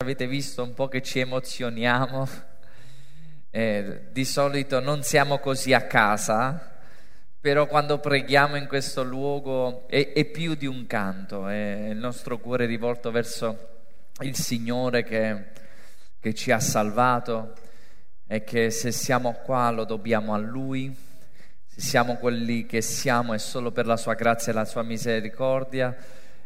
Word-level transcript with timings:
avete 0.00 0.28
visto 0.28 0.62
un 0.62 0.74
po' 0.74 0.86
che 0.86 1.02
ci 1.02 1.18
emozioniamo. 1.18 2.28
Eh, 3.50 4.02
di 4.12 4.24
solito 4.24 4.78
non 4.78 5.02
siamo 5.02 5.38
così 5.38 5.72
a 5.72 5.88
casa, 5.88 6.78
però 7.40 7.66
quando 7.66 7.98
preghiamo 7.98 8.54
in 8.54 8.68
questo 8.68 9.02
luogo 9.02 9.88
è, 9.88 10.12
è 10.12 10.24
più 10.26 10.54
di 10.54 10.66
un 10.66 10.86
canto, 10.86 11.48
è 11.48 11.88
il 11.88 11.96
nostro 11.96 12.38
cuore 12.38 12.66
rivolto 12.66 13.10
verso 13.10 13.70
il 14.20 14.36
Signore 14.36 15.02
che, 15.02 15.46
che 16.20 16.32
ci 16.32 16.52
ha 16.52 16.60
salvato 16.60 17.54
e 18.28 18.44
che 18.44 18.70
se 18.70 18.92
siamo 18.92 19.32
qua 19.42 19.68
lo 19.72 19.82
dobbiamo 19.82 20.32
a 20.32 20.38
Lui, 20.38 20.94
se 21.66 21.80
siamo 21.80 22.18
quelli 22.18 22.66
che 22.66 22.82
siamo 22.82 23.34
è 23.34 23.38
solo 23.38 23.72
per 23.72 23.86
la 23.86 23.96
Sua 23.96 24.14
grazia 24.14 24.52
e 24.52 24.54
la 24.54 24.64
Sua 24.64 24.84
misericordia. 24.84 25.92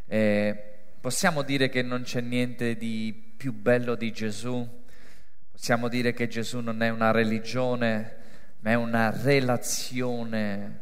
Eh, 0.07 0.71
possiamo 1.03 1.43
dire 1.43 1.69
che 1.69 1.82
non 1.82 2.00
c'è 2.00 2.23
niente 2.23 2.79
di 2.79 3.30
più 3.43 3.52
bello 3.52 3.96
di 3.96 4.12
Gesù. 4.12 4.64
Possiamo 5.50 5.88
dire 5.88 6.12
che 6.12 6.28
Gesù 6.28 6.60
non 6.60 6.80
è 6.80 6.91
una 6.91 7.10
religione, 7.10 8.16
ma 8.60 8.70
è 8.70 8.74
una 8.74 9.10
relazione 9.10 10.78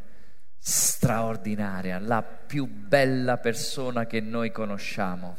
straordinaria, 0.59 1.99
la 1.99 2.23
più 2.23 2.67
bella 2.67 3.39
persona 3.39 4.05
che 4.05 4.21
noi 4.21 4.53
conosciamo. 4.53 5.39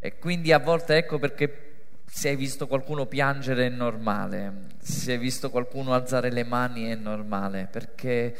E 0.00 0.18
quindi 0.18 0.50
a 0.50 0.58
volte 0.58 0.96
ecco 0.96 1.20
perché 1.20 2.00
se 2.04 2.30
hai 2.30 2.36
visto 2.36 2.66
qualcuno 2.66 3.06
piangere 3.06 3.66
è 3.66 3.70
normale, 3.70 4.66
se 4.80 5.12
hai 5.12 5.18
visto 5.18 5.50
qualcuno 5.50 5.94
alzare 5.94 6.32
le 6.32 6.42
mani 6.42 6.86
è 6.86 6.96
normale, 6.96 7.68
perché 7.70 8.36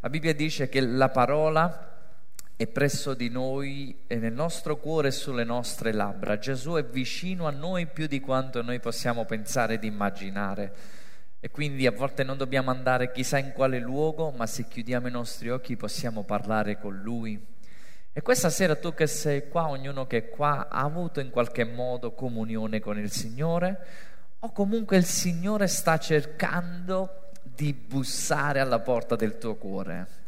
la 0.00 0.10
Bibbia 0.10 0.34
dice 0.34 0.68
che 0.68 0.80
la 0.80 1.10
parola 1.10 1.95
è 2.56 2.66
presso 2.66 3.12
di 3.12 3.28
noi, 3.28 3.94
è 4.06 4.14
nel 4.14 4.32
nostro 4.32 4.78
cuore 4.78 5.08
e 5.08 5.10
sulle 5.10 5.44
nostre 5.44 5.92
labbra. 5.92 6.38
Gesù 6.38 6.72
è 6.72 6.84
vicino 6.84 7.46
a 7.46 7.50
noi 7.50 7.86
più 7.86 8.06
di 8.06 8.18
quanto 8.18 8.62
noi 8.62 8.80
possiamo 8.80 9.26
pensare 9.26 9.74
ed 9.74 9.84
immaginare. 9.84 10.74
E 11.38 11.50
quindi 11.50 11.86
a 11.86 11.92
volte 11.92 12.24
non 12.24 12.38
dobbiamo 12.38 12.70
andare 12.70 13.12
chissà 13.12 13.36
in 13.36 13.52
quale 13.52 13.78
luogo, 13.78 14.30
ma 14.30 14.46
se 14.46 14.66
chiudiamo 14.68 15.06
i 15.06 15.10
nostri 15.10 15.50
occhi 15.50 15.76
possiamo 15.76 16.22
parlare 16.22 16.78
con 16.78 16.96
Lui. 16.96 17.38
E 18.10 18.22
questa 18.22 18.48
sera 18.48 18.74
tu 18.74 18.94
che 18.94 19.06
sei 19.06 19.48
qua, 19.48 19.68
ognuno 19.68 20.06
che 20.06 20.16
è 20.16 20.28
qua, 20.30 20.68
ha 20.70 20.80
avuto 20.80 21.20
in 21.20 21.28
qualche 21.28 21.64
modo 21.64 22.12
comunione 22.12 22.80
con 22.80 22.98
il 22.98 23.10
Signore 23.10 23.86
o 24.38 24.50
comunque 24.52 24.96
il 24.96 25.04
Signore 25.04 25.66
sta 25.66 25.98
cercando 25.98 27.32
di 27.42 27.74
bussare 27.74 28.60
alla 28.60 28.80
porta 28.80 29.14
del 29.14 29.36
tuo 29.36 29.56
cuore 29.56 30.24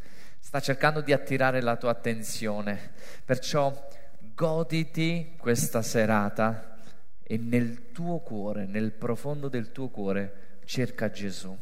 sta 0.49 0.61
cercando 0.61 1.03
di 1.03 1.13
attirare 1.13 1.61
la 1.61 1.77
tua 1.77 1.91
attenzione. 1.91 2.93
Perciò 3.23 3.87
goditi 4.35 5.35
questa 5.37 5.83
serata 5.83 6.79
e 7.23 7.37
nel 7.37 7.93
tuo 7.93 8.21
cuore, 8.21 8.65
nel 8.65 8.93
profondo 8.93 9.49
del 9.49 9.73
tuo 9.73 9.89
cuore, 9.89 10.61
cerca 10.65 11.11
Gesù. 11.11 11.55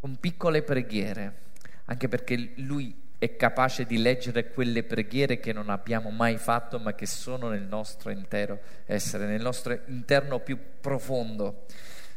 Con 0.00 0.16
piccole 0.18 0.62
preghiere, 0.62 1.42
anche 1.84 2.08
perché 2.08 2.54
Lui 2.56 3.12
è 3.16 3.36
capace 3.36 3.86
di 3.86 3.98
leggere 3.98 4.50
quelle 4.50 4.82
preghiere 4.82 5.38
che 5.38 5.52
non 5.52 5.70
abbiamo 5.70 6.10
mai 6.10 6.38
fatto, 6.38 6.80
ma 6.80 6.92
che 6.94 7.06
sono 7.06 7.50
nel 7.50 7.62
nostro 7.62 8.10
intero 8.10 8.58
essere, 8.86 9.26
nel 9.26 9.42
nostro 9.42 9.78
interno 9.86 10.40
più 10.40 10.58
profondo. 10.80 11.66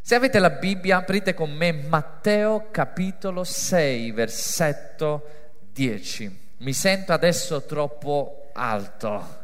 Se 0.02 0.16
avete 0.16 0.40
la 0.40 0.50
Bibbia, 0.50 0.98
aprite 0.98 1.36
con 1.36 1.52
me 1.52 1.72
Matteo 1.72 2.72
capitolo 2.72 3.44
6, 3.44 4.12
versetto 4.12 5.42
10. 5.74 6.56
Mi 6.58 6.72
sento 6.72 7.12
adesso 7.12 7.64
troppo 7.64 8.52
alto. 8.54 9.42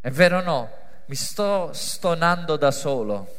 È 0.00 0.10
vero 0.10 0.38
o 0.38 0.42
no? 0.42 0.70
Mi 1.06 1.14
sto 1.16 1.72
stonando 1.72 2.56
da 2.56 2.70
solo. 2.70 3.36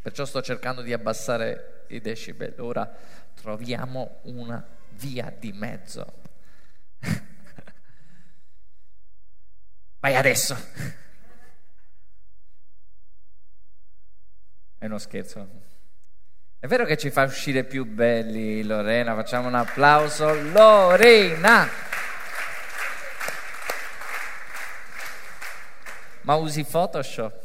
Perciò 0.00 0.24
sto 0.26 0.42
cercando 0.42 0.82
di 0.82 0.92
abbassare 0.92 1.86
i 1.88 2.00
decibel. 2.00 2.54
Ora 2.58 2.88
troviamo 3.34 4.18
una 4.24 4.64
via 4.90 5.34
di 5.36 5.52
mezzo. 5.52 6.20
Vai 10.00 10.14
adesso. 10.14 10.54
È 14.78 14.84
uno 14.84 14.98
scherzo. 14.98 15.72
È 16.64 16.66
vero 16.66 16.86
che 16.86 16.96
ci 16.96 17.10
fa 17.10 17.24
uscire 17.24 17.64
più 17.64 17.84
belli, 17.84 18.62
Lorena? 18.62 19.14
Facciamo 19.14 19.48
un 19.48 19.54
applauso. 19.54 20.32
Lorena! 20.32 21.68
Ma 26.22 26.34
usi 26.36 26.64
Photoshop? 26.64 27.42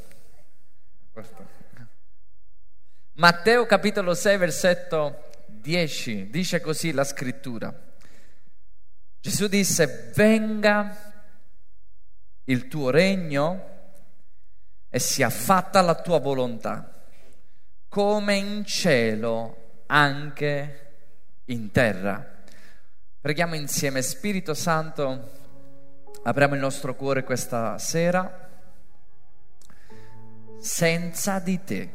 Matteo 3.16 3.66
capitolo 3.66 4.14
6, 4.14 4.38
versetto 4.38 5.30
10, 5.48 6.30
dice 6.30 6.62
così 6.62 6.94
la 6.94 7.04
scrittura. 7.04 7.78
Gesù 9.20 9.48
disse, 9.48 10.14
venga 10.16 10.96
il 12.46 12.70
tuo 12.70 12.90
regno 12.90 13.68
e 14.90 14.98
sia 14.98 15.30
fatta 15.30 15.82
la 15.82 15.96
tua 15.96 16.20
volontà 16.20 16.94
come 17.90 18.36
in 18.36 18.64
cielo 18.66 19.82
anche 19.88 20.92
in 21.46 21.72
terra. 21.72 22.38
Preghiamo 23.20 23.56
insieme, 23.56 24.02
Spirito 24.02 24.54
Santo, 24.54 25.32
apriamo 26.24 26.54
il 26.54 26.60
nostro 26.60 26.96
cuore 26.96 27.24
questa 27.24 27.78
sera. 27.80 28.48
Senza 30.60 31.40
di 31.40 31.64
te 31.64 31.90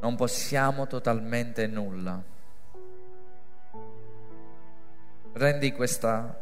non 0.00 0.16
possiamo 0.16 0.86
totalmente 0.86 1.66
nulla. 1.66 2.22
Rendi 5.32 5.72
questa 5.72 6.40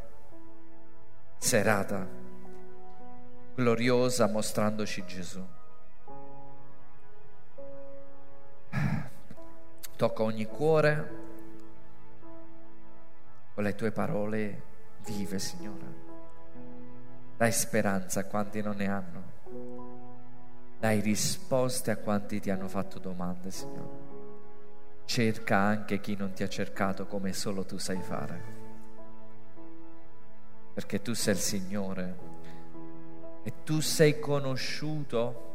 serata 1.39 2.07
gloriosa 3.55 4.27
mostrandoci 4.29 5.05
Gesù. 5.07 5.56
Tocca 9.97 10.23
ogni 10.23 10.47
cuore 10.47 11.25
con 13.55 13.65
le 13.65 13.75
tue 13.75 13.91
parole 13.91 14.63
vive, 15.07 15.39
Signore. 15.39 16.05
Dai 17.39 17.53
speranza 17.53 18.21
a 18.21 18.25
quanti 18.25 18.61
non 18.61 18.77
ne 18.77 18.87
hanno. 18.89 19.23
Dai 20.79 21.01
risposte 21.01 21.91
a 21.91 21.97
quanti 21.97 22.39
ti 22.39 22.51
hanno 22.51 22.69
fatto 22.69 22.99
domande, 22.99 23.51
Signore. 23.51 24.05
Cerca 25.07 25.57
anche 25.57 26.01
chi 26.01 26.17
non 26.17 26.33
ti 26.35 26.43
ha 26.43 26.49
cercato 26.49 27.07
come 27.07 27.33
solo 27.33 27.65
tu 27.65 27.79
sai 27.79 28.03
fare. 28.03 28.43
Perché 30.75 31.01
tu 31.01 31.15
sei 31.15 31.33
il 31.33 31.41
Signore 31.41 32.19
e 33.43 33.63
tu 33.65 33.81
sei 33.81 34.19
conosciuto 34.19 35.46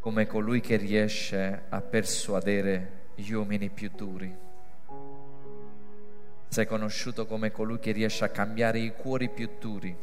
come 0.00 0.26
colui 0.26 0.60
che 0.60 0.76
riesce 0.76 1.62
a 1.68 1.80
persuadere 1.82 3.08
gli 3.14 3.32
uomini 3.32 3.68
più 3.68 3.90
duri. 3.94 4.34
Sei 6.48 6.66
conosciuto 6.66 7.26
come 7.26 7.52
colui 7.52 7.78
che 7.78 7.92
riesce 7.92 8.24
a 8.24 8.30
cambiare 8.30 8.78
i 8.80 8.92
cuori 8.96 9.28
più 9.28 9.48
duri. 9.60 9.94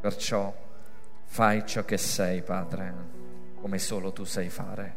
Perciò 0.00 0.52
fai 1.24 1.64
ciò 1.66 1.84
che 1.84 1.98
sei, 1.98 2.42
Padre, 2.42 2.94
come 3.60 3.78
solo 3.78 4.12
tu 4.12 4.24
sai 4.24 4.48
fare. 4.48 4.96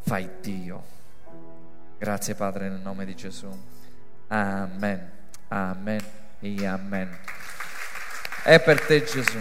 Fai 0.00 0.28
Dio. 0.40 0.82
Grazie, 1.96 2.34
Padre, 2.34 2.68
nel 2.68 2.80
nome 2.80 3.06
di 3.06 3.14
Gesù. 3.14 3.48
Amen. 4.28 5.10
Amen 5.48 6.00
e 6.40 6.66
amen. 6.66 7.18
È 8.42 8.60
per 8.60 8.84
te, 8.84 9.04
Gesù. 9.04 9.38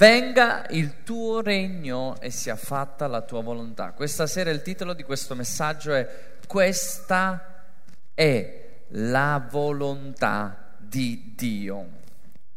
Venga 0.00 0.64
il 0.70 1.02
tuo 1.02 1.42
regno 1.42 2.18
e 2.22 2.30
sia 2.30 2.56
fatta 2.56 3.06
la 3.06 3.20
tua 3.20 3.42
volontà. 3.42 3.92
Questa 3.92 4.26
sera 4.26 4.48
il 4.48 4.62
titolo 4.62 4.94
di 4.94 5.02
questo 5.02 5.34
messaggio 5.34 5.92
è 5.92 6.38
Questa 6.46 7.66
è 8.14 8.68
la 8.92 9.46
volontà 9.50 10.74
di 10.78 11.34
Dio. 11.36 11.86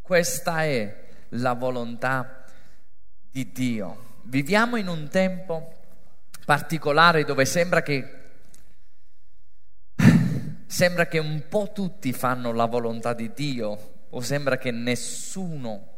Questa 0.01 0.63
è 0.63 1.03
la 1.31 1.51
volontà 1.51 2.45
di 3.29 3.51
Dio. 3.51 4.21
Viviamo 4.21 4.77
in 4.77 4.87
un 4.87 5.09
tempo 5.09 5.73
particolare 6.45 7.25
dove 7.25 7.43
sembra 7.43 7.81
che 7.81 8.21
sembra 10.65 11.07
che 11.07 11.19
un 11.19 11.43
po' 11.49 11.71
tutti 11.73 12.13
fanno 12.13 12.53
la 12.53 12.67
volontà 12.67 13.13
di 13.13 13.33
Dio 13.33 14.05
o 14.09 14.21
sembra 14.21 14.57
che 14.57 14.71
nessuno 14.71 15.92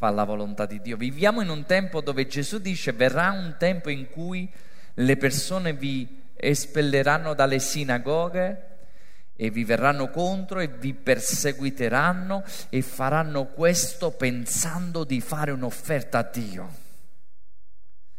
fa 0.00 0.08
la 0.08 0.24
volontà 0.24 0.64
di 0.64 0.80
Dio. 0.80 0.96
Viviamo 0.96 1.42
in 1.42 1.50
un 1.50 1.66
tempo 1.66 2.00
dove 2.00 2.26
Gesù 2.26 2.58
dice 2.58 2.92
verrà 2.92 3.32
un 3.32 3.56
tempo 3.58 3.90
in 3.90 4.08
cui 4.08 4.50
le 4.94 5.16
persone 5.18 5.74
vi 5.74 6.22
espelleranno 6.32 7.34
dalle 7.34 7.58
sinagoghe 7.58 8.68
e 9.36 9.50
vi 9.50 9.62
verranno 9.62 10.08
contro 10.08 10.60
e 10.60 10.68
vi 10.68 10.94
perseguiteranno 10.94 12.42
e 12.70 12.80
faranno 12.80 13.48
questo 13.48 14.12
pensando 14.12 15.04
di 15.04 15.20
fare 15.20 15.50
un'offerta 15.50 16.20
a 16.20 16.30
Dio. 16.32 16.74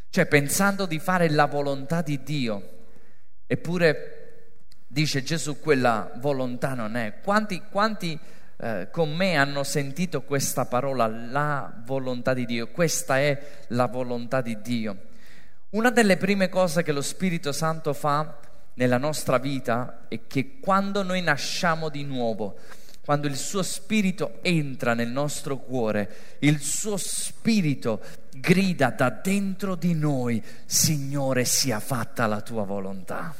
Cioè 0.08 0.26
pensando 0.26 0.86
di 0.86 1.00
fare 1.00 1.28
la 1.30 1.46
volontà 1.46 2.00
di 2.00 2.22
Dio. 2.22 2.84
Eppure 3.44 4.52
dice 4.86 5.24
Gesù 5.24 5.58
quella 5.58 6.12
volontà 6.18 6.74
non 6.74 6.94
è. 6.94 7.14
Quanti, 7.24 7.60
quanti 7.68 8.16
eh, 8.62 8.90
con 8.92 9.12
me 9.12 9.34
hanno 9.34 9.64
sentito 9.64 10.22
questa 10.22 10.66
parola, 10.66 11.08
la 11.08 11.82
volontà 11.84 12.32
di 12.32 12.46
Dio? 12.46 12.68
Questa 12.68 13.18
è 13.18 13.64
la 13.68 13.86
volontà 13.86 14.40
di 14.40 14.60
Dio. 14.60 14.96
Una 15.70 15.90
delle 15.90 16.16
prime 16.16 16.48
cose 16.48 16.84
che 16.84 16.92
lo 16.92 17.02
Spirito 17.02 17.50
Santo 17.50 17.92
fa 17.92 18.38
nella 18.74 18.98
nostra 18.98 19.38
vita 19.38 20.04
è 20.06 20.28
che 20.28 20.60
quando 20.60 21.02
noi 21.02 21.22
nasciamo 21.22 21.88
di 21.88 22.04
nuovo, 22.04 22.56
quando 23.04 23.26
il 23.26 23.36
suo 23.36 23.64
spirito 23.64 24.38
entra 24.42 24.94
nel 24.94 25.08
nostro 25.08 25.58
cuore, 25.58 26.36
il 26.38 26.60
suo 26.60 26.96
spirito 26.96 28.00
grida 28.30 28.90
da 28.90 29.10
dentro 29.10 29.74
di 29.74 29.92
noi, 29.94 30.40
Signore 30.66 31.44
sia 31.44 31.80
fatta 31.80 32.26
la 32.26 32.40
tua 32.40 32.62
volontà. 32.62 33.34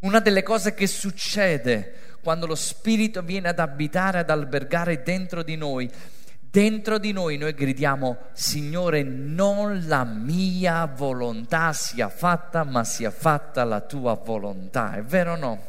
Una 0.00 0.20
delle 0.20 0.42
cose 0.42 0.72
che 0.72 0.86
succede 0.86 2.07
quando 2.28 2.44
lo 2.44 2.56
spirito 2.56 3.22
viene 3.22 3.48
ad 3.48 3.58
abitare, 3.58 4.18
ad 4.18 4.28
albergare 4.28 5.02
dentro 5.02 5.42
di 5.42 5.56
noi, 5.56 5.90
dentro 6.38 6.98
di 6.98 7.10
noi 7.10 7.38
noi 7.38 7.54
gridiamo, 7.54 8.18
Signore, 8.34 9.02
non 9.02 9.86
la 9.86 10.04
mia 10.04 10.84
volontà 10.84 11.72
sia 11.72 12.10
fatta, 12.10 12.64
ma 12.64 12.84
sia 12.84 13.10
fatta 13.10 13.64
la 13.64 13.80
tua 13.80 14.12
volontà. 14.12 14.92
È 14.92 15.02
vero 15.02 15.32
o 15.32 15.36
no? 15.36 15.62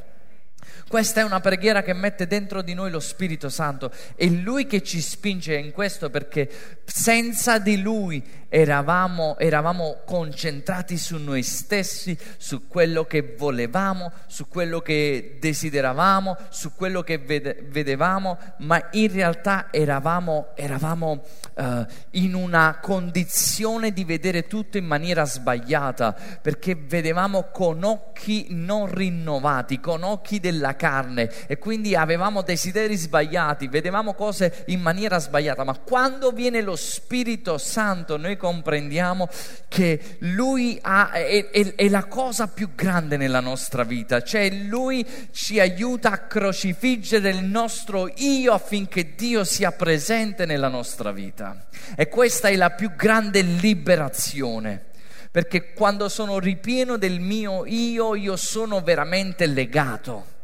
Questa 0.85 1.21
è 1.21 1.23
una 1.23 1.39
preghiera 1.39 1.81
che 1.81 1.93
mette 1.93 2.27
dentro 2.27 2.61
di 2.61 2.73
noi 2.73 2.91
lo 2.91 2.99
Spirito 2.99 3.47
Santo. 3.47 3.89
È 4.13 4.25
Lui 4.25 4.65
che 4.65 4.83
ci 4.83 4.99
spinge 4.99 5.55
in 5.55 5.71
questo 5.71 6.09
perché 6.09 6.49
senza 6.83 7.57
di 7.57 7.81
Lui 7.81 8.21
eravamo, 8.49 9.37
eravamo 9.37 10.01
concentrati 10.05 10.97
su 10.97 11.17
noi 11.17 11.43
stessi, 11.43 12.17
su 12.37 12.67
quello 12.67 13.05
che 13.05 13.35
volevamo, 13.37 14.11
su 14.27 14.47
quello 14.47 14.81
che 14.81 15.37
desideravamo, 15.39 16.35
su 16.49 16.73
quello 16.73 17.03
che 17.03 17.19
vede, 17.19 17.65
vedevamo, 17.69 18.37
ma 18.57 18.89
in 18.91 19.11
realtà 19.11 19.67
eravamo, 19.71 20.47
eravamo 20.55 21.23
uh, 21.53 21.85
in 22.11 22.33
una 22.33 22.79
condizione 22.81 23.93
di 23.93 24.03
vedere 24.03 24.47
tutto 24.47 24.77
in 24.77 24.85
maniera 24.85 25.25
sbagliata 25.25 26.15
perché 26.41 26.75
vedevamo 26.75 27.49
con 27.51 27.83
occhi 27.83 28.47
non 28.49 28.91
rinnovati, 28.91 29.79
con 29.79 30.03
occhi 30.03 30.39
della 30.39 30.75
carne 30.75 31.29
e 31.45 31.59
quindi 31.59 31.95
avevamo 31.95 32.41
desideri 32.41 32.95
sbagliati, 32.95 33.67
vedevamo 33.67 34.13
cose 34.15 34.63
in 34.67 34.81
maniera 34.81 35.19
sbagliata, 35.19 35.63
ma 35.63 35.77
quando 35.77 36.31
viene 36.31 36.61
lo 36.61 36.75
Spirito 36.75 37.59
Santo 37.59 38.17
noi 38.17 38.37
comprendiamo 38.39 39.29
che 39.67 40.17
Lui 40.21 40.79
ha, 40.81 41.11
è, 41.11 41.51
è, 41.51 41.75
è 41.75 41.89
la 41.89 42.05
cosa 42.05 42.47
più 42.47 42.73
grande 42.73 43.17
nella 43.17 43.41
nostra 43.41 43.83
vita, 43.83 44.23
cioè 44.23 44.49
Lui 44.49 45.05
ci 45.31 45.59
aiuta 45.59 46.09
a 46.11 46.25
crocifiggere 46.25 47.29
il 47.29 47.43
nostro 47.43 48.09
io 48.15 48.53
affinché 48.53 49.13
Dio 49.13 49.43
sia 49.43 49.71
presente 49.71 50.47
nella 50.47 50.69
nostra 50.69 51.11
vita. 51.11 51.67
E 51.95 52.07
questa 52.07 52.47
è 52.47 52.55
la 52.55 52.71
più 52.71 52.95
grande 52.95 53.41
liberazione 53.41 54.85
perché 55.31 55.73
quando 55.73 56.09
sono 56.09 56.39
ripieno 56.39 56.97
del 56.97 57.19
mio 57.19 57.65
io, 57.65 58.15
io 58.15 58.35
sono 58.35 58.81
veramente 58.81 59.45
legato. 59.45 60.37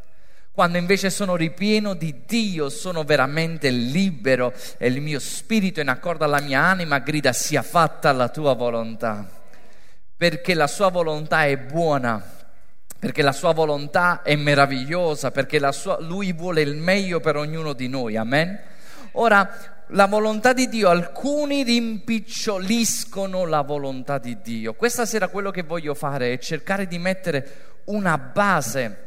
Quando 0.56 0.78
invece 0.78 1.10
sono 1.10 1.36
ripieno 1.36 1.92
di 1.92 2.22
Dio, 2.24 2.70
sono 2.70 3.04
veramente 3.04 3.68
libero 3.68 4.54
e 4.78 4.86
il 4.86 5.02
mio 5.02 5.18
spirito 5.18 5.80
in 5.80 5.88
accordo 5.88 6.24
alla 6.24 6.40
mia 6.40 6.62
anima 6.62 6.98
grida 7.00 7.34
sia 7.34 7.60
fatta 7.60 8.10
la 8.12 8.30
tua 8.30 8.54
volontà. 8.54 9.28
Perché 10.16 10.54
la 10.54 10.66
sua 10.66 10.88
volontà 10.88 11.44
è 11.44 11.58
buona, 11.58 12.24
perché 12.98 13.20
la 13.20 13.32
sua 13.32 13.52
volontà 13.52 14.22
è 14.22 14.34
meravigliosa, 14.34 15.30
perché 15.30 15.60
sua, 15.72 15.98
lui 16.00 16.32
vuole 16.32 16.62
il 16.62 16.74
meglio 16.74 17.20
per 17.20 17.36
ognuno 17.36 17.74
di 17.74 17.88
noi. 17.88 18.16
Amen. 18.16 18.58
Ora, 19.12 19.84
la 19.88 20.06
volontà 20.06 20.54
di 20.54 20.70
Dio, 20.70 20.88
alcuni 20.88 21.64
rimpiccioliscono 21.64 23.44
la 23.44 23.60
volontà 23.60 24.16
di 24.16 24.38
Dio. 24.40 24.72
Questa 24.72 25.04
sera 25.04 25.28
quello 25.28 25.50
che 25.50 25.64
voglio 25.64 25.92
fare 25.92 26.32
è 26.32 26.38
cercare 26.38 26.86
di 26.86 26.96
mettere 26.96 27.82
una 27.84 28.16
base 28.16 29.04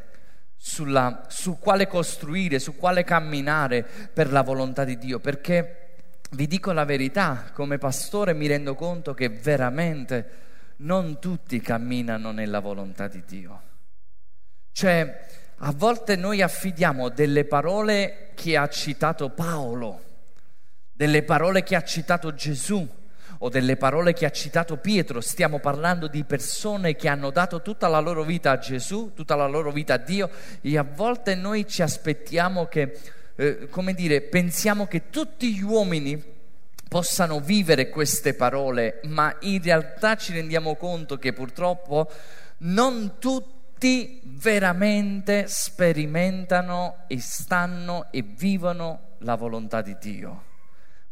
sulla, 0.61 1.23
su 1.29 1.57
quale 1.57 1.87
costruire, 1.87 2.59
su 2.59 2.75
quale 2.75 3.05
camminare 3.05 3.87
per 4.13 4.29
la 4.29 4.41
volontà 4.41 4.83
di 4.83 4.97
Dio, 4.97 5.19
perché 5.19 5.93
vi 6.31 6.47
dico 6.47 6.73
la 6.73 6.83
verità, 6.83 7.49
come 7.53 7.77
pastore 7.77 8.33
mi 8.33 8.45
rendo 8.45 8.75
conto 8.75 9.13
che 9.13 9.29
veramente 9.29 10.47
non 10.77 11.17
tutti 11.19 11.61
camminano 11.61 12.31
nella 12.31 12.59
volontà 12.59 13.07
di 13.07 13.23
Dio. 13.25 13.61
Cioè, 14.73 15.25
a 15.59 15.71
volte 15.71 16.17
noi 16.17 16.41
affidiamo 16.41 17.07
delle 17.07 17.45
parole 17.45 18.31
che 18.35 18.57
ha 18.57 18.67
citato 18.67 19.29
Paolo, 19.29 20.03
delle 20.91 21.23
parole 21.23 21.63
che 21.63 21.77
ha 21.77 21.83
citato 21.83 22.33
Gesù, 22.33 22.87
o 23.39 23.49
delle 23.49 23.77
parole 23.77 24.13
che 24.13 24.25
ha 24.25 24.31
citato 24.31 24.77
Pietro, 24.77 25.21
stiamo 25.21 25.59
parlando 25.59 26.07
di 26.07 26.23
persone 26.23 26.95
che 26.95 27.07
hanno 27.07 27.29
dato 27.29 27.61
tutta 27.61 27.87
la 27.87 27.99
loro 27.99 28.23
vita 28.23 28.51
a 28.51 28.57
Gesù, 28.57 29.11
tutta 29.13 29.35
la 29.35 29.47
loro 29.47 29.71
vita 29.71 29.93
a 29.95 29.97
Dio 29.97 30.29
e 30.61 30.77
a 30.77 30.83
volte 30.83 31.35
noi 31.35 31.67
ci 31.67 31.81
aspettiamo 31.81 32.65
che, 32.65 32.97
eh, 33.35 33.67
come 33.69 33.93
dire, 33.93 34.21
pensiamo 34.21 34.87
che 34.87 35.09
tutti 35.09 35.53
gli 35.53 35.63
uomini 35.63 36.21
possano 36.89 37.39
vivere 37.39 37.89
queste 37.89 38.33
parole, 38.33 38.99
ma 39.03 39.33
in 39.41 39.61
realtà 39.61 40.15
ci 40.15 40.33
rendiamo 40.33 40.75
conto 40.75 41.17
che 41.17 41.31
purtroppo 41.31 42.11
non 42.59 43.19
tutti 43.19 44.19
veramente 44.23 45.45
sperimentano 45.47 47.03
e 47.07 47.21
stanno 47.21 48.07
e 48.11 48.21
vivono 48.21 49.15
la 49.19 49.35
volontà 49.35 49.81
di 49.81 49.95
Dio. 49.97 50.43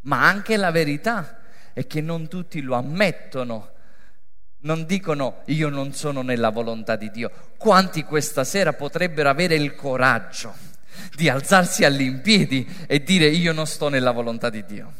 Ma 0.02 0.28
anche 0.28 0.56
la 0.56 0.70
verità 0.70 1.37
è 1.78 1.86
che 1.86 2.00
non 2.00 2.26
tutti 2.26 2.60
lo 2.60 2.74
ammettono, 2.74 3.70
non 4.62 4.84
dicono 4.84 5.42
io 5.44 5.68
non 5.68 5.92
sono 5.92 6.22
nella 6.22 6.50
volontà 6.50 6.96
di 6.96 7.08
Dio. 7.12 7.30
Quanti 7.56 8.02
questa 8.02 8.42
sera 8.42 8.72
potrebbero 8.72 9.28
avere 9.28 9.54
il 9.54 9.76
coraggio 9.76 10.52
di 11.14 11.28
alzarsi 11.28 11.84
all'impiedi 11.84 12.68
e 12.88 13.04
dire 13.04 13.26
io 13.26 13.52
non 13.52 13.64
sto 13.64 13.88
nella 13.88 14.10
volontà 14.10 14.50
di 14.50 14.64
Dio? 14.64 14.92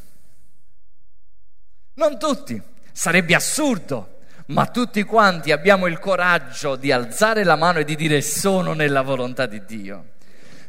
Non 1.95 2.17
tutti, 2.17 2.63
sarebbe 2.93 3.35
assurdo, 3.35 4.21
ma 4.47 4.67
tutti 4.67 5.03
quanti 5.03 5.51
abbiamo 5.51 5.89
il 5.89 5.99
coraggio 5.99 6.77
di 6.77 6.93
alzare 6.93 7.43
la 7.43 7.57
mano 7.57 7.81
e 7.81 7.85
di 7.85 7.97
dire 7.97 8.21
sono 8.21 8.73
nella 8.73 9.03
volontà 9.03 9.47
di 9.47 9.65
Dio. 9.65 10.11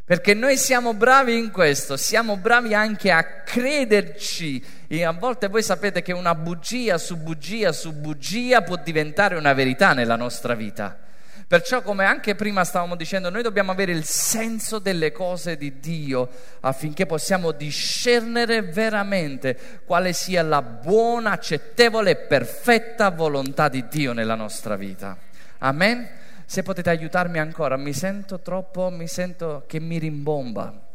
Perché 0.10 0.34
noi 0.34 0.58
siamo 0.58 0.96
bravi 0.96 1.38
in 1.38 1.52
questo, 1.52 1.96
siamo 1.96 2.36
bravi 2.36 2.74
anche 2.74 3.12
a 3.12 3.24
crederci. 3.44 4.66
E 4.88 5.04
a 5.04 5.12
volte 5.12 5.50
voi 5.50 5.62
sapete 5.62 6.02
che 6.02 6.14
una 6.14 6.34
bugia 6.34 6.98
su 6.98 7.16
bugia 7.16 7.72
su 7.72 7.94
bugia 7.94 8.64
può 8.64 8.76
diventare 8.78 9.36
una 9.36 9.54
verità 9.54 9.94
nella 9.94 10.16
nostra 10.16 10.56
vita. 10.56 10.98
Perciò, 11.46 11.84
come 11.84 12.06
anche 12.06 12.34
prima 12.34 12.64
stavamo 12.64 12.96
dicendo, 12.96 13.30
noi 13.30 13.44
dobbiamo 13.44 13.70
avere 13.70 13.92
il 13.92 14.04
senso 14.04 14.80
delle 14.80 15.12
cose 15.12 15.58
di 15.58 15.80
Dio 15.80 16.28
affinché 16.62 17.06
possiamo 17.06 17.52
discernere 17.52 18.64
veramente 18.64 19.56
quale 19.86 20.14
sia 20.14 20.42
la 20.42 20.64
buona, 20.64 21.34
accettevole 21.34 22.10
e 22.10 22.16
perfetta 22.16 23.12
volontà 23.12 23.70
di 23.70 23.86
Dio 23.88 24.14
nella 24.14 24.34
nostra 24.34 24.76
vita. 24.76 25.16
Amen 25.60 26.18
se 26.50 26.64
potete 26.64 26.90
aiutarmi 26.90 27.38
ancora, 27.38 27.78
mi 27.78 27.94
sento 27.94 28.40
troppo, 28.40 28.90
mi 28.90 29.08
sento 29.08 29.66
che 29.68 29.80
mi 29.80 30.00
rimbomba, 30.00 30.90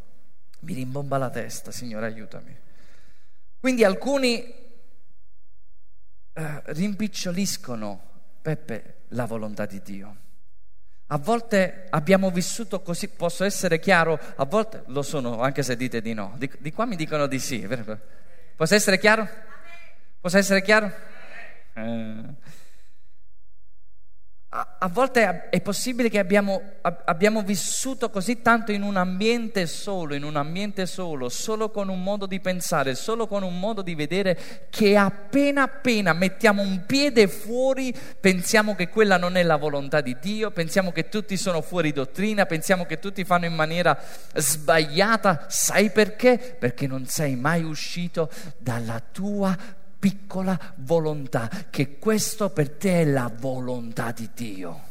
mi 0.59 0.73
rimbomba 0.75 1.17
la 1.17 1.31
testa, 1.31 1.71
Signore, 1.71 2.07
aiutami. 2.07 2.57
Quindi 3.61 3.85
alcuni 3.85 4.43
eh, 6.33 6.63
rimpiccioliscono, 6.65 8.03
Peppe, 8.43 9.03
la 9.11 9.27
volontà 9.27 9.65
di 9.65 9.81
Dio. 9.81 10.17
A 11.07 11.19
volte 11.19 11.87
abbiamo 11.91 12.33
vissuto 12.33 12.83
così, 12.83 13.07
posso 13.07 13.45
essere 13.45 13.79
chiaro, 13.79 14.19
a 14.35 14.45
volte 14.47 14.83
lo 14.87 15.03
sono, 15.03 15.41
anche 15.41 15.63
se 15.63 15.77
dite 15.77 16.01
di 16.01 16.15
no. 16.15 16.35
Di, 16.37 16.51
di 16.59 16.73
qua 16.73 16.85
mi 16.85 16.97
dicono 16.97 17.29
di 17.29 17.39
sì. 17.39 17.65
Posso 18.57 18.75
essere 18.75 18.99
chiaro? 18.99 19.29
Posso 20.21 20.37
essere 20.37 20.63
chiaro? 20.63 20.93
Eh. 21.75 22.63
A, 24.57 24.89
volte 24.89 25.49
è 25.49 25.61
possibile 25.61 26.09
che 26.09 26.21
abbiamo, 26.21 26.63
abbiamo, 26.83 27.43
vissuto 27.43 28.09
così 28.09 28.41
tanto 28.41 28.71
in 28.71 28.83
un 28.83 28.97
ambiente 28.97 29.67
solo, 29.67 30.15
in 30.15 30.23
un 30.23 30.37
ambiente 30.37 30.87
solo, 30.87 31.29
solo 31.29 31.71
con 31.71 31.89
un 31.89 32.01
modo 32.01 32.27
di 32.27 32.39
pensare, 32.39 32.95
solo 32.95 33.27
con 33.27 33.43
un 33.43 33.59
modo 33.59 33.83
di 33.83 33.97
vedere, 33.97 34.69
che 34.71 34.97
appena 34.97 35.63
appena 35.63 36.13
mettiamo 36.13 36.63
un 36.63 36.85
piede 36.87 37.27
fuori 37.27 37.93
pensiamo 38.21 38.77
che 38.77 38.89
quella 38.89 39.17
non 39.17 39.37
è 39.37 39.43
la 39.43 39.57
volontà 39.57 40.01
di 40.01 40.17
Dio, 40.21 40.53
pensiamo 40.53 40.93
che 40.93 41.09
tutti 41.09 41.37
sono 41.37 41.61
fuori 41.61 41.93
dottrina, 41.93 42.47
pensiamo 42.47 42.87
che 42.87 43.01
tutti 43.01 43.25
fanno 43.25 43.47
in 43.47 43.55
maniera 43.55 43.99
sbagliata. 44.35 45.47
Sai 45.49 45.91
perché? 45.91 46.57
Perché 46.57 46.87
non 46.87 47.07
sei 47.07 47.35
mai 47.35 47.65
uscito 47.65 48.31
dalla 48.59 49.03
tua 49.11 49.83
piccola 50.05 50.59
volontà, 50.81 51.49
che 51.71 51.99
questo 51.99 52.51
per 52.51 52.73
te 52.73 53.01
è 53.01 53.05
la 53.07 53.33
volontà 53.35 54.13
di 54.13 54.29
Dio. 54.35 54.83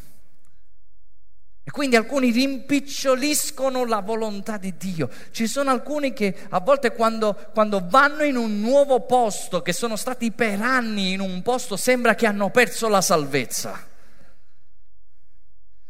E 1.64 1.70
quindi 1.70 1.96
alcuni 1.96 2.32
rimpiccioliscono 2.32 3.86
la 3.86 4.00
volontà 4.00 4.58
di 4.58 4.74
Dio. 4.76 5.12
Ci 5.30 5.46
sono 5.46 5.70
alcuni 5.70 6.14
che 6.14 6.36
a 6.50 6.60
volte 6.62 6.94
quando, 6.94 7.38
quando, 7.54 7.86
vanno 7.88 8.24
in 8.24 8.38
un 8.38 8.60
nuovo 8.60 9.02
posto, 9.02 9.62
che 9.62 9.72
sono 9.72 9.98
stati 9.98 10.32
per 10.32 10.60
anni 10.60 11.12
in 11.12 11.20
un 11.20 11.44
posto, 11.44 11.78
sembra 11.78 12.16
che 12.16 12.26
hanno 12.26 12.50
perso 12.50 12.88
la 12.88 13.02
salvezza. 13.02 13.86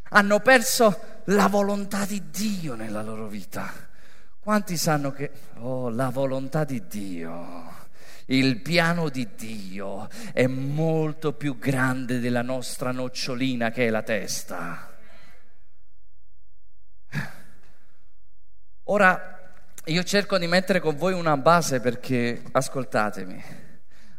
Hanno 0.09 0.39
perso 0.41 0.99
la 1.27 1.47
volontà 1.47 2.03
di 2.03 2.23
Dio 2.29 2.75
nella 2.75 3.01
loro 3.01 3.27
vita. 3.27 3.71
Quanti 4.41 4.75
sanno 4.75 5.13
che, 5.13 5.31
oh, 5.59 5.87
la 5.87 6.09
volontà 6.09 6.65
di 6.65 6.83
Dio 6.89 7.82
il 8.27 8.61
piano 8.61 9.09
di 9.09 9.29
Dio 9.35 10.07
è 10.31 10.47
molto 10.47 11.33
più 11.33 11.57
grande 11.57 12.19
della 12.19 12.41
nostra 12.41 12.91
nocciolina 12.91 13.71
che 13.71 13.87
è 13.87 13.89
la 13.89 14.03
testa. 14.03 14.91
Ora, 18.85 19.51
io 19.85 20.03
cerco 20.03 20.37
di 20.37 20.47
mettere 20.47 20.79
con 20.79 20.95
voi 20.95 21.13
una 21.13 21.37
base 21.37 21.79
perché, 21.79 22.41
ascoltatemi, 22.51 23.43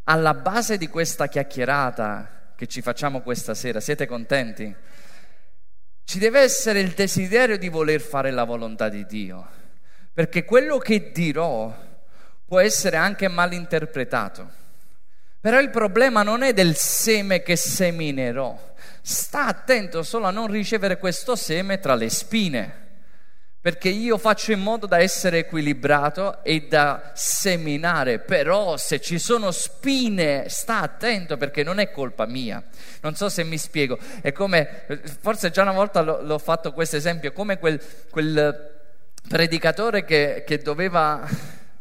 alla 0.05 0.35
base 0.35 0.77
di 0.77 0.89
questa 0.89 1.27
chiacchierata 1.27 2.53
che 2.57 2.67
ci 2.67 2.83
facciamo 2.83 3.21
questa 3.21 3.55
sera, 3.55 3.81
siete 3.81 4.07
contenti? 4.07 4.75
Ci 6.05 6.19
deve 6.19 6.41
essere 6.41 6.81
il 6.81 6.91
desiderio 6.91 7.57
di 7.57 7.69
voler 7.69 8.01
fare 8.01 8.31
la 8.31 8.45
volontà 8.45 8.89
di 8.89 9.07
Dio, 9.07 9.49
perché 10.13 10.45
quello 10.45 10.79
che 10.79 11.11
dirò 11.13 11.75
può 12.47 12.61
essere 12.61 12.97
anche 12.97 13.29
mal 13.29 13.53
interpretato. 13.53 14.63
Però 15.41 15.61
il 15.61 15.71
problema 15.71 16.23
non 16.23 16.43
è 16.43 16.55
del 16.55 16.75
seme 16.75 17.43
che 17.43 17.57
seminerò. 17.57 18.59
Sta 19.03 19.47
attento 19.47 20.03
solo 20.03 20.25
a 20.27 20.31
non 20.31 20.51
ricevere 20.51 20.97
questo 20.97 21.37
seme 21.37 21.79
tra 21.81 21.95
le 21.95 22.09
spine, 22.09 22.83
perché 23.61 23.91
io 23.91 24.17
faccio 24.17 24.53
in 24.53 24.61
modo 24.61 24.87
da 24.87 25.01
essere 25.01 25.41
equilibrato 25.41 26.43
e 26.43 26.67
da 26.67 27.13
seminare, 27.15 28.21
però 28.21 28.79
se 28.79 29.01
ci 29.03 29.19
sono 29.19 29.51
spine, 29.51 30.49
sta 30.49 30.81
attento 30.81 31.37
perché 31.37 31.63
non 31.63 31.79
è 31.79 31.91
colpa 31.91 32.25
mia. 32.25 32.63
Non 33.03 33.15
so 33.15 33.29
se 33.29 33.45
mi 33.45 33.59
spiego, 33.59 33.99
è 34.23 34.33
come, 34.33 34.87
forse 35.21 35.51
già 35.51 35.61
una 35.61 35.73
volta 35.73 36.01
l'ho, 36.01 36.23
l'ho 36.23 36.39
fatto 36.39 36.73
questo 36.73 36.97
esempio, 36.97 37.33
come 37.33 37.59
quel, 37.59 37.79
quel 38.09 38.73
predicatore 39.29 40.05
che, 40.05 40.45
che 40.47 40.59
doveva 40.59 41.27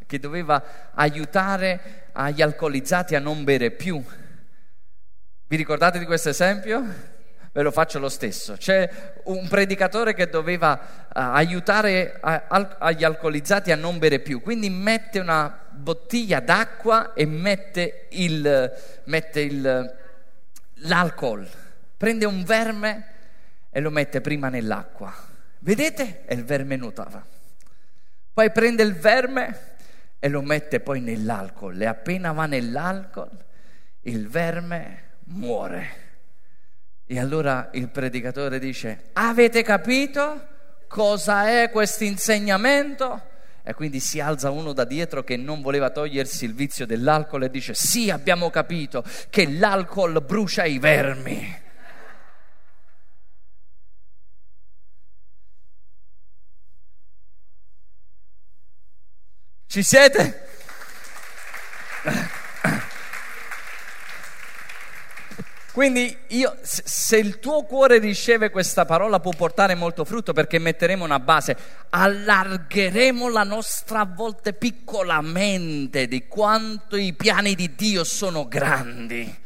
che 0.06 0.18
doveva 0.18 0.90
aiutare 0.94 2.08
agli 2.12 2.42
alcolizzati 2.42 3.14
a 3.14 3.20
non 3.20 3.44
bere 3.44 3.70
più. 3.70 4.02
Vi 5.46 5.56
ricordate 5.56 5.98
di 5.98 6.04
questo 6.04 6.30
esempio? 6.30 7.12
Ve 7.52 7.62
lo 7.62 7.70
faccio 7.70 8.00
lo 8.00 8.08
stesso. 8.08 8.56
C'è 8.56 8.90
un 9.24 9.46
predicatore 9.46 10.12
che 10.12 10.28
doveva 10.28 10.72
uh, 10.72 11.08
aiutare 11.12 12.18
a, 12.20 12.46
a, 12.48 12.76
agli 12.78 13.04
alcolizzati 13.04 13.70
a 13.70 13.76
non 13.76 13.98
bere 13.98 14.18
più, 14.18 14.40
quindi 14.40 14.70
mette 14.70 15.20
una 15.20 15.60
bottiglia 15.70 16.40
d'acqua 16.40 17.12
e 17.12 17.26
mette, 17.26 18.06
il, 18.10 18.72
mette 19.04 19.40
il, 19.40 19.96
l'alcol, 20.74 21.48
prende 21.96 22.24
un 22.24 22.42
verme 22.42 23.06
e 23.70 23.80
lo 23.80 23.90
mette 23.90 24.20
prima 24.20 24.48
nell'acqua. 24.48 25.14
Vedete? 25.60 26.24
E 26.26 26.34
il 26.34 26.44
verme 26.44 26.74
nuotava. 26.74 27.24
Poi 28.32 28.50
prende 28.50 28.82
il 28.82 28.94
verme 28.94 29.73
e 30.24 30.30
lo 30.30 30.40
mette 30.40 30.80
poi 30.80 31.02
nell'alcol 31.02 31.78
e 31.78 31.84
appena 31.84 32.32
va 32.32 32.46
nell'alcol 32.46 33.28
il 34.04 34.26
verme 34.26 35.18
muore. 35.24 35.88
E 37.04 37.18
allora 37.18 37.68
il 37.74 37.90
predicatore 37.90 38.58
dice, 38.58 39.10
avete 39.12 39.62
capito 39.62 40.46
cosa 40.88 41.50
è 41.60 41.68
questo 41.68 42.04
insegnamento? 42.04 43.20
E 43.62 43.74
quindi 43.74 44.00
si 44.00 44.18
alza 44.18 44.48
uno 44.48 44.72
da 44.72 44.84
dietro 44.84 45.22
che 45.24 45.36
non 45.36 45.60
voleva 45.60 45.90
togliersi 45.90 46.46
il 46.46 46.54
vizio 46.54 46.86
dell'alcol 46.86 47.42
e 47.42 47.50
dice, 47.50 47.74
sì 47.74 48.08
abbiamo 48.08 48.48
capito 48.48 49.04
che 49.28 49.46
l'alcol 49.46 50.22
brucia 50.24 50.64
i 50.64 50.78
vermi. 50.78 51.63
Ci 59.74 59.82
siete? 59.82 60.46
Quindi 65.72 66.16
io, 66.28 66.56
se 66.62 67.16
il 67.16 67.40
tuo 67.40 67.64
cuore 67.64 67.98
riceve 67.98 68.50
questa 68.50 68.84
parola 68.84 69.18
può 69.18 69.32
portare 69.36 69.74
molto 69.74 70.04
frutto 70.04 70.32
perché 70.32 70.60
metteremo 70.60 71.02
una 71.02 71.18
base, 71.18 71.56
allargheremo 71.90 73.28
la 73.28 73.42
nostra 73.42 74.02
a 74.02 74.06
volte 74.08 74.52
piccola 74.52 75.20
mente 75.20 76.06
di 76.06 76.28
quanto 76.28 76.94
i 76.94 77.12
piani 77.12 77.56
di 77.56 77.74
Dio 77.74 78.04
sono 78.04 78.46
grandi 78.46 79.42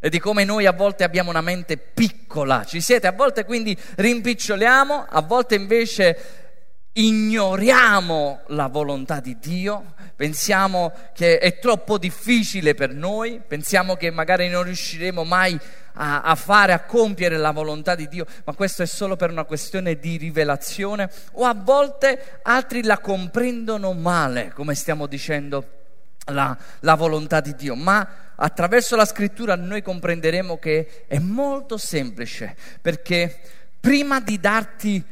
e 0.00 0.08
di 0.08 0.18
come 0.18 0.42
noi 0.42 0.66
a 0.66 0.72
volte 0.72 1.04
abbiamo 1.04 1.30
una 1.30 1.42
mente 1.42 1.76
piccola. 1.76 2.64
Ci 2.64 2.80
siete? 2.80 3.06
A 3.06 3.12
volte 3.12 3.44
quindi 3.44 3.78
rimpiccioliamo, 3.94 5.06
a 5.08 5.20
volte 5.22 5.54
invece 5.54 6.49
ignoriamo 6.92 8.40
la 8.48 8.66
volontà 8.66 9.20
di 9.20 9.38
Dio, 9.38 9.94
pensiamo 10.16 10.92
che 11.14 11.38
è 11.38 11.58
troppo 11.58 11.98
difficile 11.98 12.74
per 12.74 12.92
noi, 12.92 13.40
pensiamo 13.46 13.94
che 13.94 14.10
magari 14.10 14.48
non 14.48 14.64
riusciremo 14.64 15.22
mai 15.24 15.58
a, 15.94 16.22
a, 16.22 16.34
fare, 16.34 16.72
a 16.72 16.80
compiere 16.80 17.36
la 17.36 17.52
volontà 17.52 17.94
di 17.94 18.08
Dio, 18.08 18.26
ma 18.44 18.54
questo 18.54 18.82
è 18.82 18.86
solo 18.86 19.16
per 19.16 19.30
una 19.30 19.44
questione 19.44 19.98
di 19.98 20.16
rivelazione, 20.16 21.08
o 21.32 21.44
a 21.44 21.54
volte 21.54 22.40
altri 22.42 22.82
la 22.82 22.98
comprendono 22.98 23.92
male, 23.92 24.52
come 24.52 24.74
stiamo 24.74 25.06
dicendo, 25.06 25.78
la, 26.26 26.56
la 26.80 26.94
volontà 26.96 27.40
di 27.40 27.54
Dio, 27.54 27.74
ma 27.74 28.32
attraverso 28.34 28.96
la 28.96 29.04
scrittura 29.04 29.54
noi 29.54 29.82
comprenderemo 29.82 30.58
che 30.58 31.04
è 31.06 31.18
molto 31.18 31.76
semplice, 31.76 32.56
perché 32.80 33.40
prima 33.78 34.20
di 34.20 34.38
darti 34.40 35.04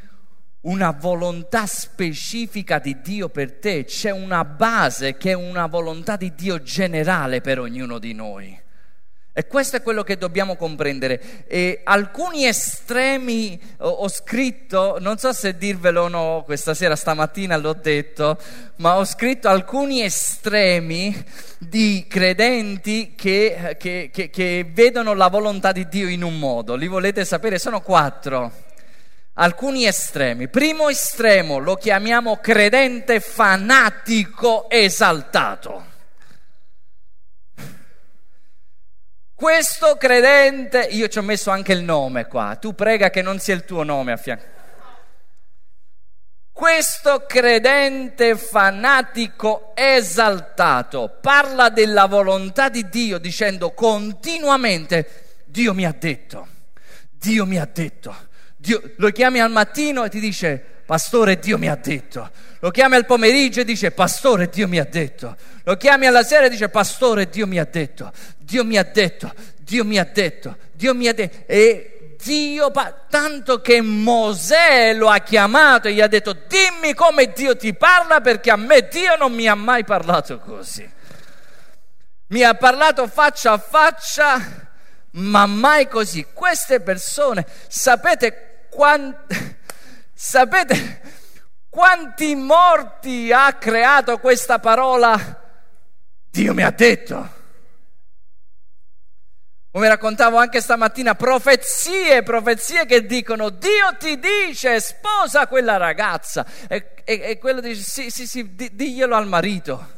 una 0.69 0.91
volontà 0.91 1.67
specifica 1.67 2.79
di 2.79 3.01
Dio 3.01 3.29
per 3.29 3.59
te, 3.59 3.85
c'è 3.85 4.11
una 4.11 4.45
base 4.45 5.17
che 5.17 5.31
è 5.31 5.35
una 5.35 5.67
volontà 5.67 6.17
di 6.17 6.35
Dio 6.35 6.63
generale 6.63 7.41
per 7.41 7.59
ognuno 7.59 7.99
di 7.99 8.13
noi. 8.13 8.67
E 9.33 9.47
questo 9.47 9.77
è 9.77 9.83
quello 9.83 10.03
che 10.03 10.19
dobbiamo 10.19 10.57
comprendere. 10.57 11.47
E 11.47 11.83
alcuni 11.85 12.45
estremi 12.45 13.59
ho, 13.79 14.09
scritto, 14.09 14.97
non 14.99 15.17
so 15.17 15.33
se 15.33 15.57
dirvelo 15.57 16.03
o 16.03 16.09
no, 16.09 16.43
questa 16.45 16.75
sera, 16.75 16.97
stamattina 16.97 17.57
l'ho 17.57 17.75
detto, 17.75 18.37
ma 18.77 18.97
ho 18.97 19.05
scritto 19.05 19.49
alcuni 19.49 20.03
estremi 20.03 21.17
di 21.59 22.05
credenti 22.09 23.15
che, 23.15 23.77
che, 23.79 24.11
che, 24.13 24.29
che 24.29 24.71
vedono 24.71 25.15
la 25.15 25.29
volontà 25.29 25.71
di 25.71 25.87
Dio 25.87 26.09
in 26.09 26.25
un 26.25 26.37
modo. 26.37 26.75
Li 26.75 26.89
volete 26.89 27.25
sapere? 27.25 27.61
Sono 27.61 27.81
quattro 27.81 28.67
alcuni 29.39 29.87
estremi. 29.87 30.49
Primo 30.49 30.89
estremo 30.89 31.59
lo 31.59 31.77
chiamiamo 31.77 32.37
credente 32.37 33.21
fanatico 33.21 34.69
esaltato. 34.69 35.87
Questo 39.35 39.97
credente, 39.97 40.81
io 40.91 41.07
ci 41.07 41.19
ho 41.19 41.23
messo 41.23 41.51
anche 41.51 41.73
il 41.73 41.83
nome 41.83 42.27
qua, 42.27 42.57
tu 42.61 42.75
prega 42.75 43.09
che 43.09 43.23
non 43.23 43.39
sia 43.39 43.55
il 43.55 43.65
tuo 43.65 43.85
nome 43.85 44.13
a 44.13 44.17
fianco. 44.17 44.57
Questo 46.53 47.25
credente 47.25 48.37
fanatico 48.37 49.71
esaltato 49.77 51.19
parla 51.21 51.69
della 51.69 52.07
volontà 52.07 52.69
di 52.69 52.89
Dio 52.89 53.19
dicendo 53.19 53.71
continuamente 53.71 55.43
Dio 55.45 55.73
mi 55.73 55.87
ha 55.87 55.95
detto, 55.97 56.49
Dio 57.13 57.47
mi 57.47 57.61
ha 57.61 57.69
detto, 57.73 58.28
Dio, 58.61 58.83
lo 58.97 59.11
chiami 59.11 59.41
al 59.41 59.53
mattino 59.53 60.05
e 60.05 60.09
ti 60.09 60.19
dice, 60.19 60.63
pastore, 60.85 61.39
Dio 61.39 61.59
mi 61.59 61.69
ha 61.69 61.77
detto. 61.77 62.29
Lo 62.59 62.71
chiami 62.71 62.97
al 62.97 63.07
pomeriggio 63.07 63.61
e 63.61 63.65
dice, 63.65 63.93
pastore, 63.93 64.49
Dio 64.49 64.67
mi 64.67 64.81
ha 64.81 64.85
detto. 64.85 65.37
Lo 65.63 65.77
chiami 65.77 66.07
alla 66.07 66.25
sera 66.25 66.47
e 66.47 66.51
dice, 66.51 66.69
pastore, 66.69 67.29
Dio 67.29 67.47
mi 67.47 67.61
ha 67.61 67.65
detto. 67.65 68.11
Dio 68.37 68.65
mi 68.65 68.77
ha 68.77 68.83
detto, 68.83 69.33
Dio 69.61 69.85
mi 69.85 69.97
ha 69.97 70.05
detto, 70.05 70.57
Dio 70.73 70.93
mi 70.93 71.07
ha 71.07 71.15
detto. 71.15 71.45
E 71.47 72.17
Dio, 72.21 72.73
tanto 73.09 73.61
che 73.61 73.81
Mosè 73.81 74.93
lo 74.95 75.09
ha 75.09 75.19
chiamato 75.19 75.87
e 75.87 75.93
gli 75.93 76.01
ha 76.01 76.09
detto 76.09 76.33
dimmi 76.49 76.93
come 76.95 77.33
Dio 77.33 77.57
ti 77.57 77.75
parla 77.75 78.21
perché 78.21 78.51
a 78.51 78.57
me 78.57 78.89
Dio 78.89 79.15
non 79.15 79.33
mi 79.33 79.47
ha 79.47 79.55
mai 79.55 79.85
parlato 79.85 80.41
così. 80.41 80.91
Mi 82.31 82.43
ha 82.43 82.55
parlato 82.55 83.07
faccia 83.07 83.53
a 83.53 83.59
faccia, 83.59 84.69
ma 85.13 85.47
mai 85.47 85.87
così. 85.87 86.27
Queste 86.33 86.81
persone, 86.81 87.47
sapete 87.69 88.48
quanti, 88.69 89.57
sapete 90.13 91.01
quanti 91.69 92.35
morti 92.35 93.31
ha 93.33 93.53
creato 93.55 94.19
questa 94.19 94.59
parola? 94.59 95.43
Dio 96.31 96.55
mi 96.55 96.63
ha 96.63 96.71
detto. 96.71 97.37
Come 99.71 99.89
raccontavo 99.89 100.39
anche 100.39 100.61
stamattina, 100.61 101.15
profezie, 101.15 102.23
profezie 102.23 102.87
che 102.87 103.05
dicono 103.05 103.51
Dio 103.51 103.97
ti 103.99 104.19
dice 104.19 104.81
sposa 104.81 105.47
quella 105.47 105.77
ragazza 105.77 106.45
e, 106.67 106.95
e, 107.05 107.21
e 107.23 107.39
quello 107.39 107.61
dice 107.61 107.83
sì, 107.83 108.11
sì, 108.11 108.27
sì, 108.27 108.55
di, 108.55 108.71
diglielo 108.75 109.15
al 109.15 109.27
marito. 109.27 109.98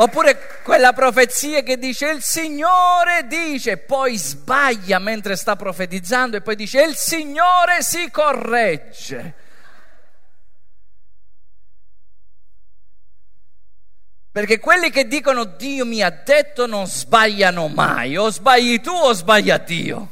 Oppure 0.00 0.60
quella 0.62 0.92
profezia 0.92 1.62
che 1.62 1.76
dice 1.76 2.08
il 2.10 2.22
Signore 2.22 3.26
dice, 3.26 3.78
poi 3.78 4.16
sbaglia 4.16 5.00
mentre 5.00 5.34
sta 5.34 5.56
profetizzando 5.56 6.36
e 6.36 6.40
poi 6.40 6.54
dice 6.54 6.82
il 6.82 6.94
Signore 6.94 7.82
si 7.82 8.08
corregge. 8.08 9.34
Perché 14.30 14.60
quelli 14.60 14.90
che 14.90 15.08
dicono 15.08 15.42
Dio 15.42 15.84
mi 15.84 16.00
ha 16.00 16.10
detto 16.10 16.66
non 16.66 16.86
sbagliano 16.86 17.66
mai, 17.66 18.16
o 18.16 18.30
sbagli 18.30 18.80
tu 18.80 18.92
o 18.92 19.12
sbaglia 19.12 19.58
Dio. 19.58 20.10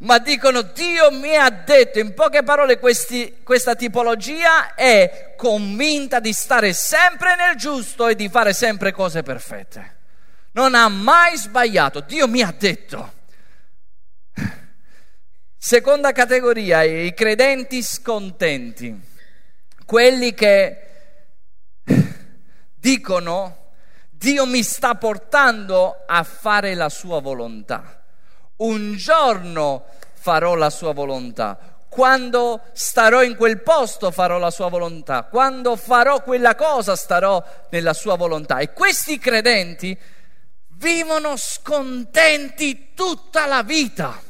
Ma 0.00 0.18
dicono 0.18 0.62
Dio 0.62 1.10
mi 1.10 1.34
ha 1.34 1.50
detto, 1.50 1.98
in 1.98 2.14
poche 2.14 2.44
parole 2.44 2.78
questi, 2.78 3.38
questa 3.42 3.74
tipologia 3.74 4.74
è 4.74 5.34
convinta 5.36 6.20
di 6.20 6.32
stare 6.32 6.72
sempre 6.72 7.34
nel 7.34 7.56
giusto 7.56 8.06
e 8.06 8.14
di 8.14 8.28
fare 8.28 8.52
sempre 8.52 8.92
cose 8.92 9.24
perfette. 9.24 9.96
Non 10.52 10.76
ha 10.76 10.88
mai 10.88 11.36
sbagliato, 11.36 12.00
Dio 12.00 12.28
mi 12.28 12.42
ha 12.42 12.54
detto. 12.56 13.14
Seconda 15.56 16.12
categoria, 16.12 16.84
i 16.84 17.12
credenti 17.12 17.82
scontenti, 17.82 18.96
quelli 19.84 20.32
che 20.32 20.86
dicono 22.76 23.72
Dio 24.10 24.46
mi 24.46 24.62
sta 24.62 24.94
portando 24.94 26.04
a 26.06 26.22
fare 26.22 26.74
la 26.74 26.88
sua 26.88 27.20
volontà. 27.20 27.97
Un 28.58 28.96
giorno 28.96 29.84
farò 30.14 30.54
la 30.54 30.70
sua 30.70 30.92
volontà. 30.92 31.58
Quando 31.88 32.62
starò 32.72 33.22
in 33.22 33.36
quel 33.36 33.62
posto 33.62 34.10
farò 34.10 34.38
la 34.38 34.50
sua 34.50 34.68
volontà. 34.68 35.24
Quando 35.24 35.76
farò 35.76 36.22
quella 36.22 36.54
cosa 36.54 36.96
starò 36.96 37.42
nella 37.70 37.94
sua 37.94 38.16
volontà. 38.16 38.58
E 38.58 38.72
questi 38.72 39.18
credenti 39.18 39.98
vivono 40.78 41.36
scontenti 41.36 42.94
tutta 42.94 43.46
la 43.46 43.62
vita. 43.62 44.20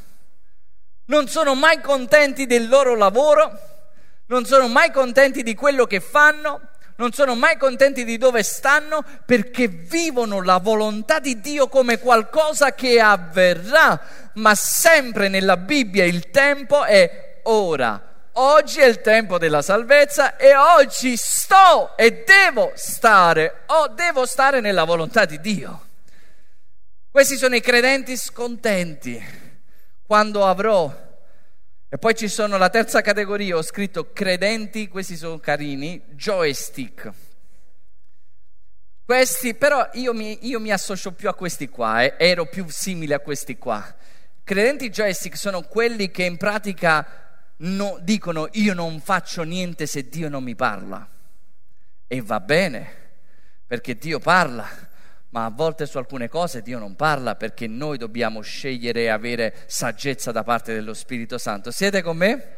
Non 1.07 1.29
sono 1.29 1.55
mai 1.55 1.81
contenti 1.81 2.47
del 2.47 2.69
loro 2.69 2.95
lavoro, 2.95 3.59
non 4.27 4.45
sono 4.45 4.69
mai 4.69 4.91
contenti 4.91 5.43
di 5.43 5.55
quello 5.55 5.87
che 5.87 6.01
fanno, 6.01 6.61
non 6.99 7.13
sono 7.13 7.37
mai 7.37 7.57
contenti 7.57 8.05
di 8.05 8.19
dove 8.19 8.43
stanno 8.43 9.05
perché 9.25 9.69
vivono 9.69 10.43
la 10.43 10.59
volontà 10.59 11.21
di 11.21 11.41
Dio 11.41 11.69
come 11.69 12.01
qualcosa 12.01 12.75
che 12.75 13.01
avverrà, 13.01 14.01
ma 14.35 14.55
sempre 14.57 15.29
nella 15.29 15.57
Bibbia 15.57 16.05
il 16.05 16.31
tempo 16.31 16.85
è 16.85 17.41
ora. 17.45 18.03
Oggi 18.33 18.81
è 18.81 18.87
il 18.87 19.01
tempo 19.01 19.39
della 19.39 19.63
salvezza 19.63 20.37
e 20.37 20.57
oggi 20.57 21.17
sto 21.17 21.97
e 21.97 22.25
devo 22.25 22.73
stare, 22.75 23.63
o 23.67 23.89
devo 23.89 24.27
stare 24.27 24.61
nella 24.61 24.83
volontà 24.83 25.25
di 25.25 25.41
Dio. 25.41 25.87
Questi 27.13 27.37
sono 27.37 27.55
i 27.55 27.61
credenti 27.61 28.17
scontenti. 28.17 29.25
Quando 30.05 30.45
avrò 30.45 30.93
e 31.91 31.97
poi 31.97 32.15
ci 32.15 32.29
sono 32.29 32.59
la 32.59 32.69
terza 32.69 33.01
categoria, 33.01 33.57
ho 33.57 33.63
scritto 33.63 34.13
credenti, 34.13 34.89
questi 34.89 35.17
sono 35.17 35.39
carini, 35.39 36.03
joystick. 36.11 37.11
Questi, 39.07 39.55
però 39.55 39.89
io 39.95 40.13
mi, 40.13 40.47
io 40.47 40.61
mi 40.61 40.71
associo 40.71 41.13
più 41.13 41.31
a 41.31 41.35
questi 41.35 41.71
qua, 41.71 42.03
eh, 42.03 42.15
ero 42.19 42.45
più 42.45 42.67
simile 42.69 43.15
a 43.15 43.21
questi 43.21 43.57
qua. 43.57 43.83
Credenti 44.45 44.91
joystick 44.91 45.39
sono 45.39 45.63
quelli 45.63 46.11
che 46.11 46.25
in 46.25 46.37
pratica 46.37 47.07
no, 47.57 47.97
dicono 48.03 48.49
io 48.53 48.75
non 48.75 49.01
faccio 49.01 49.43
niente 49.45 49.87
se 49.87 50.11
Dio 50.11 50.29
non 50.29 50.43
mi 50.43 50.55
parla. 50.55 51.09
E 52.07 52.21
va 52.21 52.41
bene, 52.41 52.93
perché 53.67 53.97
Dio 53.97 54.19
parla, 54.19 54.69
ma 55.31 55.45
a 55.45 55.51
volte 55.51 55.87
su 55.87 55.99
alcune 55.99 56.29
cose 56.29 56.63
Dio 56.63 56.79
non 56.79 56.97
parla 56.97 57.37
perché 57.37 57.67
noi 57.67 57.99
dobbiamo 57.99 58.41
scegliere 58.41 59.03
e 59.03 59.09
avere 59.09 59.55
saggezza 59.67 60.33
da 60.33 60.43
parte 60.43 60.73
dello 60.73 60.95
Spirito 60.95 61.39
Santo. 61.39 61.71
Siete 61.71 62.03
con 62.03 62.17
me? 62.17 62.57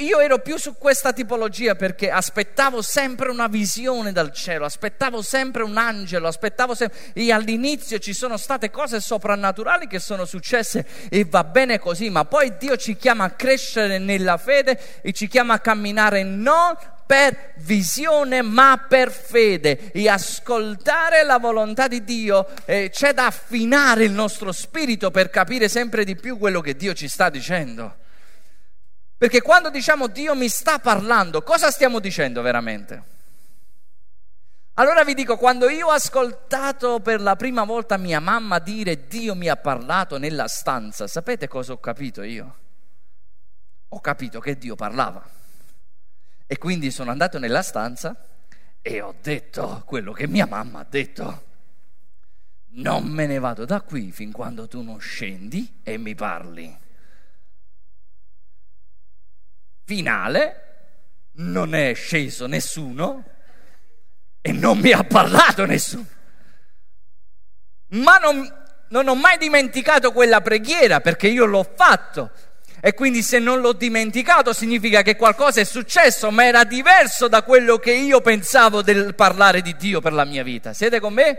io 0.00 0.18
ero 0.18 0.38
più 0.40 0.56
su 0.58 0.74
questa 0.76 1.12
tipologia 1.12 1.76
perché 1.76 2.10
aspettavo 2.10 2.82
sempre 2.82 3.30
una 3.30 3.46
visione 3.46 4.10
dal 4.10 4.32
cielo, 4.32 4.64
aspettavo 4.64 5.22
sempre 5.22 5.62
un 5.62 5.76
angelo, 5.76 6.26
aspettavo 6.26 6.74
sempre... 6.74 6.98
E 7.12 7.30
all'inizio 7.30 7.98
ci 7.98 8.12
sono 8.12 8.36
state 8.36 8.70
cose 8.70 9.00
soprannaturali 9.00 9.86
che 9.86 10.00
sono 10.00 10.24
successe 10.24 10.84
e 11.08 11.24
va 11.24 11.44
bene 11.44 11.78
così, 11.78 12.10
ma 12.10 12.24
poi 12.24 12.56
Dio 12.58 12.76
ci 12.76 12.96
chiama 12.96 13.24
a 13.24 13.30
crescere 13.30 13.98
nella 13.98 14.38
fede 14.38 15.00
e 15.02 15.12
ci 15.12 15.28
chiama 15.28 15.54
a 15.54 15.60
camminare 15.60 16.24
non 16.24 16.76
per 17.06 17.52
visione 17.56 18.42
ma 18.42 18.86
per 18.88 19.10
fede 19.10 19.92
e 19.92 20.08
ascoltare 20.08 21.24
la 21.24 21.38
volontà 21.38 21.88
di 21.88 22.02
Dio 22.04 22.46
eh, 22.64 22.90
c'è 22.90 23.12
da 23.12 23.26
affinare 23.26 24.04
il 24.04 24.12
nostro 24.12 24.52
spirito 24.52 25.10
per 25.10 25.30
capire 25.30 25.68
sempre 25.68 26.04
di 26.04 26.16
più 26.16 26.38
quello 26.38 26.60
che 26.60 26.76
Dio 26.76 26.94
ci 26.94 27.08
sta 27.08 27.30
dicendo. 27.30 27.96
Perché 29.16 29.42
quando 29.42 29.70
diciamo 29.70 30.06
Dio 30.06 30.34
mi 30.34 30.48
sta 30.48 30.78
parlando, 30.78 31.42
cosa 31.42 31.70
stiamo 31.70 31.98
dicendo 31.98 32.42
veramente? 32.42 33.12
Allora 34.74 35.04
vi 35.04 35.14
dico, 35.14 35.36
quando 35.36 35.68
io 35.68 35.86
ho 35.86 35.92
ascoltato 35.92 36.98
per 36.98 37.20
la 37.20 37.36
prima 37.36 37.62
volta 37.62 37.96
mia 37.96 38.18
mamma 38.18 38.58
dire 38.58 39.06
Dio 39.06 39.36
mi 39.36 39.48
ha 39.48 39.56
parlato 39.56 40.18
nella 40.18 40.48
stanza, 40.48 41.06
sapete 41.06 41.46
cosa 41.46 41.74
ho 41.74 41.78
capito 41.78 42.22
io? 42.22 42.56
Ho 43.90 44.00
capito 44.00 44.40
che 44.40 44.58
Dio 44.58 44.74
parlava. 44.74 45.24
E 46.46 46.58
quindi 46.58 46.90
sono 46.90 47.10
andato 47.10 47.38
nella 47.38 47.62
stanza 47.62 48.28
e 48.82 49.00
ho 49.00 49.14
detto 49.22 49.82
quello 49.86 50.12
che 50.12 50.26
mia 50.26 50.46
mamma 50.46 50.80
ha 50.80 50.86
detto. 50.88 51.52
Non 52.76 53.06
me 53.06 53.26
ne 53.26 53.38
vado 53.38 53.64
da 53.64 53.80
qui 53.80 54.10
fin 54.12 54.32
quando 54.32 54.68
tu 54.68 54.82
non 54.82 55.00
scendi 55.00 55.80
e 55.82 55.96
mi 55.96 56.14
parli. 56.14 56.78
Finale, 59.84 60.64
non 61.32 61.74
è 61.74 61.94
sceso 61.94 62.46
nessuno 62.46 63.24
e 64.40 64.52
non 64.52 64.78
mi 64.78 64.92
ha 64.92 65.04
parlato 65.04 65.64
nessuno. 65.64 66.06
Ma 67.88 68.16
non, 68.18 68.46
non 68.88 69.08
ho 69.08 69.14
mai 69.14 69.38
dimenticato 69.38 70.12
quella 70.12 70.40
preghiera 70.40 71.00
perché 71.00 71.28
io 71.28 71.46
l'ho 71.46 71.62
fatto 71.62 72.30
e 72.86 72.92
quindi 72.92 73.22
se 73.22 73.38
non 73.38 73.62
l'ho 73.62 73.72
dimenticato 73.72 74.52
significa 74.52 75.00
che 75.00 75.16
qualcosa 75.16 75.58
è 75.58 75.64
successo, 75.64 76.30
ma 76.30 76.44
era 76.44 76.64
diverso 76.64 77.28
da 77.28 77.42
quello 77.42 77.78
che 77.78 77.92
io 77.92 78.20
pensavo 78.20 78.82
del 78.82 79.14
parlare 79.14 79.62
di 79.62 79.74
Dio 79.74 80.02
per 80.02 80.12
la 80.12 80.26
mia 80.26 80.42
vita. 80.42 80.74
Siete 80.74 81.00
con 81.00 81.14
me? 81.14 81.38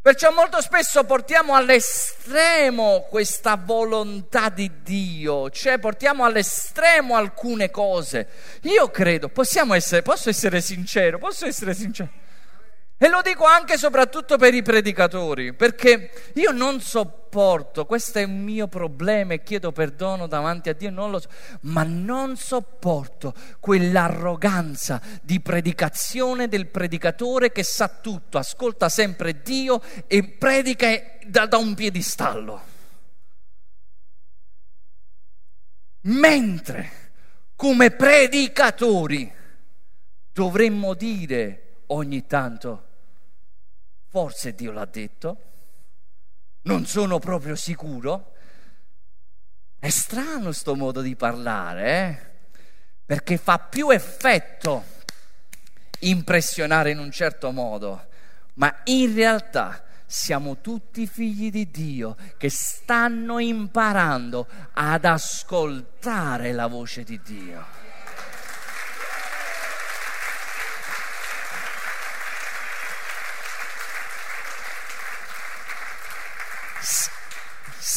Perciò 0.00 0.32
molto 0.32 0.62
spesso 0.62 1.04
portiamo 1.04 1.54
all'estremo 1.54 3.06
questa 3.10 3.60
volontà 3.62 4.48
di 4.48 4.70
Dio, 4.82 5.50
cioè 5.50 5.76
portiamo 5.78 6.24
all'estremo 6.24 7.14
alcune 7.14 7.70
cose. 7.70 8.26
Io 8.62 8.88
credo, 8.88 9.28
possiamo 9.28 9.74
essere, 9.74 10.00
posso 10.00 10.30
essere 10.30 10.62
sincero, 10.62 11.18
posso 11.18 11.44
essere 11.44 11.74
sincero. 11.74 12.08
E 13.02 13.08
lo 13.08 13.20
dico 13.20 13.44
anche 13.44 13.72
e 13.72 13.78
soprattutto 13.78 14.36
per 14.36 14.54
i 14.54 14.62
predicatori, 14.62 15.54
perché 15.54 16.30
io 16.34 16.52
non 16.52 16.80
sopporto, 16.80 17.84
questo 17.84 18.20
è 18.20 18.22
un 18.22 18.44
mio 18.44 18.68
problema 18.68 19.34
e 19.34 19.42
chiedo 19.42 19.72
perdono 19.72 20.28
davanti 20.28 20.68
a 20.68 20.72
Dio, 20.72 20.88
non 20.90 21.10
lo 21.10 21.18
so, 21.18 21.28
ma 21.62 21.82
non 21.82 22.36
sopporto 22.36 23.34
quell'arroganza 23.58 25.02
di 25.20 25.40
predicazione 25.40 26.46
del 26.46 26.68
predicatore 26.68 27.50
che 27.50 27.64
sa 27.64 27.88
tutto, 27.88 28.38
ascolta 28.38 28.88
sempre 28.88 29.42
Dio 29.42 29.82
e 30.06 30.22
predica 30.22 30.86
da, 31.26 31.46
da 31.46 31.56
un 31.56 31.74
piedistallo. 31.74 32.62
Mentre 36.02 36.92
come 37.56 37.90
predicatori 37.90 39.28
dovremmo 40.32 40.94
dire 40.94 41.80
ogni 41.86 42.26
tanto, 42.28 42.90
forse 44.12 44.54
Dio 44.54 44.72
l'ha 44.72 44.84
detto, 44.84 45.36
non 46.64 46.84
sono 46.84 47.18
proprio 47.18 47.56
sicuro. 47.56 48.34
È 49.78 49.88
strano 49.88 50.52
sto 50.52 50.76
modo 50.76 51.00
di 51.00 51.16
parlare, 51.16 51.90
eh? 51.90 52.30
perché 53.06 53.38
fa 53.38 53.58
più 53.58 53.88
effetto 53.88 54.84
impressionare 56.00 56.90
in 56.90 56.98
un 56.98 57.10
certo 57.10 57.52
modo, 57.52 58.08
ma 58.54 58.82
in 58.84 59.14
realtà 59.14 59.82
siamo 60.04 60.60
tutti 60.60 61.06
figli 61.06 61.50
di 61.50 61.70
Dio 61.70 62.14
che 62.36 62.50
stanno 62.50 63.38
imparando 63.38 64.46
ad 64.74 65.06
ascoltare 65.06 66.52
la 66.52 66.66
voce 66.66 67.02
di 67.02 67.18
Dio. 67.24 67.81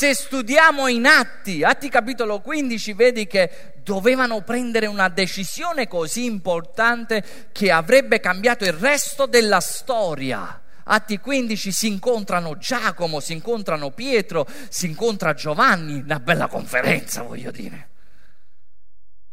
Se 0.05 0.13
studiamo 0.13 0.87
in 0.87 1.07
Atti, 1.07 1.63
Atti 1.63 1.89
capitolo 1.89 2.39
15, 2.39 2.93
vedi 2.93 3.25
che 3.25 3.73
dovevano 3.81 4.41
prendere 4.43 4.85
una 4.85 5.09
decisione 5.09 5.87
così 5.87 6.25
importante 6.25 7.49
che 7.51 7.71
avrebbe 7.71 8.19
cambiato 8.19 8.65
il 8.65 8.73
resto 8.73 9.25
della 9.25 9.59
storia. 9.59 10.61
Atti 10.83 11.17
15 11.17 11.71
si 11.71 11.87
incontrano 11.87 12.55
Giacomo, 12.59 13.19
si 13.19 13.33
incontrano 13.33 13.89
Pietro, 13.89 14.45
si 14.69 14.85
incontra 14.85 15.33
Giovanni, 15.33 16.01
una 16.01 16.19
bella 16.19 16.45
conferenza 16.45 17.23
voglio 17.23 17.49
dire. 17.49 17.89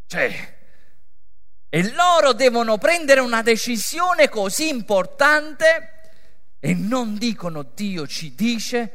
Cioè, 0.07 0.57
e 1.69 1.93
loro 1.93 2.33
devono 2.33 2.79
prendere 2.79 3.19
una 3.19 3.43
decisione 3.43 4.27
così 4.27 4.69
importante 4.69 5.91
e 6.59 6.73
non 6.73 7.15
dicono 7.19 7.61
Dio 7.61 8.07
ci 8.07 8.33
dice, 8.33 8.91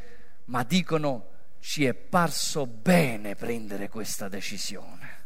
ma 0.46 0.64
dicono 0.64 1.27
ci 1.60 1.84
è 1.84 1.94
parso 1.94 2.66
bene 2.66 3.34
prendere 3.34 3.88
questa 3.88 4.28
decisione. 4.28 5.18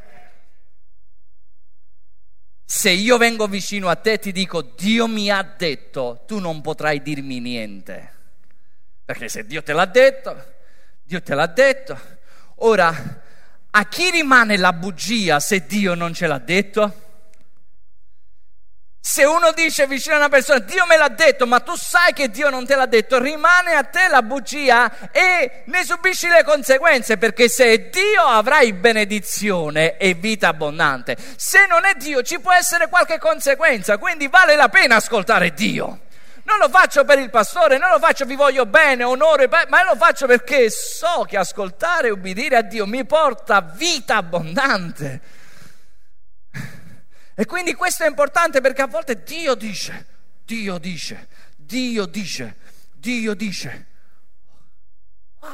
Se 2.64 2.90
io 2.90 3.18
vengo 3.18 3.46
vicino 3.46 3.88
a 3.88 3.96
te 3.96 4.12
e 4.12 4.18
ti 4.18 4.32
dico 4.32 4.62
Dio 4.62 5.06
mi 5.06 5.30
ha 5.30 5.42
detto, 5.42 6.24
tu 6.26 6.38
non 6.38 6.60
potrai 6.60 7.02
dirmi 7.02 7.40
niente. 7.40 8.12
Perché 9.04 9.28
se 9.28 9.44
Dio 9.44 9.62
te 9.62 9.72
l'ha 9.72 9.84
detto, 9.84 10.54
Dio 11.02 11.22
te 11.22 11.34
l'ha 11.34 11.46
detto. 11.46 11.98
Ora, 12.56 13.22
a 13.70 13.84
chi 13.86 14.10
rimane 14.10 14.56
la 14.56 14.72
bugia 14.72 15.40
se 15.40 15.66
Dio 15.66 15.94
non 15.94 16.14
ce 16.14 16.26
l'ha 16.26 16.38
detto? 16.38 17.03
Se 19.06 19.22
uno 19.22 19.52
dice 19.52 19.86
vicino 19.86 20.14
a 20.14 20.18
una 20.18 20.28
persona, 20.30 20.60
Dio 20.60 20.86
me 20.86 20.96
l'ha 20.96 21.10
detto, 21.10 21.46
ma 21.46 21.60
tu 21.60 21.76
sai 21.76 22.14
che 22.14 22.30
Dio 22.30 22.48
non 22.48 22.64
te 22.64 22.74
l'ha 22.74 22.86
detto, 22.86 23.18
rimane 23.18 23.74
a 23.74 23.82
te 23.82 24.08
la 24.08 24.22
bugia 24.22 25.10
e 25.10 25.62
ne 25.66 25.84
subisci 25.84 26.26
le 26.26 26.42
conseguenze, 26.42 27.18
perché 27.18 27.50
se 27.50 27.66
è 27.66 27.78
Dio 27.90 28.22
avrai 28.22 28.72
benedizione 28.72 29.98
e 29.98 30.14
vita 30.14 30.48
abbondante. 30.48 31.18
Se 31.36 31.66
non 31.66 31.84
è 31.84 31.92
Dio 31.96 32.22
ci 32.22 32.40
può 32.40 32.54
essere 32.54 32.88
qualche 32.88 33.18
conseguenza, 33.18 33.98
quindi 33.98 34.26
vale 34.26 34.56
la 34.56 34.70
pena 34.70 34.96
ascoltare 34.96 35.52
Dio. 35.52 35.98
Non 36.44 36.56
lo 36.58 36.70
faccio 36.70 37.04
per 37.04 37.18
il 37.18 37.28
pastore, 37.28 37.76
non 37.76 37.90
lo 37.90 37.98
faccio 37.98 38.24
vi 38.24 38.36
voglio 38.36 38.64
bene, 38.64 39.04
onore, 39.04 39.50
ma 39.68 39.84
lo 39.84 39.96
faccio 39.96 40.24
perché 40.26 40.70
so 40.70 41.26
che 41.28 41.36
ascoltare 41.36 42.08
e 42.08 42.10
ubbidire 42.10 42.56
a 42.56 42.62
Dio 42.62 42.86
mi 42.86 43.04
porta 43.04 43.60
vita 43.60 44.16
abbondante. 44.16 45.42
E 47.34 47.46
quindi 47.46 47.74
questo 47.74 48.04
è 48.04 48.06
importante 48.06 48.60
perché 48.60 48.82
a 48.82 48.86
volte 48.86 49.22
Dio 49.24 49.54
dice, 49.54 50.06
Dio 50.44 50.78
dice, 50.78 51.28
Dio 51.56 52.06
dice, 52.06 52.56
Dio 52.92 53.34
dice. 53.34 53.86
Wow. 55.40 55.50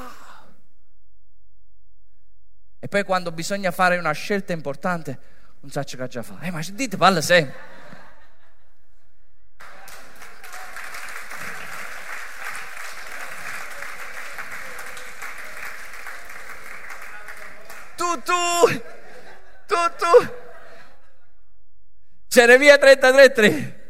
E 2.78 2.88
poi 2.88 3.04
quando 3.04 3.32
bisogna 3.32 3.70
fare 3.70 3.96
una 3.96 4.12
scelta 4.12 4.52
importante, 4.52 5.18
non 5.60 5.70
sa 5.70 5.84
che 5.84 6.08
già 6.08 6.22
fa. 6.22 6.38
Eh, 6.40 6.50
ma 6.50 6.60
dite 6.70 6.96
palle 6.98 7.22
sempre. 7.22 7.78
Tu, 17.96 18.22
tu, 18.22 18.82
tu, 19.66 19.76
tu. 19.98 20.49
Geremia 22.30 22.78
33, 22.78 23.32
3. 23.32 23.80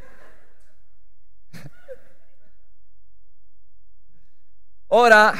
Ora, 4.87 5.35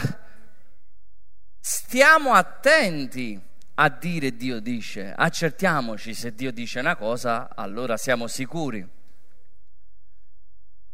stiamo 1.59 2.35
attenti 2.35 3.41
a 3.77 3.89
dire 3.89 4.37
Dio 4.37 4.61
dice, 4.61 5.15
accertiamoci 5.17 6.13
se 6.13 6.35
Dio 6.35 6.53
dice 6.53 6.81
una 6.81 6.95
cosa, 6.97 7.49
allora 7.55 7.97
siamo 7.97 8.27
sicuri. 8.27 8.87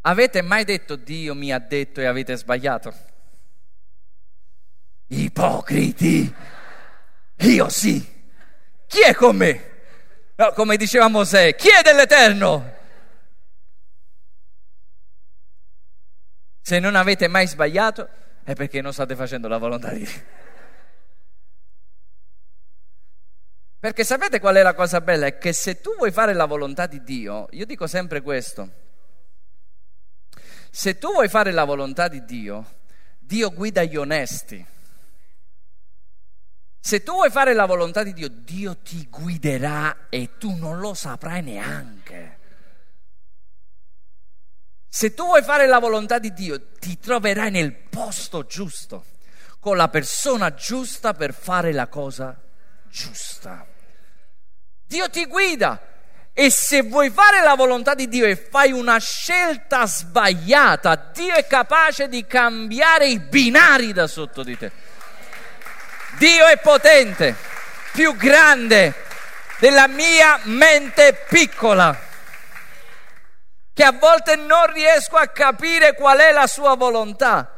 Avete 0.02 0.42
mai 0.42 0.62
detto 0.62 0.94
Dio 0.94 1.34
mi 1.34 1.52
ha 1.52 1.58
detto 1.58 2.00
e 2.00 2.04
avete 2.04 2.36
sbagliato? 2.36 2.94
Ipocriti! 5.08 6.32
Io 7.38 7.68
sì! 7.68 8.14
Chi 8.86 9.00
è 9.00 9.12
con 9.12 9.34
me? 9.34 9.74
No, 10.36 10.52
come 10.52 10.76
diceva 10.76 11.08
Mosè, 11.08 11.54
chiede 11.54 11.94
l'Eterno. 11.94 12.74
Se 16.60 16.78
non 16.78 16.94
avete 16.94 17.26
mai 17.28 17.46
sbagliato 17.46 18.08
è 18.44 18.54
perché 18.54 18.80
non 18.80 18.92
state 18.92 19.16
facendo 19.16 19.48
la 19.48 19.56
volontà 19.58 19.92
di 19.92 20.04
Dio. 20.04 20.44
Perché 23.78 24.04
sapete 24.04 24.40
qual 24.40 24.56
è 24.56 24.62
la 24.62 24.74
cosa 24.74 25.00
bella? 25.00 25.26
È 25.26 25.38
che 25.38 25.52
se 25.52 25.80
tu 25.80 25.94
vuoi 25.96 26.10
fare 26.10 26.32
la 26.32 26.46
volontà 26.46 26.86
di 26.86 27.02
Dio, 27.02 27.46
io 27.52 27.64
dico 27.64 27.86
sempre 27.86 28.20
questo, 28.20 28.70
se 30.70 30.98
tu 30.98 31.12
vuoi 31.12 31.28
fare 31.28 31.52
la 31.52 31.64
volontà 31.64 32.08
di 32.08 32.24
Dio, 32.24 32.80
Dio 33.18 33.52
guida 33.52 33.82
gli 33.84 33.96
onesti. 33.96 34.74
Se 36.86 37.02
tu 37.02 37.14
vuoi 37.14 37.30
fare 37.30 37.52
la 37.52 37.66
volontà 37.66 38.04
di 38.04 38.12
Dio, 38.12 38.28
Dio 38.28 38.76
ti 38.76 39.08
guiderà 39.10 40.06
e 40.08 40.38
tu 40.38 40.54
non 40.54 40.78
lo 40.78 40.94
saprai 40.94 41.42
neanche. 41.42 42.38
Se 44.88 45.12
tu 45.12 45.24
vuoi 45.24 45.42
fare 45.42 45.66
la 45.66 45.80
volontà 45.80 46.20
di 46.20 46.32
Dio, 46.32 46.74
ti 46.78 46.96
troverai 47.00 47.50
nel 47.50 47.72
posto 47.72 48.46
giusto, 48.46 49.04
con 49.58 49.76
la 49.76 49.88
persona 49.88 50.54
giusta 50.54 51.12
per 51.12 51.34
fare 51.34 51.72
la 51.72 51.88
cosa 51.88 52.40
giusta. 52.88 53.66
Dio 54.86 55.10
ti 55.10 55.26
guida 55.26 55.82
e 56.32 56.50
se 56.50 56.82
vuoi 56.82 57.10
fare 57.10 57.42
la 57.42 57.56
volontà 57.56 57.96
di 57.96 58.06
Dio 58.06 58.26
e 58.26 58.36
fai 58.36 58.70
una 58.70 58.98
scelta 58.98 59.88
sbagliata, 59.88 60.94
Dio 61.12 61.34
è 61.34 61.48
capace 61.48 62.06
di 62.06 62.24
cambiare 62.26 63.08
i 63.08 63.18
binari 63.18 63.92
da 63.92 64.06
sotto 64.06 64.44
di 64.44 64.56
te. 64.56 64.85
Dio 66.18 66.46
è 66.46 66.58
potente, 66.58 67.34
più 67.92 68.16
grande 68.16 68.94
della 69.58 69.86
mia 69.86 70.40
mente 70.44 71.24
piccola, 71.28 71.98
che 73.72 73.82
a 73.82 73.92
volte 73.92 74.36
non 74.36 74.72
riesco 74.72 75.16
a 75.16 75.26
capire 75.26 75.94
qual 75.94 76.18
è 76.18 76.32
la 76.32 76.46
sua 76.46 76.74
volontà. 76.74 77.50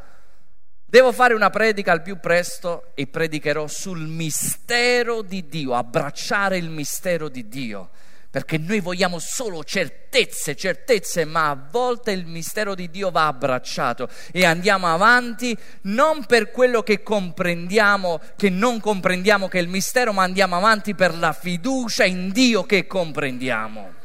Devo 0.85 1.13
fare 1.13 1.35
una 1.35 1.51
predica 1.51 1.93
al 1.93 2.03
più 2.03 2.19
presto 2.19 2.93
e 2.95 3.07
predicherò 3.07 3.67
sul 3.67 4.07
mistero 4.07 5.23
di 5.23 5.47
Dio, 5.49 5.75
abbracciare 5.75 6.57
il 6.57 6.71
mistero 6.71 7.29
di 7.29 7.47
Dio 7.49 7.91
perché 8.39 8.57
noi 8.57 8.79
vogliamo 8.79 9.19
solo 9.19 9.65
certezze, 9.65 10.55
certezze, 10.55 11.25
ma 11.25 11.49
a 11.51 11.59
volte 11.73 12.13
il 12.13 12.25
mistero 12.25 12.77
di 12.77 12.89
Dio 12.89 13.11
va 13.11 13.27
abbracciato 13.27 14.09
e 14.31 14.45
andiamo 14.47 14.87
avanti 14.87 15.57
non 15.83 16.25
per 16.25 16.53
quello 16.53 16.85
che 16.85 17.03
comprendiamo, 17.03 18.21
che 18.37 18.49
non 18.49 18.79
comprendiamo 18.79 19.49
che 19.49 19.59
è 19.59 19.63
il 19.63 19.67
mistero, 19.67 20.13
ma 20.13 20.23
andiamo 20.23 20.55
avanti 20.55 20.95
per 20.95 21.19
la 21.19 21.33
fiducia 21.33 22.05
in 22.05 22.31
Dio 22.31 22.63
che 22.63 22.87
comprendiamo. 22.87 23.98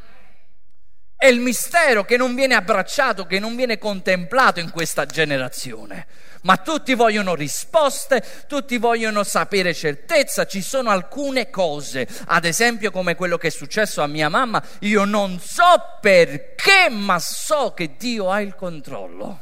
È 1.23 1.27
il 1.27 1.39
mistero 1.39 2.03
che 2.03 2.17
non 2.17 2.35
viene 2.35 2.53
abbracciato, 2.53 3.25
che 3.25 3.39
non 3.39 3.55
viene 3.55 3.77
contemplato 3.77 4.59
in 4.59 4.71
questa 4.71 5.05
generazione. 5.05 6.05
Ma 6.41 6.57
tutti 6.57 6.95
vogliono 6.95 7.33
risposte, 7.33 8.21
tutti 8.45 8.77
vogliono 8.77 9.23
sapere 9.23 9.73
certezza. 9.73 10.45
Ci 10.45 10.61
sono 10.61 10.89
alcune 10.89 11.49
cose, 11.49 12.05
ad 12.25 12.43
esempio 12.43 12.91
come 12.91 13.15
quello 13.15 13.37
che 13.37 13.47
è 13.47 13.51
successo 13.51 14.01
a 14.01 14.07
mia 14.07 14.27
mamma. 14.27 14.61
Io 14.79 15.05
non 15.05 15.39
so 15.39 15.97
perché, 16.01 16.89
ma 16.89 17.17
so 17.19 17.73
che 17.73 17.95
Dio 17.95 18.29
ha 18.29 18.41
il 18.41 18.53
controllo. 18.55 19.39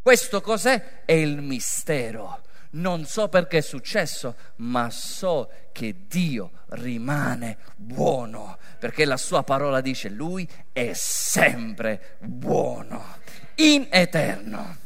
Questo 0.00 0.40
cos'è? 0.40 1.02
È 1.04 1.10
il 1.10 1.42
mistero. 1.42 2.40
Non 2.74 3.04
so 3.04 3.28
perché 3.28 3.58
è 3.58 3.62
successo, 3.62 4.34
ma 4.56 4.88
so 4.90 5.50
che 5.72 6.06
Dio 6.08 6.50
rimane 6.70 7.58
buono, 7.76 8.58
perché 8.78 9.04
la 9.04 9.18
sua 9.18 9.42
parola 9.42 9.80
dice 9.80 10.08
lui 10.08 10.48
è 10.72 10.92
sempre 10.94 12.16
buono, 12.20 13.18
in 13.56 13.88
eterno. 13.90 14.76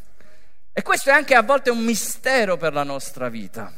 E 0.72 0.82
questo 0.82 1.10
è 1.10 1.12
anche 1.12 1.34
a 1.34 1.42
volte 1.42 1.70
un 1.70 1.84
mistero 1.84 2.56
per 2.56 2.72
la 2.72 2.82
nostra 2.82 3.28
vita. 3.28 3.72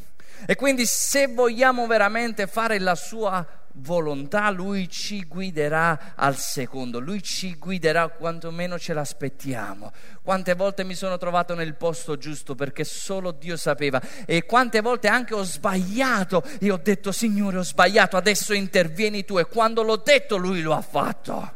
E 0.47 0.57
quindi 0.57 0.87
se 0.87 1.27
vogliamo 1.27 1.87
veramente 1.87 2.47
fare 2.47 2.79
la 2.79 2.94
sua 2.94 3.47
volontà, 3.74 4.50
lui 4.50 4.88
ci 4.88 5.24
guiderà 5.24 6.14
al 6.14 6.37
secondo, 6.37 6.98
lui 6.98 7.22
ci 7.22 7.57
guiderà 7.57 8.09
quantomeno 8.09 8.78
ce 8.78 8.92
l'aspettiamo. 8.92 9.92
Quante 10.22 10.54
volte 10.54 10.85
mi 10.85 10.94
sono 10.94 11.16
trovato 11.16 11.54
nel 11.54 11.74
posto 11.74 12.16
giusto 12.16 12.54
perché 12.54 12.85
solo 12.85 13.31
Dio 13.31 13.57
sapeva 13.57 14.00
e 14.26 14.44
quante 14.44 14.81
volte 14.81 15.09
anche 15.09 15.35
ho 15.35 15.42
sbagliato 15.42 16.42
e 16.61 16.70
ho 16.70 16.81
detto 16.83 17.12
Signore 17.12 17.59
ho 17.59 17.64
sbagliato, 17.64 18.16
adesso 18.16 18.52
intervieni 18.52 19.24
tu 19.24 19.38
e 19.38 19.46
quando 19.46 19.83
l'ho 19.83 19.96
detto 19.96 20.37
lui 20.37 20.61
lo 20.61 20.74
ha 20.74 20.83
fatto. 20.83 21.54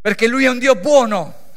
Perché 0.00 0.26
lui 0.26 0.44
è 0.44 0.48
un 0.48 0.58
Dio 0.58 0.76
buono. 0.76 1.48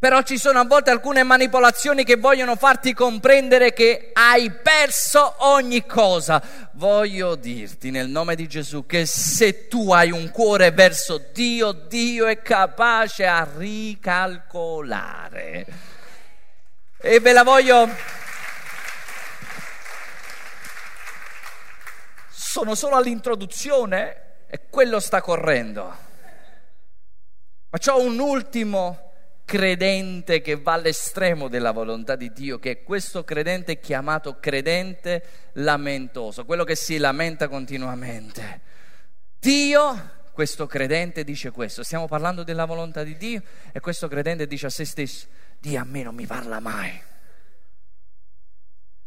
Però 0.00 0.22
ci 0.22 0.38
sono 0.38 0.60
a 0.60 0.64
volte 0.64 0.90
alcune 0.90 1.24
manipolazioni 1.24 2.04
che 2.04 2.14
vogliono 2.14 2.54
farti 2.54 2.94
comprendere 2.94 3.72
che 3.72 4.10
hai 4.12 4.52
perso 4.52 5.34
ogni 5.38 5.84
cosa. 5.86 6.40
Voglio 6.74 7.34
dirti 7.34 7.90
nel 7.90 8.08
nome 8.08 8.36
di 8.36 8.46
Gesù 8.46 8.86
che 8.86 9.06
se 9.06 9.66
tu 9.66 9.90
hai 9.90 10.12
un 10.12 10.30
cuore 10.30 10.70
verso 10.70 11.20
Dio, 11.32 11.72
Dio 11.72 12.26
è 12.26 12.40
capace 12.42 13.26
a 13.26 13.44
ricalcolare. 13.56 15.66
E 16.98 17.18
ve 17.18 17.32
la 17.32 17.42
voglio... 17.42 17.88
Sono 22.28 22.76
solo 22.76 22.94
all'introduzione 22.94 24.44
e 24.46 24.60
quello 24.70 25.00
sta 25.00 25.20
correndo. 25.20 25.82
Ma 27.70 27.78
c'ho 27.78 28.00
un 28.00 28.20
ultimo 28.20 29.06
credente 29.48 30.42
che 30.42 30.56
va 30.56 30.74
all'estremo 30.74 31.48
della 31.48 31.70
volontà 31.70 32.16
di 32.16 32.34
Dio, 32.34 32.58
che 32.58 32.70
è 32.70 32.82
questo 32.82 33.24
credente 33.24 33.80
chiamato 33.80 34.38
credente 34.38 35.24
lamentoso, 35.54 36.44
quello 36.44 36.64
che 36.64 36.74
si 36.74 36.98
lamenta 36.98 37.48
continuamente. 37.48 38.60
Dio, 39.40 40.10
questo 40.34 40.66
credente 40.66 41.24
dice 41.24 41.50
questo, 41.50 41.82
stiamo 41.82 42.06
parlando 42.06 42.42
della 42.42 42.66
volontà 42.66 43.02
di 43.02 43.16
Dio 43.16 43.42
e 43.72 43.80
questo 43.80 44.06
credente 44.06 44.46
dice 44.46 44.66
a 44.66 44.70
se 44.70 44.84
stesso, 44.84 45.26
Dio 45.58 45.80
a 45.80 45.84
me 45.84 46.02
non 46.02 46.14
mi 46.14 46.26
parla 46.26 46.60
mai. 46.60 47.00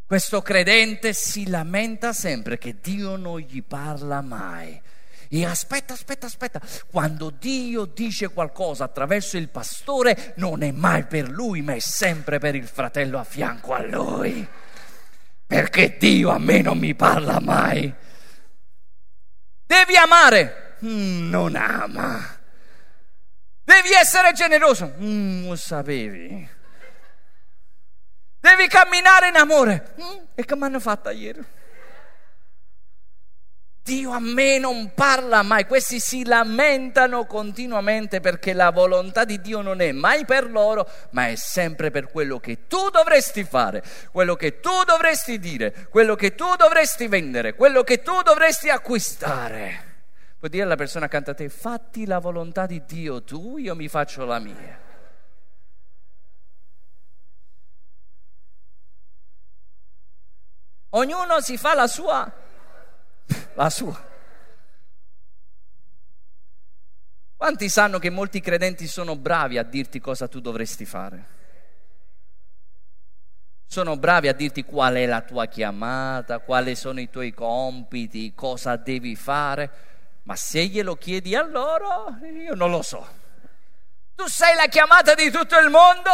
Questo 0.07 0.41
credente 0.41 1.13
si 1.13 1.47
lamenta 1.47 2.13
sempre 2.13 2.57
che 2.57 2.77
Dio 2.81 3.15
non 3.15 3.37
gli 3.37 3.61
parla 3.61 4.21
mai. 4.21 4.81
E 5.33 5.45
aspetta, 5.45 5.93
aspetta, 5.93 6.25
aspetta, 6.25 6.59
quando 6.89 7.29
Dio 7.29 7.85
dice 7.85 8.27
qualcosa 8.27 8.83
attraverso 8.83 9.37
il 9.37 9.47
pastore 9.47 10.33
non 10.35 10.61
è 10.61 10.71
mai 10.71 11.05
per 11.05 11.29
lui, 11.29 11.61
ma 11.61 11.73
è 11.73 11.79
sempre 11.79 12.37
per 12.37 12.53
il 12.53 12.67
fratello 12.67 13.17
a 13.17 13.23
fianco 13.23 13.73
a 13.73 13.81
lui. 13.81 14.45
Perché 15.47 15.95
Dio 15.97 16.31
a 16.31 16.37
me 16.37 16.61
non 16.61 16.77
mi 16.77 16.93
parla 16.95 17.39
mai. 17.39 17.93
Devi 19.65 19.95
amare, 19.95 20.75
mm, 20.83 21.29
non 21.29 21.55
ama. 21.55 22.37
Devi 23.63 23.93
essere 23.93 24.33
generoso, 24.33 24.95
mm, 24.99 25.47
lo 25.47 25.55
sapevi. 25.55 26.49
Devi 28.37 28.67
camminare 28.67 29.29
in 29.29 29.37
amore. 29.37 29.93
Mm, 29.97 30.23
e 30.35 30.45
mi 30.57 30.63
hanno 30.63 30.81
fatta 30.81 31.11
ieri? 31.11 31.41
Dio 33.83 34.11
a 34.11 34.19
me 34.19 34.59
non 34.59 34.93
parla 34.93 35.41
mai, 35.41 35.65
questi 35.65 35.99
si 35.99 36.23
lamentano 36.23 37.25
continuamente 37.25 38.19
perché 38.19 38.53
la 38.53 38.69
volontà 38.69 39.25
di 39.25 39.41
Dio 39.41 39.61
non 39.61 39.81
è 39.81 39.91
mai 39.91 40.23
per 40.23 40.51
loro, 40.51 40.87
ma 41.11 41.29
è 41.29 41.35
sempre 41.35 41.89
per 41.89 42.11
quello 42.11 42.39
che 42.39 42.67
tu 42.67 42.89
dovresti 42.89 43.43
fare, 43.43 43.83
quello 44.11 44.35
che 44.35 44.59
tu 44.59 44.83
dovresti 44.85 45.39
dire, 45.39 45.87
quello 45.89 46.15
che 46.15 46.35
tu 46.35 46.55
dovresti 46.55 47.07
vendere, 47.07 47.55
quello 47.55 47.81
che 47.83 48.03
tu 48.03 48.21
dovresti 48.21 48.69
acquistare. 48.69 49.89
Puoi 50.37 50.51
dire 50.51 50.63
alla 50.63 50.75
persona 50.75 51.05
accanto 51.05 51.31
a 51.31 51.33
te, 51.33 51.49
fatti 51.49 52.05
la 52.05 52.19
volontà 52.19 52.67
di 52.67 52.83
Dio 52.85 53.23
tu, 53.23 53.57
io 53.57 53.75
mi 53.75 53.87
faccio 53.87 54.25
la 54.25 54.37
mia. 54.37 54.79
Ognuno 60.89 61.41
si 61.41 61.57
fa 61.57 61.73
la 61.73 61.87
sua 61.87 62.49
la 63.53 63.69
sua. 63.69 64.09
Quanti 67.35 67.69
sanno 67.69 67.97
che 67.97 68.11
molti 68.11 68.39
credenti 68.39 68.85
sono 68.85 69.15
bravi 69.15 69.57
a 69.57 69.63
dirti 69.63 69.99
cosa 69.99 70.27
tu 70.27 70.39
dovresti 70.39 70.85
fare? 70.85 71.39
Sono 73.65 73.97
bravi 73.97 74.27
a 74.27 74.33
dirti 74.33 74.63
qual 74.63 74.95
è 74.95 75.05
la 75.05 75.21
tua 75.21 75.47
chiamata, 75.47 76.39
quali 76.39 76.75
sono 76.75 76.99
i 76.99 77.09
tuoi 77.09 77.33
compiti, 77.33 78.33
cosa 78.35 78.75
devi 78.75 79.15
fare, 79.15 79.71
ma 80.23 80.35
se 80.35 80.65
glielo 80.65 80.95
chiedi 80.97 81.35
a 81.35 81.43
loro, 81.43 82.17
io 82.21 82.53
non 82.53 82.69
lo 82.69 82.81
so. 82.83 83.07
Tu 84.13 84.27
sei 84.27 84.53
la 84.55 84.67
chiamata 84.67 85.15
di 85.15 85.31
tutto 85.31 85.57
il 85.57 85.69
mondo, 85.69 86.11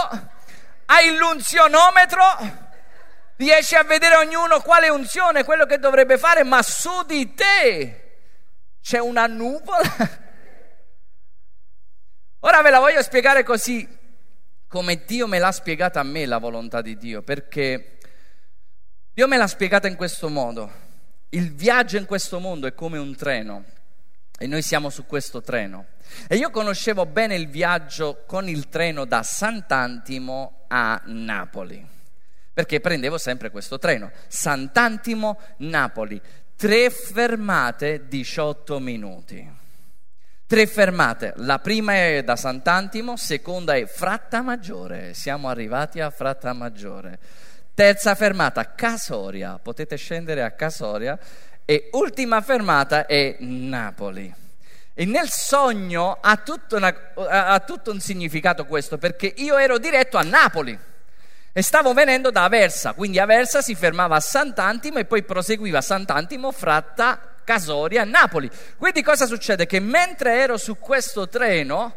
hai 0.86 1.17
l'unzionometro, 1.17 2.67
riesci 3.38 3.76
a 3.76 3.84
vedere 3.84 4.15
ognuno 4.15 4.62
quale 4.62 4.89
unzione, 4.89 5.43
quello 5.43 5.65
che 5.65 5.80
dovrebbe 5.80 6.17
fare, 6.17 6.43
ma 6.43 6.62
su 6.62 7.04
di 7.06 7.34
te 7.34 8.19
c'è 8.82 9.00
una 9.00 9.28
nuvola. 9.28 10.26
Ora 12.41 12.62
ve 12.62 12.69
la 12.69 12.80
voglio 12.80 13.02
spiegare 13.02 13.43
così, 13.43 13.88
come 14.67 15.04
Dio 15.06 15.28
me 15.28 15.39
l'ha 15.39 15.52
spiegata 15.52 16.00
a 16.00 16.04
me 16.04 16.26
la 16.26 16.38
volontà 16.38 16.82
di 16.82 16.97
Dio, 16.97 17.21
perché 17.21 17.97
Dio 19.13 19.28
me 19.28 19.38
l'ha 19.38 19.47
spiegata 19.47 19.88
in 19.88 19.95
questo 19.95 20.30
modo. 20.30 20.86
Il 21.30 21.54
viaggio 21.54 21.97
in 21.97 22.06
questo 22.06 22.39
mondo 22.39 22.67
è 22.67 22.73
come 22.73 22.97
un 22.97 23.15
treno 23.15 23.65
e 24.39 24.47
noi 24.47 24.62
siamo 24.62 24.89
su 24.89 25.06
questo 25.06 25.41
treno. 25.41 25.88
E 26.28 26.38
io 26.38 26.50
conoscevo 26.52 27.06
bene 27.06 27.36
il 27.36 27.50
viaggio 27.50 28.23
con 28.26 28.47
il 28.47 28.69
treno 28.69 29.04
da 29.04 29.23
Sant'Antimo 29.23 30.63
a 30.67 31.02
Napoli 31.06 31.95
perché 32.58 32.80
prendevo 32.80 33.20
sempre 33.20 33.52
questo 33.52 33.78
treno. 33.78 34.10
Sant'Antimo, 34.28 35.38
Napoli, 35.58 36.20
tre 36.56 36.89
fermate, 36.89 38.08
18 38.08 38.80
minuti. 38.80 39.48
Tre 40.48 40.65
fermate, 40.65 41.34
la 41.36 41.60
prima 41.60 41.93
è 41.93 42.24
da 42.24 42.36
Sant'Antimo, 42.36 43.15
seconda 43.15 43.76
è 43.76 43.86
Frattamaggiore, 43.86 45.13
siamo 45.13 45.50
arrivati 45.50 46.00
a 46.00 46.10
Frattamaggiore. 46.10 47.20
Terza 47.76 48.15
fermata, 48.15 48.74
Casoria, 48.74 49.60
potete 49.62 49.96
scendere 49.96 50.41
a 50.41 50.50
Casoria. 50.50 51.15
E 51.63 51.89
ultima 51.91 52.41
fermata 52.41 53.06
è 53.06 53.36
Napoli. 53.41 54.34
E 54.96 55.06
nel 55.06 55.30
sogno 55.30 56.17
ha 56.20 56.38
tutto, 56.38 56.78
una, 56.78 56.91
ha 57.30 57.60
tutto 57.60 57.91
un 57.91 58.00
significato 58.00 58.65
questo, 58.65 58.98
perché 58.98 59.32
io 59.38 59.58
ero 59.58 59.78
diretto 59.78 60.17
a 60.17 60.24
Napoli 60.24 60.96
e 61.58 61.63
stavo 61.63 61.91
venendo 61.91 62.30
da 62.30 62.43
Aversa, 62.43 62.93
quindi 62.93 63.17
Aversa 63.17 63.63
si 63.63 63.74
fermava 63.74 64.17
a 64.17 64.20
Sant'Antimo 64.20 65.00
e 65.00 65.06
poi 65.06 65.24
proseguiva 65.24 65.80
a 65.80 65.82
Sant'Antimo, 65.82 66.52
Fratta, 66.52 67.20
Casoria, 67.43 68.04
Napoli. 68.04 68.48
Quindi 68.78 69.02
cosa 69.02 69.26
succede? 69.26 69.65
Che 69.65 69.80
mentre 69.80 70.39
ero 70.39 70.58
su 70.58 70.78
questo 70.78 71.28
treno, 71.28 71.96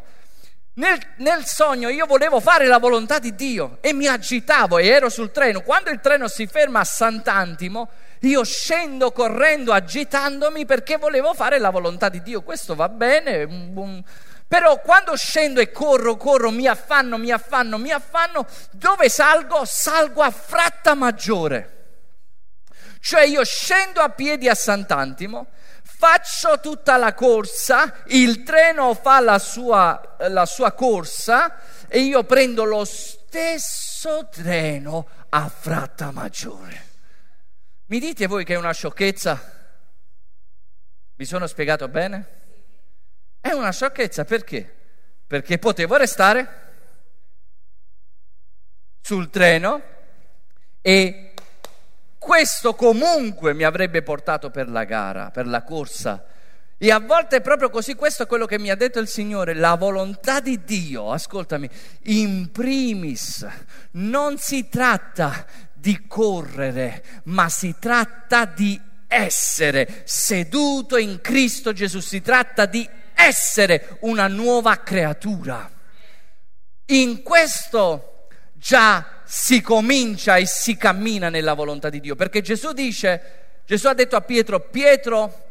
nel, 0.73 0.97
nel, 1.17 1.45
sogno 1.45 1.89
io 1.89 2.07
volevo 2.07 2.39
fare 2.39 2.65
la 2.65 2.79
volontà 2.79 3.19
di 3.19 3.35
Dio 3.35 3.77
e 3.81 3.93
mi 3.93 4.07
agitavo 4.07 4.79
e 4.79 4.87
ero 4.87 5.09
sul 5.09 5.29
treno. 5.29 5.61
Quando 5.61 5.91
il 5.91 5.99
treno 5.99 6.27
si 6.27 6.47
ferma 6.47 6.79
a 6.79 6.83
Sant'Antimo, 6.83 7.87
io 8.21 8.43
scendo 8.43 9.11
correndo, 9.11 9.73
agitandomi 9.73 10.65
perché 10.65 10.97
volevo 10.97 11.35
fare 11.35 11.59
la 11.59 11.69
volontà 11.69 12.09
di 12.09 12.23
Dio. 12.23 12.41
Questo 12.41 12.73
va 12.73 12.89
bene, 12.89 13.43
un, 13.43 13.73
un, 13.75 14.03
però 14.51 14.81
quando 14.81 15.15
scendo 15.15 15.61
e 15.61 15.71
corro, 15.71 16.17
corro, 16.17 16.51
mi 16.51 16.67
affanno, 16.67 17.17
mi 17.17 17.31
affanno, 17.31 17.77
mi 17.77 17.89
affanno, 17.89 18.45
dove 18.71 19.07
salgo? 19.07 19.63
Salgo 19.63 20.21
a 20.21 20.29
Fratta 20.29 20.93
Maggiore. 20.93 21.99
Cioè 22.99 23.21
io 23.21 23.45
scendo 23.45 24.01
a 24.01 24.09
piedi 24.09 24.49
a 24.49 24.53
Sant'Antimo, 24.53 25.47
faccio 25.83 26.59
tutta 26.59 26.97
la 26.97 27.13
corsa, 27.13 28.01
il 28.07 28.43
treno 28.43 28.93
fa 28.93 29.21
la 29.21 29.39
sua, 29.39 30.17
la 30.27 30.45
sua 30.45 30.73
corsa 30.73 31.55
e 31.87 31.99
io 31.99 32.25
prendo 32.25 32.65
lo 32.65 32.83
stesso 32.83 34.27
treno 34.29 35.07
a 35.29 35.47
fratta 35.47 36.11
maggiore. 36.11 36.87
Mi 37.85 37.99
dite 37.99 38.27
voi 38.27 38.43
che 38.43 38.55
è 38.55 38.57
una 38.57 38.73
sciocchezza? 38.73 39.53
Mi 41.15 41.23
sono 41.23 41.47
spiegato 41.47 41.87
bene? 41.87 42.40
È 43.41 43.51
una 43.51 43.71
sciocchezza 43.71 44.23
perché? 44.23 44.77
Perché 45.25 45.57
potevo 45.57 45.97
restare 45.97 46.59
sul 49.01 49.31
treno 49.31 49.81
e 50.79 51.33
questo 52.19 52.75
comunque 52.75 53.55
mi 53.55 53.63
avrebbe 53.63 54.03
portato 54.03 54.51
per 54.51 54.69
la 54.69 54.83
gara, 54.83 55.31
per 55.31 55.47
la 55.47 55.63
corsa. 55.63 56.23
E 56.77 56.91
a 56.91 56.99
volte 56.99 57.37
è 57.37 57.41
proprio 57.41 57.71
così, 57.71 57.95
questo 57.95 58.23
è 58.23 58.27
quello 58.27 58.45
che 58.45 58.59
mi 58.59 58.69
ha 58.69 58.75
detto 58.75 58.99
il 58.99 59.07
Signore, 59.07 59.55
la 59.55 59.75
volontà 59.75 60.39
di 60.39 60.63
Dio, 60.63 61.11
ascoltami, 61.11 61.69
in 62.03 62.51
primis 62.51 63.47
non 63.91 64.37
si 64.37 64.69
tratta 64.69 65.45
di 65.73 66.05
correre, 66.07 67.03
ma 67.25 67.49
si 67.49 67.75
tratta 67.79 68.45
di 68.45 68.79
essere 69.07 70.03
seduto 70.05 70.97
in 70.97 71.21
Cristo 71.21 71.73
Gesù, 71.73 71.99
si 71.99 72.21
tratta 72.21 72.65
di 72.65 72.87
essere 73.15 73.97
una 74.01 74.27
nuova 74.27 74.77
creatura. 74.77 75.69
In 76.87 77.21
questo 77.23 78.27
già 78.53 79.21
si 79.23 79.61
comincia 79.61 80.35
e 80.35 80.45
si 80.45 80.75
cammina 80.75 81.29
nella 81.29 81.53
volontà 81.53 81.89
di 81.89 81.99
Dio, 81.99 82.15
perché 82.15 82.41
Gesù 82.41 82.73
dice, 82.73 83.61
Gesù 83.65 83.87
ha 83.87 83.93
detto 83.93 84.15
a 84.15 84.21
Pietro, 84.21 84.59
Pietro, 84.59 85.49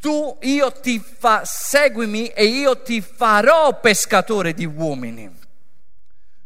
tu, 0.00 0.38
io 0.42 0.72
ti 0.72 0.98
fa, 0.98 1.42
seguimi 1.44 2.28
e 2.28 2.46
io 2.46 2.80
ti 2.80 3.02
farò 3.02 3.78
pescatore 3.78 4.54
di 4.54 4.64
uomini. 4.64 5.30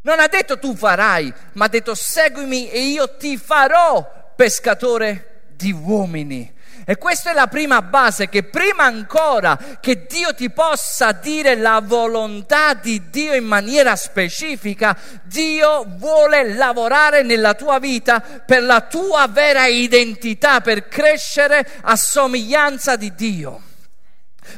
Non 0.03 0.19
ha 0.19 0.27
detto 0.27 0.59
tu 0.59 0.75
farai, 0.75 1.33
ma 1.53 1.67
ha 1.67 1.69
detto 1.69 1.95
seguimi 1.95 2.69
e 2.69 2.81
io 2.81 3.17
ti 3.17 3.37
farò 3.39 4.33
pescatore 4.35 5.47
di 5.57 5.73
uomini. 5.73 6.53
E 6.87 6.97
questa 6.97 7.31
è 7.31 7.35
la 7.35 7.47
prima 7.47 7.81
base, 7.81 8.29
che 8.29 8.43
prima 8.43 8.85
ancora 8.85 9.59
che 9.81 10.05
Dio 10.07 10.35
ti 10.35 10.51
possa 10.51 11.13
dire 11.13 11.57
la 11.57 11.81
volontà 11.83 12.75
di 12.75 13.09
Dio 13.09 13.35
in 13.35 13.45
maniera 13.45 13.97
specifica, 13.97 14.97
Dio 15.23 15.85
vuole 15.97 16.55
lavorare 16.55 17.23
nella 17.23 17.55
tua 17.55 17.79
vita 17.79 18.21
per 18.21 18.63
la 18.63 18.83
tua 18.83 19.27
vera 19.29 19.67
identità, 19.67 20.61
per 20.61 20.89
crescere 20.89 21.67
a 21.83 21.97
somiglianza 21.97 22.97
di 22.97 23.15
Dio. 23.15 23.63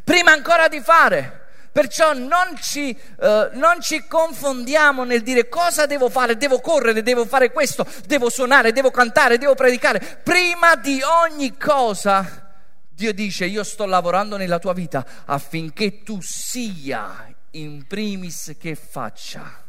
Prima 0.02 0.32
ancora 0.32 0.66
di 0.66 0.80
fare. 0.80 1.45
Perciò 1.76 2.14
non 2.14 2.56
ci, 2.58 2.98
uh, 3.18 3.26
non 3.52 3.82
ci, 3.82 4.06
confondiamo 4.06 5.04
nel 5.04 5.20
dire 5.20 5.46
cosa 5.46 5.84
devo 5.84 6.08
fare, 6.08 6.38
devo 6.38 6.58
correre, 6.58 7.02
devo 7.02 7.26
fare 7.26 7.52
questo, 7.52 7.86
devo 8.06 8.30
suonare, 8.30 8.72
devo 8.72 8.90
cantare, 8.90 9.36
devo 9.36 9.54
predicare. 9.54 9.98
Prima 10.22 10.76
di 10.76 11.02
ogni 11.02 11.54
cosa, 11.58 12.50
Dio 12.88 13.12
dice 13.12 13.44
io 13.44 13.62
sto 13.62 13.84
lavorando 13.84 14.38
nella 14.38 14.58
tua 14.58 14.72
vita 14.72 15.04
affinché 15.26 16.02
tu 16.02 16.18
sia 16.22 17.30
in 17.50 17.86
primis 17.86 18.56
che 18.58 18.74
faccia. 18.74 19.62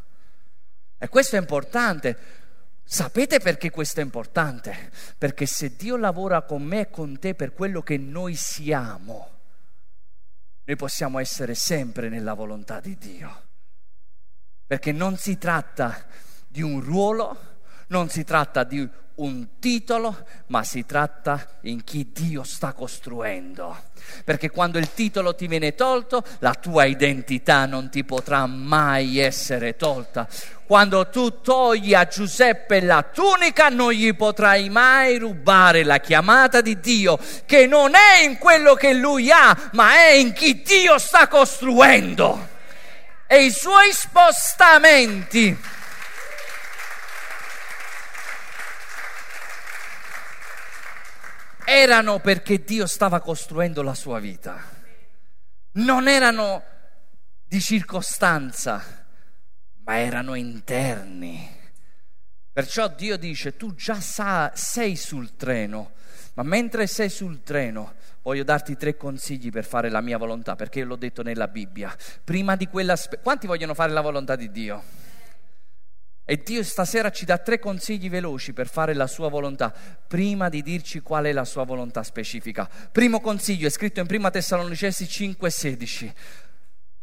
E 0.96 1.08
questo 1.08 1.36
è 1.36 1.38
importante. 1.38 2.16
Sapete 2.84 3.38
perché 3.38 3.68
questo 3.68 4.00
è 4.00 4.02
importante? 4.02 4.92
Perché 5.18 5.44
se 5.44 5.76
Dio 5.76 5.98
lavora 5.98 6.40
con 6.40 6.62
me 6.62 6.80
e 6.80 6.90
con 6.90 7.18
te 7.18 7.34
per 7.34 7.52
quello 7.52 7.82
che 7.82 7.98
noi 7.98 8.34
siamo, 8.34 9.37
noi 10.68 10.76
possiamo 10.76 11.18
essere 11.18 11.54
sempre 11.54 12.10
nella 12.10 12.34
volontà 12.34 12.78
di 12.78 12.98
Dio. 12.98 13.44
Perché 14.66 14.92
non 14.92 15.16
si 15.16 15.38
tratta 15.38 16.04
di 16.46 16.60
un 16.60 16.80
ruolo, 16.80 17.57
non 17.88 18.08
si 18.08 18.24
tratta 18.24 18.64
di 18.64 18.88
un 19.18 19.58
titolo, 19.58 20.24
ma 20.46 20.62
si 20.62 20.86
tratta 20.86 21.44
in 21.62 21.82
chi 21.82 22.10
Dio 22.12 22.44
sta 22.44 22.72
costruendo. 22.72 23.86
Perché 24.24 24.50
quando 24.50 24.78
il 24.78 24.92
titolo 24.92 25.34
ti 25.34 25.48
viene 25.48 25.74
tolto, 25.74 26.22
la 26.38 26.54
tua 26.54 26.84
identità 26.84 27.66
non 27.66 27.90
ti 27.90 28.04
potrà 28.04 28.46
mai 28.46 29.18
essere 29.18 29.76
tolta. 29.76 30.28
Quando 30.64 31.08
tu 31.08 31.40
togli 31.40 31.94
a 31.94 32.06
Giuseppe 32.06 32.80
la 32.80 33.02
tunica, 33.02 33.68
non 33.68 33.90
gli 33.90 34.14
potrai 34.14 34.68
mai 34.68 35.18
rubare 35.18 35.82
la 35.82 35.98
chiamata 35.98 36.60
di 36.60 36.78
Dio, 36.78 37.18
che 37.44 37.66
non 37.66 37.94
è 37.94 38.22
in 38.22 38.38
quello 38.38 38.74
che 38.74 38.92
lui 38.92 39.30
ha, 39.32 39.70
ma 39.72 39.94
è 39.94 40.12
in 40.12 40.32
chi 40.32 40.62
Dio 40.62 40.96
sta 40.98 41.26
costruendo. 41.26 42.56
E 43.26 43.44
i 43.44 43.50
suoi 43.50 43.92
spostamenti 43.92 45.56
erano 51.68 52.18
perché 52.18 52.64
Dio 52.64 52.86
stava 52.86 53.20
costruendo 53.20 53.82
la 53.82 53.92
sua 53.92 54.18
vita, 54.18 54.58
non 55.72 56.08
erano 56.08 56.62
di 57.46 57.60
circostanza, 57.60 58.82
ma 59.84 59.98
erano 59.98 60.34
interni. 60.34 61.56
Perciò 62.50 62.88
Dio 62.88 63.18
dice, 63.18 63.56
tu 63.56 63.74
già 63.74 64.00
sa, 64.00 64.50
sei 64.54 64.96
sul 64.96 65.36
treno, 65.36 65.92
ma 66.34 66.42
mentre 66.42 66.86
sei 66.86 67.10
sul 67.10 67.42
treno 67.42 67.96
voglio 68.22 68.44
darti 68.44 68.74
tre 68.74 68.96
consigli 68.96 69.50
per 69.50 69.66
fare 69.66 69.90
la 69.90 70.00
mia 70.00 70.16
volontà, 70.16 70.56
perché 70.56 70.82
l'ho 70.84 70.96
detto 70.96 71.22
nella 71.22 71.48
Bibbia. 71.48 71.94
Prima 72.24 72.56
di 72.56 72.66
quella... 72.66 72.96
Quanti 73.22 73.46
vogliono 73.46 73.74
fare 73.74 73.92
la 73.92 74.00
volontà 74.00 74.36
di 74.36 74.50
Dio? 74.50 74.82
E 76.30 76.42
Dio 76.44 76.62
stasera 76.62 77.10
ci 77.10 77.24
dà 77.24 77.38
tre 77.38 77.58
consigli 77.58 78.10
veloci 78.10 78.52
per 78.52 78.68
fare 78.68 78.92
la 78.92 79.06
sua 79.06 79.30
volontà, 79.30 79.72
prima 80.06 80.50
di 80.50 80.60
dirci 80.60 81.00
qual 81.00 81.24
è 81.24 81.32
la 81.32 81.46
sua 81.46 81.64
volontà 81.64 82.02
specifica. 82.02 82.68
Primo 82.92 83.22
consiglio 83.22 83.66
è 83.66 83.70
scritto 83.70 84.00
in 84.00 84.06
Prima 84.06 84.28
Tessalonicesi 84.30 85.06
5:16. 85.06 86.12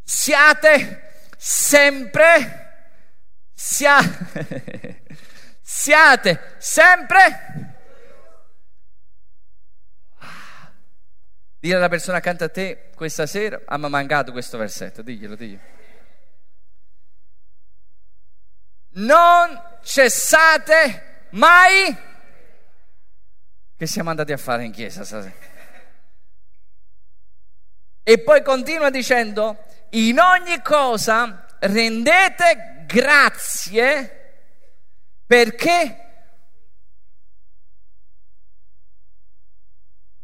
Siate 0.04 1.26
sempre, 1.38 3.00
sia, 3.52 3.98
siate 5.60 6.54
sempre. 6.60 7.74
Dire 11.60 11.78
alla 11.78 11.90
persona 11.90 12.18
accanto 12.18 12.44
a 12.44 12.50
te 12.50 12.92
questa 12.94 13.26
sera, 13.26 13.60
ah, 13.66 13.74
ha 13.74 13.88
mancato 13.88 14.32
questo 14.32 14.60
versetto, 14.60 15.02
diglielo, 15.02 15.34
diglielo. 15.34 15.75
Non 18.96 19.62
cessate 19.82 21.28
mai. 21.32 21.96
Che 23.78 23.86
siamo 23.88 24.10
andati 24.10 24.32
a 24.32 24.38
fare 24.38 24.64
in 24.64 24.72
chiesa 24.72 25.04
stasera? 25.04 25.54
E 28.04 28.20
poi 28.20 28.44
continua 28.44 28.90
dicendo, 28.90 29.58
in 29.92 30.20
ogni 30.20 30.62
cosa 30.62 31.46
rendete 31.60 32.84
grazie 32.86 34.44
perché... 35.26 36.00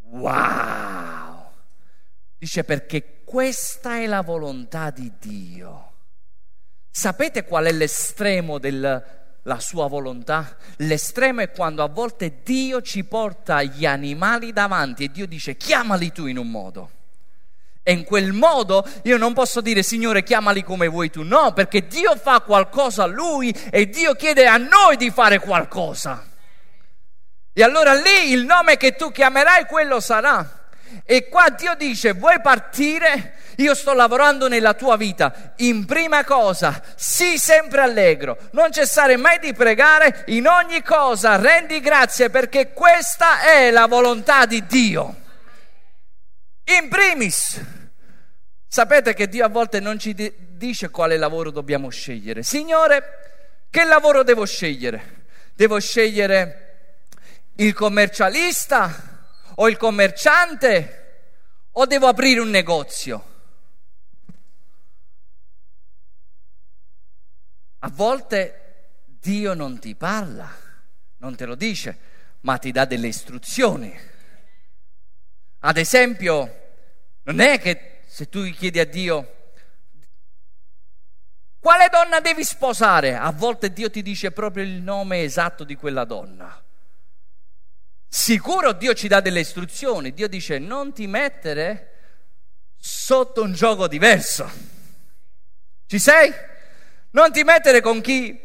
Wow! 0.02 1.52
Dice 2.38 2.64
perché 2.64 3.24
questa 3.24 3.98
è 3.98 4.06
la 4.06 4.22
volontà 4.22 4.92
di 4.92 5.12
Dio 5.18 5.91
Sapete 6.94 7.46
qual 7.46 7.66
è 7.66 7.72
l'estremo 7.72 8.60
della 8.60 9.02
sua 9.60 9.88
volontà? 9.88 10.58
L'estremo 10.78 11.40
è 11.40 11.50
quando 11.50 11.84
a 11.84 11.88
volte 11.88 12.42
Dio 12.44 12.82
ci 12.82 13.06
porta 13.06 13.64
gli 13.64 13.86
animali 13.86 14.52
davanti 14.52 15.06
e 15.06 15.12
Dio 15.12 15.26
dice 15.26 15.56
chiamali 15.56 16.12
tu 16.12 16.26
in 16.26 16.38
un 16.38 16.52
modo. 16.52 16.90
E 17.82 17.94
in 17.94 18.04
quel 18.04 18.34
modo 18.34 18.86
io 19.04 19.18
non 19.18 19.34
posso 19.34 19.62
dire 19.62 19.84
Signore 19.84 20.22
chiamali 20.22 20.64
come 20.64 20.88
vuoi 20.88 21.10
tu, 21.10 21.24
no, 21.24 21.54
perché 21.54 21.88
Dio 21.88 22.16
fa 22.18 22.42
qualcosa 22.42 23.04
a 23.04 23.08
Lui 23.08 23.50
e 23.72 23.88
Dio 23.88 24.14
chiede 24.14 24.46
a 24.46 24.58
noi 24.58 24.98
di 24.98 25.10
fare 25.10 25.40
qualcosa. 25.40 26.28
E 27.54 27.64
allora 27.64 27.94
lì 27.94 28.32
il 28.32 28.44
nome 28.44 28.76
che 28.76 28.96
tu 28.96 29.12
chiamerai 29.12 29.66
quello 29.66 30.02
sarà. 30.02 30.60
E 31.06 31.30
qua 31.30 31.50
Dio 31.50 31.74
dice, 31.76 32.12
vuoi 32.14 32.42
partire? 32.42 33.36
Io 33.62 33.76
sto 33.76 33.94
lavorando 33.94 34.48
nella 34.48 34.74
tua 34.74 34.98
vita. 34.98 35.54
In 35.58 35.86
prima 35.86 36.24
cosa, 36.24 36.82
sii 36.96 37.38
sempre 37.38 37.82
allegro, 37.82 38.38
non 38.52 38.72
cessare 38.72 39.18
mai 39.18 39.40
di 39.40 39.54
pregare, 39.54 40.24
in 40.28 40.48
ogni 40.48 40.82
cosa 40.82 41.36
rendi 41.36 41.80
grazie 41.80 42.30
perché 42.30 42.74
questa 42.74 43.42
è 43.42 43.72
la 43.72 43.86
volontà 43.88 44.46
di 44.46 44.66
Dio. 44.66 45.16
In 46.80 46.90
primis, 46.90 47.62
sapete 48.68 49.14
che 49.14 49.28
Dio 49.28 49.46
a 49.46 49.50
volte 49.50 49.80
non 49.80 50.00
ci 50.00 50.16
dice 50.38 50.90
quale 50.90 51.18
lavoro 51.18 51.52
dobbiamo 51.52 51.90
scegliere. 51.90 52.44
Signore, 52.44 53.04
che 53.70 53.84
lavoro 53.84 54.24
devo 54.24 54.46
scegliere? 54.46 55.26
Devo 55.54 55.80
scegliere 55.80 56.68
il 57.56 57.74
commercialista? 57.74 59.12
o 59.56 59.70
il 59.70 59.78
commerciante 59.78 60.98
o 61.72 61.86
devo 61.86 62.08
aprire 62.08 62.40
un 62.40 62.50
negozio? 62.50 63.31
A 67.84 67.90
volte 67.90 69.04
Dio 69.06 69.54
non 69.54 69.80
ti 69.80 69.96
parla, 69.96 70.50
non 71.18 71.36
te 71.36 71.46
lo 71.46 71.56
dice, 71.56 71.98
ma 72.42 72.58
ti 72.58 72.72
dà 72.72 72.86
delle 72.86 73.08
istruzioni. 73.08 73.98
Ad 75.60 75.78
esempio, 75.78 76.60
non 77.24 77.40
è 77.40 77.60
che 77.60 78.02
se 78.06 78.30
tu 78.30 78.44
chiedi 78.52 78.80
a 78.80 78.86
Dio 78.86 79.36
quale 81.60 81.90
donna 81.90 82.20
devi 82.20 82.44
sposare, 82.44 83.16
a 83.16 83.32
volte 83.32 83.72
Dio 83.72 83.92
ti 83.92 84.02
dice 84.02 84.32
proprio 84.32 84.64
il 84.64 84.82
nome 84.82 85.22
esatto 85.22 85.64
di 85.64 85.76
quella 85.76 86.06
donna. 86.06 86.60
Sicuro 88.08 88.74
Dio 88.74 88.96
ci 88.96 89.08
dà 89.08 89.22
delle 89.22 89.42
istruzioni, 89.42 90.14
Dio 90.14 90.28
dice 90.28 90.58
non 90.58 90.92
ti 90.92 91.06
mettere 91.06 91.90
sotto 92.78 93.44
un 93.44 93.54
gioco 93.54 93.88
diverso. 93.88 94.50
Ci 95.86 96.00
sei? 96.00 96.34
Non 97.12 97.32
ti 97.32 97.44
mettere 97.44 97.82
con 97.82 98.02
chi 98.02 98.40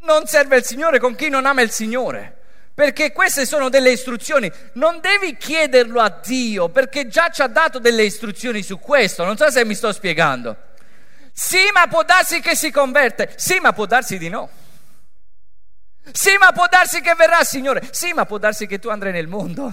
non 0.00 0.26
serve 0.26 0.56
il 0.58 0.64
Signore, 0.64 0.98
con 0.98 1.14
chi 1.14 1.28
non 1.28 1.46
ama 1.46 1.62
il 1.62 1.70
Signore. 1.70 2.34
Perché 2.74 3.12
queste 3.12 3.46
sono 3.46 3.68
delle 3.68 3.90
istruzioni. 3.90 4.50
Non 4.74 5.00
devi 5.00 5.36
chiederlo 5.36 6.00
a 6.00 6.10
Dio, 6.10 6.68
perché 6.68 7.08
già 7.08 7.30
ci 7.30 7.42
ha 7.42 7.46
dato 7.46 7.78
delle 7.78 8.04
istruzioni 8.04 8.62
su 8.62 8.78
questo. 8.78 9.24
Non 9.24 9.36
so 9.36 9.50
se 9.50 9.64
mi 9.64 9.74
sto 9.74 9.92
spiegando. 9.92 10.56
Sì, 11.32 11.70
ma 11.72 11.86
può 11.86 12.02
darsi 12.02 12.40
che 12.40 12.54
si 12.54 12.70
converte. 12.70 13.32
Sì, 13.36 13.58
ma 13.60 13.72
può 13.72 13.86
darsi 13.86 14.18
di 14.18 14.28
no. 14.28 14.48
Sì, 16.12 16.36
ma 16.38 16.52
può 16.52 16.66
darsi 16.68 17.00
che 17.00 17.14
verrà 17.14 17.40
il 17.40 17.46
Signore. 17.46 17.88
Sì, 17.90 18.12
ma 18.12 18.26
può 18.26 18.38
darsi 18.38 18.66
che 18.66 18.78
tu 18.78 18.88
andrai 18.88 19.12
nel 19.12 19.26
mondo. 19.26 19.72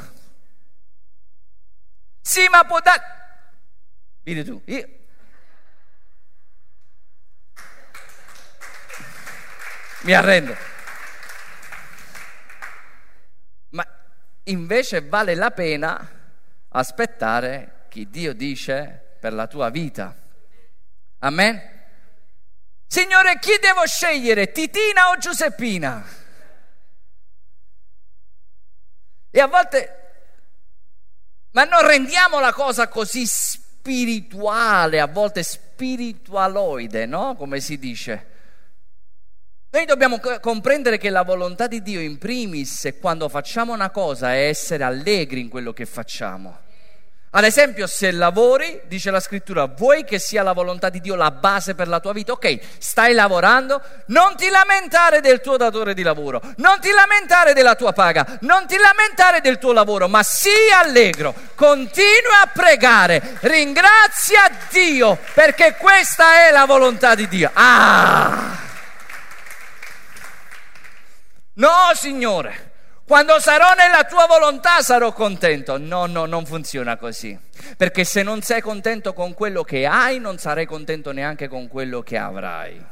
Sì, 2.21 2.47
ma 2.49 2.63
può 2.63 2.79
darsi... 2.79 3.01
Vedi 4.23 4.43
tu, 4.45 4.61
io, 4.65 4.89
mi 10.03 10.13
arrendo. 10.13 10.55
Ma 13.69 13.85
invece 14.43 15.01
vale 15.01 15.35
la 15.35 15.51
pena 15.51 16.09
aspettare 16.69 17.85
chi 17.89 18.09
Dio 18.09 18.33
dice 18.33 19.17
per 19.19 19.33
la 19.33 19.47
tua 19.47 19.69
vita. 19.69 20.15
Amen? 21.19 21.71
Signore, 22.87 23.39
chi 23.39 23.57
devo 23.59 23.85
scegliere, 23.85 24.51
Titina 24.51 25.09
o 25.09 25.17
Giuseppina? 25.17 26.05
E 29.31 29.39
a 29.39 29.47
volte, 29.47 29.99
ma 31.51 31.63
non 31.63 31.87
rendiamo 31.87 32.39
la 32.39 32.53
cosa 32.53 32.87
così 32.87 33.25
spirituale, 33.25 34.99
a 34.99 35.07
volte 35.07 35.41
spiritualoide, 35.41 37.05
no? 37.05 37.35
Come 37.35 37.59
si 37.59 37.79
dice. 37.79 38.32
Noi 39.73 39.85
dobbiamo 39.85 40.19
comprendere 40.39 40.99
che 40.99 41.09
la 41.09 41.23
volontà 41.23 41.65
di 41.65 41.81
Dio 41.81 41.99
in 41.99 42.19
primis 42.19 42.93
quando 43.01 43.27
facciamo 43.27 43.73
una 43.73 43.89
cosa 43.89 44.31
è 44.31 44.45
essere 44.45 44.83
allegri 44.83 45.39
in 45.39 45.49
quello 45.49 45.73
che 45.73 45.87
facciamo. 45.87 46.59
Ad 47.31 47.43
esempio, 47.43 47.87
se 47.87 48.11
lavori, 48.11 48.81
dice 48.85 49.09
la 49.09 49.19
scrittura, 49.19 49.65
vuoi 49.65 50.03
che 50.03 50.19
sia 50.19 50.43
la 50.43 50.53
volontà 50.53 50.89
di 50.89 51.01
Dio 51.01 51.15
la 51.15 51.31
base 51.31 51.73
per 51.73 51.87
la 51.87 51.99
tua 51.99 52.13
vita? 52.13 52.33
Ok, 52.33 52.59
stai 52.77 53.13
lavorando, 53.13 53.81
non 54.07 54.35
ti 54.35 54.47
lamentare 54.49 55.21
del 55.21 55.41
tuo 55.41 55.57
datore 55.57 55.95
di 55.95 56.03
lavoro, 56.03 56.39
non 56.57 56.79
ti 56.79 56.91
lamentare 56.91 57.53
della 57.53 57.73
tua 57.73 57.93
paga, 57.93 58.37
non 58.41 58.67
ti 58.67 58.77
lamentare 58.77 59.41
del 59.41 59.57
tuo 59.57 59.71
lavoro, 59.71 60.07
ma 60.07 60.21
sii 60.21 60.69
allegro, 60.83 61.33
continua 61.55 62.41
a 62.43 62.51
pregare, 62.53 63.39
ringrazia 63.41 64.51
Dio 64.69 65.17
perché 65.33 65.77
questa 65.79 66.45
è 66.47 66.51
la 66.51 66.65
volontà 66.65 67.15
di 67.15 67.27
Dio. 67.27 67.49
Ah! 67.53 68.72
No, 71.55 71.69
Signore, 71.93 72.71
quando 73.05 73.39
sarò 73.39 73.73
nella 73.75 74.05
tua 74.05 74.25
volontà 74.25 74.81
sarò 74.81 75.11
contento. 75.13 75.77
No, 75.77 76.05
no, 76.05 76.25
non 76.25 76.45
funziona 76.45 76.97
così. 76.97 77.37
Perché 77.77 78.03
se 78.03 78.23
non 78.23 78.41
sei 78.41 78.61
contento 78.61 79.13
con 79.13 79.33
quello 79.33 79.63
che 79.63 79.85
hai, 79.85 80.19
non 80.19 80.37
sarai 80.37 80.65
contento 80.65 81.11
neanche 81.11 81.47
con 81.47 81.67
quello 81.67 82.01
che 82.01 82.17
avrai. 82.17 82.83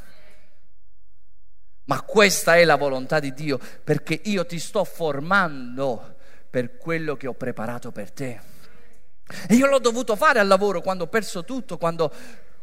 Ma 1.86 2.02
questa 2.02 2.56
è 2.56 2.64
la 2.64 2.76
volontà 2.76 3.20
di 3.20 3.34
Dio, 3.34 3.60
perché 3.84 4.20
io 4.26 4.46
ti 4.46 4.60
sto 4.60 4.84
formando 4.84 6.18
per 6.50 6.78
quello 6.78 7.16
che 7.16 7.28
ho 7.28 7.34
preparato 7.34 7.92
per 7.92 8.12
te. 8.12 8.40
E 9.48 9.56
io 9.56 9.66
l'ho 9.66 9.80
dovuto 9.80 10.16
fare 10.16 10.40
al 10.40 10.48
lavoro 10.48 10.82
quando 10.82 11.06
ho 11.06 11.08
perso 11.08 11.44
tutto, 11.44 11.78
quando 11.78 12.14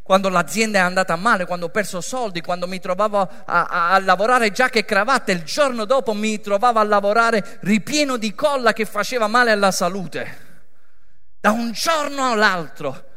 quando 0.09 0.29
l'azienda 0.29 0.79
è 0.79 0.81
andata 0.81 1.15
male, 1.17 1.45
quando 1.45 1.67
ho 1.67 1.69
perso 1.69 2.01
soldi, 2.01 2.41
quando 2.41 2.65
mi 2.65 2.79
trovavo 2.79 3.19
a, 3.19 3.29
a, 3.45 3.91
a 3.91 3.99
lavorare 3.99 4.49
giacca 4.49 4.79
e 4.79 4.83
cravatta, 4.83 5.31
il 5.31 5.43
giorno 5.43 5.85
dopo 5.85 6.15
mi 6.15 6.41
trovavo 6.41 6.79
a 6.79 6.83
lavorare 6.83 7.59
ripieno 7.61 8.17
di 8.17 8.33
colla 8.33 8.73
che 8.73 8.85
faceva 8.85 9.27
male 9.27 9.51
alla 9.51 9.69
salute. 9.69 10.37
Da 11.39 11.51
un 11.51 11.73
giorno 11.73 12.31
all'altro 12.31 13.08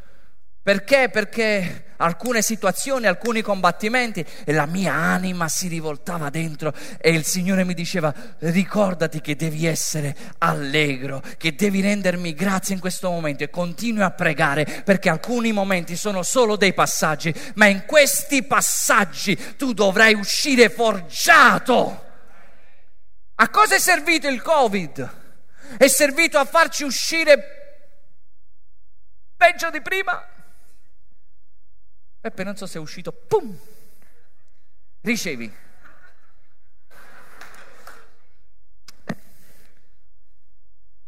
perché? 0.62 1.08
Perché 1.10 1.86
alcune 1.96 2.42
situazioni, 2.42 3.06
alcuni 3.06 3.42
combattimenti 3.42 4.24
e 4.44 4.52
la 4.52 4.66
mia 4.66 4.92
anima 4.92 5.48
si 5.48 5.68
rivoltava 5.68 6.30
dentro 6.30 6.72
e 6.98 7.10
il 7.10 7.24
Signore 7.24 7.64
mi 7.64 7.74
diceva 7.74 8.12
ricordati 8.38 9.20
che 9.20 9.34
devi 9.34 9.66
essere 9.66 10.14
allegro, 10.38 11.22
che 11.36 11.54
devi 11.54 11.80
rendermi 11.80 12.34
grazie 12.34 12.74
in 12.74 12.80
questo 12.80 13.10
momento 13.10 13.42
e 13.42 13.50
continui 13.50 14.02
a 14.02 14.10
pregare 14.10 14.64
perché 14.84 15.08
alcuni 15.08 15.52
momenti 15.52 15.96
sono 15.96 16.22
solo 16.22 16.56
dei 16.56 16.74
passaggi, 16.74 17.34
ma 17.54 17.66
in 17.66 17.84
questi 17.86 18.44
passaggi 18.44 19.56
tu 19.56 19.72
dovrai 19.72 20.14
uscire 20.14 20.68
forgiato. 20.68 22.10
A 23.34 23.48
cosa 23.48 23.74
è 23.74 23.78
servito 23.80 24.28
il 24.28 24.42
Covid? 24.42 25.20
È 25.76 25.86
servito 25.88 26.38
a 26.38 26.44
farci 26.44 26.84
uscire 26.84 27.60
peggio 29.36 29.70
di 29.70 29.80
prima? 29.80 30.24
Peppe 32.22 32.44
non 32.44 32.56
so 32.56 32.66
se 32.66 32.78
è 32.78 32.80
uscito, 32.80 33.10
pum, 33.10 33.58
ricevi. 35.00 35.52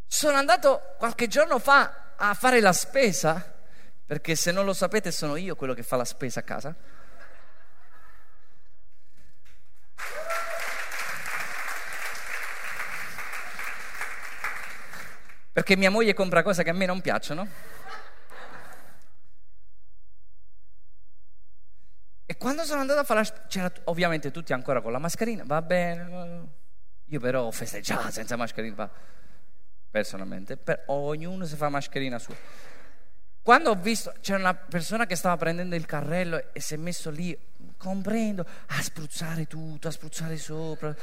Sono 0.09 0.37
andato 0.37 0.97
qualche 0.99 1.29
giorno 1.29 1.61
fa 1.61 2.15
a 2.17 2.35
fare 2.35 2.59
la 2.59 2.73
spesa, 2.73 3.55
perché 4.05 4.35
se 4.35 4.51
non 4.51 4.65
lo 4.65 4.73
sapete 4.73 5.12
sono 5.12 5.37
io 5.37 5.55
quello 5.55 5.73
che 5.73 5.85
fa 5.85 5.95
la 5.95 6.05
spesa 6.05 6.41
a 6.41 6.43
casa. 6.43 6.75
Perché 15.53 15.77
mia 15.77 15.91
moglie 15.91 16.12
compra 16.12 16.43
cose 16.43 16.65
che 16.65 16.71
a 16.71 16.75
me 16.75 16.87
non 16.87 17.01
piacciono. 17.01 17.74
E 22.27 22.37
quando 22.39 22.64
sono 22.64 22.81
andato 22.81 23.01
a 23.01 23.05
fare 23.05 23.20
la 23.20 23.47
c'era 23.47 23.70
ovviamente 23.85 24.31
tutti 24.31 24.53
ancora 24.55 24.81
con 24.81 24.93
la 24.93 24.99
mascherina, 24.99 25.43
va 25.45 25.61
bene, 25.61 26.49
io 27.05 27.20
però 27.20 27.43
ho 27.43 27.51
festeggiato 27.51 28.11
senza 28.11 28.37
mascherina, 28.37 28.75
va. 28.75 28.91
personalmente, 29.91 30.57
per, 30.57 30.85
ognuno 30.87 31.45
si 31.45 31.55
fa 31.55 31.68
mascherina 31.68 32.18
sua. 32.18 32.35
Quando 33.43 33.70
ho 33.70 33.75
visto, 33.75 34.14
c'era 34.22 34.39
una 34.39 34.55
persona 34.55 35.05
che 35.05 35.16
stava 35.16 35.37
prendendo 35.37 35.75
il 35.75 35.85
carrello 35.85 36.53
e 36.55 36.61
si 36.61 36.72
è 36.72 36.77
messo 36.79 37.11
lì, 37.11 37.39
comprendo, 37.77 38.47
a 38.68 38.83
spruzzare 38.83 39.47
tutto, 39.47 39.89
a 39.89 39.91
spruzzare 39.91 40.39
sopra. 40.39 40.97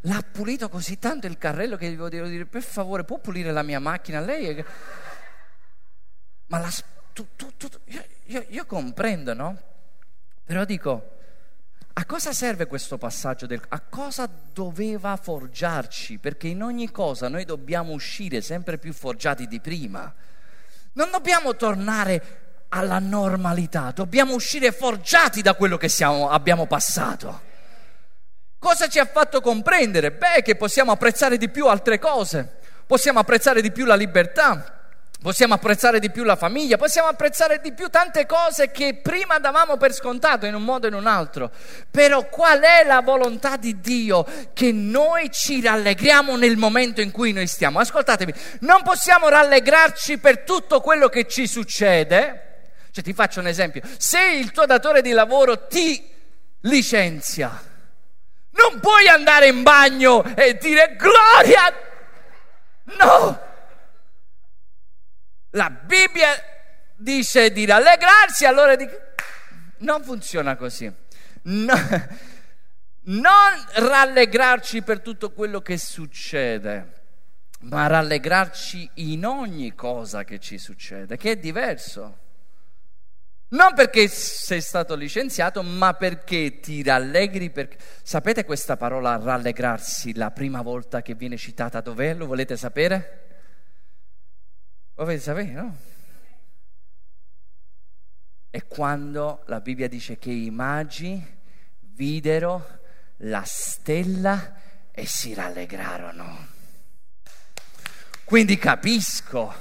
L'ha 0.00 0.24
pulito 0.28 0.68
così 0.68 0.98
tanto 0.98 1.28
il 1.28 1.38
carrello 1.38 1.76
che 1.76 1.88
gli 1.88 1.96
volevo 1.96 2.26
dire, 2.26 2.46
per 2.46 2.62
favore, 2.62 3.04
può 3.04 3.18
pulire 3.18 3.52
la 3.52 3.62
mia 3.62 3.78
macchina? 3.78 4.18
Lei. 4.18 4.64
Ma 6.46 6.58
la... 6.58 6.68
Tu, 7.12 7.28
tu, 7.36 7.56
tu, 7.56 7.68
io, 7.84 8.04
io, 8.24 8.44
io 8.48 8.66
comprendo, 8.66 9.32
no? 9.32 9.73
Però 10.44 10.64
dico, 10.64 11.10
a 11.94 12.04
cosa 12.06 12.32
serve 12.32 12.66
questo 12.66 12.98
passaggio? 12.98 13.46
Del, 13.46 13.62
a 13.68 13.80
cosa 13.80 14.28
doveva 14.52 15.16
forgiarci? 15.16 16.18
Perché 16.18 16.48
in 16.48 16.62
ogni 16.62 16.90
cosa 16.90 17.28
noi 17.28 17.44
dobbiamo 17.44 17.92
uscire 17.92 18.40
sempre 18.40 18.78
più 18.78 18.92
forgiati 18.92 19.46
di 19.46 19.60
prima. 19.60 20.12
Non 20.94 21.10
dobbiamo 21.10 21.54
tornare 21.56 22.42
alla 22.68 22.98
normalità, 22.98 23.92
dobbiamo 23.92 24.34
uscire 24.34 24.72
forgiati 24.72 25.40
da 25.40 25.54
quello 25.54 25.76
che 25.76 25.88
siamo, 25.88 26.28
abbiamo 26.28 26.66
passato. 26.66 27.52
Cosa 28.58 28.88
ci 28.88 28.98
ha 28.98 29.06
fatto 29.06 29.40
comprendere? 29.40 30.10
Beh, 30.10 30.42
che 30.42 30.56
possiamo 30.56 30.90
apprezzare 30.90 31.36
di 31.36 31.48
più 31.48 31.68
altre 31.68 31.98
cose, 32.00 32.56
possiamo 32.86 33.20
apprezzare 33.20 33.62
di 33.62 33.70
più 33.70 33.84
la 33.84 33.94
libertà, 33.94 34.73
possiamo 35.24 35.54
apprezzare 35.54 36.00
di 36.00 36.10
più 36.10 36.22
la 36.22 36.36
famiglia, 36.36 36.76
possiamo 36.76 37.08
apprezzare 37.08 37.58
di 37.62 37.72
più 37.72 37.88
tante 37.88 38.26
cose 38.26 38.70
che 38.70 38.96
prima 38.96 39.38
davamo 39.38 39.78
per 39.78 39.94
scontato 39.94 40.44
in 40.44 40.54
un 40.54 40.62
modo 40.62 40.84
o 40.84 40.90
in 40.90 40.96
un 40.96 41.06
altro. 41.06 41.50
Però 41.90 42.28
qual 42.28 42.60
è 42.60 42.84
la 42.84 43.00
volontà 43.00 43.56
di 43.56 43.80
Dio? 43.80 44.26
Che 44.52 44.70
noi 44.70 45.30
ci 45.32 45.62
rallegriamo 45.62 46.36
nel 46.36 46.58
momento 46.58 47.00
in 47.00 47.10
cui 47.10 47.32
noi 47.32 47.46
stiamo. 47.46 47.78
Ascoltatemi, 47.78 48.34
non 48.60 48.82
possiamo 48.82 49.30
rallegrarci 49.30 50.18
per 50.18 50.40
tutto 50.40 50.82
quello 50.82 51.08
che 51.08 51.26
ci 51.26 51.46
succede. 51.46 52.72
Cioè 52.90 53.02
ti 53.02 53.14
faccio 53.14 53.40
un 53.40 53.46
esempio, 53.46 53.80
se 53.96 54.20
il 54.20 54.50
tuo 54.50 54.66
datore 54.66 55.00
di 55.00 55.12
lavoro 55.12 55.66
ti 55.66 56.06
licenzia, 56.60 57.50
non 58.50 58.78
puoi 58.78 59.08
andare 59.08 59.46
in 59.46 59.62
bagno 59.62 60.22
e 60.36 60.58
dire 60.58 60.96
gloria. 60.98 61.72
No! 62.98 63.52
La 65.54 65.70
Bibbia 65.70 66.30
dice 66.96 67.52
di 67.52 67.64
rallegrarsi, 67.64 68.44
allora 68.44 68.74
dico, 68.74 68.96
non 69.78 70.02
funziona 70.02 70.56
così. 70.56 70.92
No, 71.42 71.74
non 73.02 73.64
rallegrarci 73.74 74.82
per 74.82 75.00
tutto 75.00 75.30
quello 75.32 75.60
che 75.60 75.78
succede, 75.78 76.92
ma 77.60 77.86
rallegrarci 77.86 78.90
in 78.94 79.24
ogni 79.24 79.74
cosa 79.76 80.24
che 80.24 80.40
ci 80.40 80.58
succede, 80.58 81.16
che 81.16 81.32
è 81.32 81.36
diverso. 81.36 82.18
Non 83.48 83.74
perché 83.74 84.08
sei 84.08 84.60
stato 84.60 84.96
licenziato, 84.96 85.62
ma 85.62 85.94
perché 85.94 86.58
ti 86.58 86.82
rallegri. 86.82 87.50
Perché... 87.50 87.76
Sapete 88.02 88.44
questa 88.44 88.76
parola 88.76 89.20
rallegrarsi 89.22 90.16
la 90.16 90.32
prima 90.32 90.62
volta 90.62 91.02
che 91.02 91.14
viene 91.14 91.36
citata 91.36 91.80
dov'è? 91.80 92.14
Lo 92.14 92.26
volete 92.26 92.56
sapere? 92.56 93.23
Volete 94.96 95.20
sapere, 95.20 95.50
no? 95.50 95.76
È 98.48 98.64
quando 98.66 99.42
la 99.46 99.58
Bibbia 99.60 99.88
dice 99.88 100.18
che 100.18 100.30
i 100.30 100.50
magi 100.50 101.20
videro 101.80 102.78
la 103.18 103.42
stella 103.44 104.54
e 104.92 105.04
si 105.04 105.34
rallegrarono. 105.34 106.46
Quindi 108.22 108.56
capisco 108.56 109.52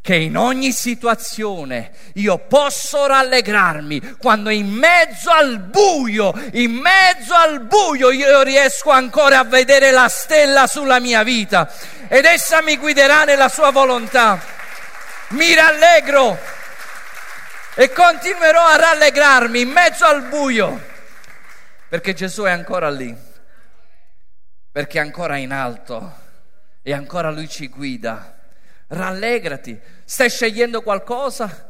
che 0.00 0.14
in 0.14 0.38
ogni 0.38 0.72
situazione 0.72 1.92
io 2.14 2.38
posso 2.38 3.06
rallegrarmi 3.06 4.16
quando 4.16 4.48
in 4.48 4.70
mezzo 4.70 5.28
al 5.28 5.58
buio, 5.60 6.32
in 6.54 6.72
mezzo 6.72 7.34
al 7.34 7.60
buio 7.66 8.10
io 8.10 8.40
riesco 8.40 8.88
ancora 8.88 9.40
a 9.40 9.44
vedere 9.44 9.90
la 9.90 10.08
stella 10.08 10.66
sulla 10.66 11.00
mia 11.00 11.22
vita 11.22 11.70
ed 12.08 12.24
essa 12.24 12.62
mi 12.62 12.78
guiderà 12.78 13.24
nella 13.24 13.50
sua 13.50 13.70
volontà 13.70 14.58
mi 15.30 15.54
rallegro 15.54 16.38
e 17.76 17.92
continuerò 17.92 18.64
a 18.64 18.76
rallegrarmi 18.76 19.60
in 19.60 19.70
mezzo 19.70 20.04
al 20.04 20.28
buio, 20.28 20.80
perché 21.88 22.14
Gesù 22.14 22.42
è 22.42 22.50
ancora 22.50 22.90
lì, 22.90 23.16
perché 24.72 24.98
è 24.98 25.02
ancora 25.02 25.36
in 25.36 25.52
alto 25.52 26.18
e 26.82 26.92
ancora 26.92 27.30
Lui 27.30 27.48
ci 27.48 27.68
guida. 27.68 28.38
Rallegrati, 28.88 29.80
stai 30.04 30.28
scegliendo 30.28 30.82
qualcosa? 30.82 31.68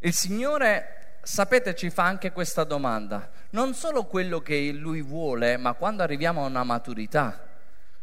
Il 0.00 0.12
Signore, 0.12 1.20
sapete, 1.22 1.74
ci 1.74 1.88
fa 1.88 2.04
anche 2.04 2.30
questa 2.30 2.64
domanda, 2.64 3.30
non 3.50 3.72
solo 3.72 4.04
quello 4.04 4.40
che 4.40 4.70
Lui 4.72 5.00
vuole, 5.00 5.56
ma 5.56 5.72
quando 5.72 6.02
arriviamo 6.02 6.42
a 6.42 6.46
una 6.46 6.62
maturità, 6.62 7.42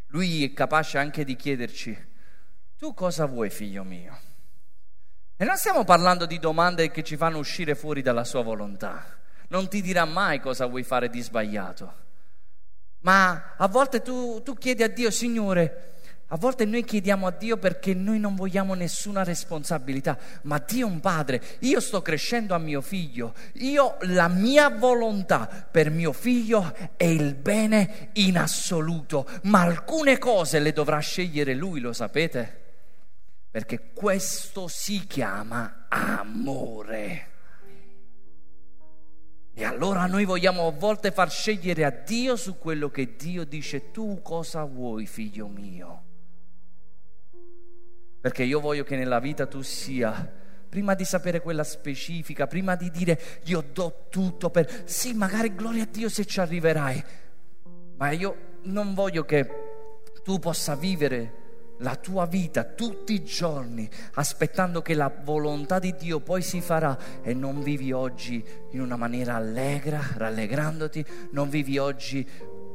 Lui 0.07 0.43
è 0.43 0.53
capace 0.53 0.97
anche 0.97 1.23
di 1.23 1.35
chiederci, 1.35 2.13
tu 2.75 2.95
cosa 2.95 3.25
vuoi 3.27 3.51
figlio 3.51 3.83
mio? 3.83 4.24
E 5.37 5.43
non 5.43 5.57
stiamo 5.57 5.83
parlando 5.83 6.25
di 6.25 6.39
domande 6.39 6.89
che 6.91 7.03
ci 7.03 7.17
fanno 7.17 7.39
uscire 7.39 7.75
fuori 7.75 8.01
dalla 8.01 8.23
sua 8.23 8.41
volontà. 8.41 9.03
Non 9.49 9.67
ti 9.67 9.81
dirà 9.81 10.05
mai 10.05 10.39
cosa 10.39 10.65
vuoi 10.65 10.83
fare 10.83 11.09
di 11.09 11.19
sbagliato. 11.19 11.93
Ma 12.99 13.55
a 13.57 13.67
volte 13.67 14.01
tu, 14.01 14.41
tu 14.43 14.53
chiedi 14.53 14.81
a 14.81 14.87
Dio, 14.87 15.11
Signore, 15.11 15.95
a 16.27 16.37
volte 16.37 16.63
noi 16.63 16.85
chiediamo 16.85 17.27
a 17.27 17.31
Dio 17.31 17.57
perché 17.57 17.93
noi 17.93 18.17
non 18.17 18.33
vogliamo 18.33 18.75
nessuna 18.75 19.25
responsabilità, 19.25 20.17
ma 20.43 20.57
Dio 20.65 20.87
è 20.87 20.89
un 20.89 21.01
padre, 21.01 21.41
io 21.59 21.81
sto 21.81 22.01
crescendo 22.01 22.55
a 22.55 22.57
mio 22.57 22.79
figlio, 22.79 23.33
io 23.55 23.97
la 24.03 24.29
mia 24.29 24.69
volontà 24.69 25.67
per 25.69 25.89
mio 25.89 26.13
figlio 26.13 26.73
è 26.95 27.03
il 27.03 27.35
bene 27.35 28.09
in 28.13 28.37
assoluto, 28.37 29.27
ma 29.43 29.63
alcune 29.63 30.17
cose 30.17 30.59
le 30.59 30.71
dovrà 30.71 30.97
scegliere 30.99 31.53
lui, 31.53 31.81
lo 31.81 31.91
sapete? 31.91 32.64
Perché 33.55 33.93
questo 33.93 34.67
si 34.67 35.07
chiama 35.07 35.85
amore. 35.87 37.27
E 39.53 39.63
allora 39.63 40.07
noi 40.07 40.25
vogliamo 40.25 40.67
a 40.67 40.71
volte 40.71 41.11
far 41.11 41.31
scegliere 41.31 41.85
a 41.85 41.89
Dio 41.89 42.35
su 42.35 42.57
quello 42.57 42.89
che 42.89 43.15
Dio 43.15 43.45
dice, 43.45 43.91
tu 43.91 44.19
cosa 44.21 44.65
vuoi 44.65 45.05
figlio 45.05 45.47
mio? 45.47 46.03
Perché 48.19 48.43
io 48.43 48.59
voglio 48.59 48.83
che 48.83 48.97
nella 48.97 49.19
vita 49.19 49.47
tu 49.47 49.61
sia, 49.61 50.29
prima 50.67 50.93
di 50.93 51.05
sapere 51.05 51.39
quella 51.39 51.63
specifica, 51.63 52.47
prima 52.47 52.75
di 52.75 52.91
dire 52.91 53.17
io 53.45 53.63
do 53.71 54.07
tutto 54.09 54.49
per, 54.49 54.83
sì 54.83 55.13
magari 55.13 55.55
gloria 55.55 55.83
a 55.83 55.87
Dio 55.89 56.09
se 56.09 56.25
ci 56.25 56.41
arriverai, 56.41 57.03
ma 57.95 58.11
io 58.11 58.57
non 58.63 58.93
voglio 58.93 59.23
che 59.23 59.49
tu 60.25 60.39
possa 60.39 60.75
vivere 60.75 61.43
la 61.79 61.95
tua 61.95 62.25
vita 62.25 62.63
tutti 62.63 63.13
i 63.13 63.23
giorni 63.23 63.89
aspettando 64.13 64.81
che 64.81 64.93
la 64.93 65.11
volontà 65.23 65.79
di 65.79 65.95
Dio 65.95 66.19
poi 66.19 66.41
si 66.41 66.61
farà 66.61 66.97
e 67.21 67.33
non 67.33 67.61
vivi 67.61 67.91
oggi 67.91 68.43
in 68.71 68.81
una 68.81 68.95
maniera 68.95 69.35
allegra, 69.35 70.01
rallegrandoti, 70.15 71.05
non 71.31 71.49
vivi 71.49 71.77
oggi 71.77 72.27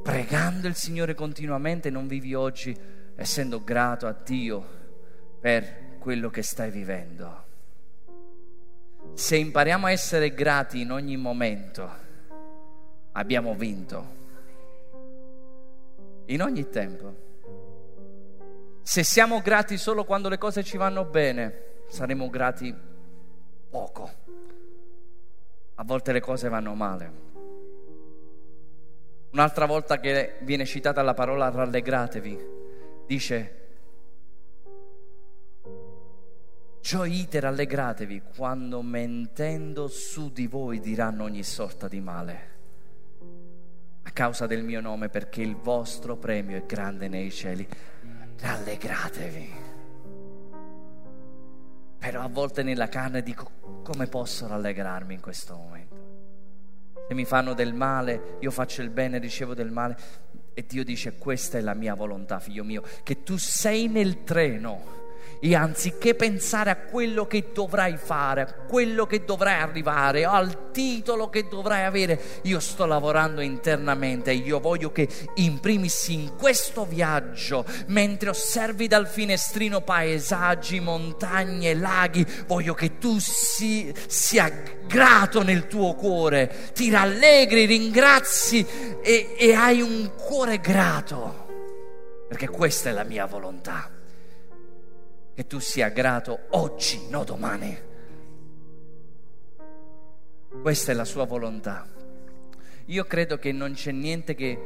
pregando 0.03 0.67
il 0.67 0.75
Signore 0.75 1.15
continuamente, 1.15 1.91
non 1.91 2.07
vivi 2.07 2.35
oggi 2.35 2.77
essendo 3.17 3.63
grato 3.63 4.07
a 4.07 4.17
Dio 4.25 4.79
per 5.41 5.99
quello 5.99 6.31
che 6.31 6.43
stai 6.43 6.71
vivendo. 6.71 7.49
Se 9.15 9.37
impariamo 9.37 9.87
a 9.87 9.91
essere 9.91 10.33
grati 10.33 10.81
in 10.81 10.93
ogni 10.93 11.17
momento, 11.17 11.91
abbiamo 13.13 13.55
vinto. 13.55 14.19
In 16.27 16.43
ogni 16.43 16.69
tempo. 16.69 17.29
Se 18.83 19.03
siamo 19.03 19.41
grati 19.41 19.77
solo 19.77 20.05
quando 20.05 20.29
le 20.29 20.39
cose 20.39 20.63
ci 20.65 20.77
vanno 20.77 21.05
bene, 21.05 21.85
saremo 21.89 22.29
grati 22.29 22.75
poco. 23.69 24.11
A 25.75 25.85
volte 25.85 26.13
le 26.13 26.21
cose 26.21 26.49
vanno 26.49 26.75
male. 26.75 27.29
Un'altra 29.33 29.67
volta 29.67 30.01
che 30.01 30.39
viene 30.41 30.65
citata 30.65 31.03
la 31.03 31.15
parola 31.15 31.49
rallegratevi, 31.51 32.39
dice 33.07 33.57
gioite, 36.81 37.39
rallegratevi 37.39 38.23
quando 38.37 38.83
mentendo 38.83 39.87
su 39.87 40.33
di 40.33 40.47
voi 40.49 40.81
diranno 40.81 41.25
ogni 41.25 41.45
sorta 41.45 41.87
di 41.87 42.01
male 42.01 42.51
a 44.03 44.11
causa 44.13 44.47
del 44.47 44.65
mio 44.65 44.81
nome 44.81 45.09
perché 45.09 45.43
il 45.43 45.55
vostro 45.55 46.17
premio 46.17 46.57
è 46.57 46.65
grande 46.67 47.07
nei 47.07 47.31
cieli 47.31 47.67
rallegratevi. 48.41 49.69
Però 51.99 52.23
a 52.23 52.29
volte 52.29 52.63
nella 52.63 52.89
carne 52.89 53.23
dico, 53.23 53.83
come 53.83 54.07
posso 54.07 54.47
rallegrarmi 54.47 55.15
in 55.15 55.21
questo 55.21 55.55
momento? 55.55 56.09
Se 57.07 57.15
mi 57.15 57.25
fanno 57.25 57.55
del 57.55 57.75
male, 57.75 58.37
io 58.41 58.51
faccio 58.51 58.83
il 58.83 58.91
bene, 58.91 59.19
ricevo 59.19 59.55
del 59.55 59.71
male. 59.71 59.97
E 60.55 60.65
Dio 60.67 60.85
dice, 60.85 61.17
questa 61.17 61.59
è 61.59 61.61
la 61.61 61.75
mia 61.75 61.95
volontà, 61.95 62.39
figlio 62.39 62.65
mio, 62.65 62.83
che 63.03 63.23
tu 63.23 63.37
sei 63.37 63.89
nel 63.89 64.25
treno 64.25 65.00
e 65.43 65.55
anziché 65.55 66.15
pensare 66.15 66.69
a 66.69 66.77
quello 66.77 67.27
che 67.27 67.47
dovrai 67.55 67.97
fare, 67.97 68.43
a 68.43 68.53
quello 68.69 69.07
che 69.07 69.25
dovrai 69.25 69.61
arrivare, 69.61 70.27
al 70.27 70.71
titolo 70.71 71.31
che 71.31 71.49
dovrai 71.49 71.85
avere, 71.85 72.21
io 72.43 72.61
sto 72.61 72.85
lavorando 72.85 73.41
internamente. 73.41 74.31
E 74.31 74.35
io 74.35 74.61
voglio 74.61 74.93
che 74.93 75.09
in 75.37 75.59
primis 75.59 76.09
in 76.09 76.37
questo 76.37 76.85
viaggio, 76.85 77.65
mentre 77.87 78.29
osservi 78.29 78.87
dal 78.87 79.09
finestrino 79.09 79.81
paesaggi, 79.81 80.79
montagne, 80.79 81.75
laghi, 81.75 82.27
voglio 82.47 82.75
che 82.75 82.99
tu 82.99 83.19
si, 83.19 83.93
sia 84.07 84.53
grato 84.87 85.43
nel 85.43 85.67
tuo 85.69 85.95
cuore, 85.95 86.71
ti 86.75 86.91
rallegri, 86.91 87.65
ringrazi 87.65 88.67
e, 89.03 89.35
e 89.39 89.55
hai 89.55 89.81
un 89.81 90.11
cuore 90.17 90.61
grato, 90.61 91.47
perché 92.29 92.49
questa 92.49 92.91
è 92.91 92.93
la 92.93 93.05
mia 93.05 93.25
volontà 93.25 93.95
che 95.41 95.47
tu 95.47 95.59
sia 95.59 95.89
grato 95.89 96.49
oggi, 96.51 97.09
non 97.09 97.25
domani. 97.25 97.75
Questa 100.61 100.93
è 100.93 100.95
la 100.95 101.07
sua 101.07 101.25
volontà. 101.25 101.89
Io 102.85 103.05
credo 103.07 103.39
che 103.39 103.51
non 103.51 103.73
c'è 103.73 103.91
niente 103.91 104.35
che, 104.35 104.59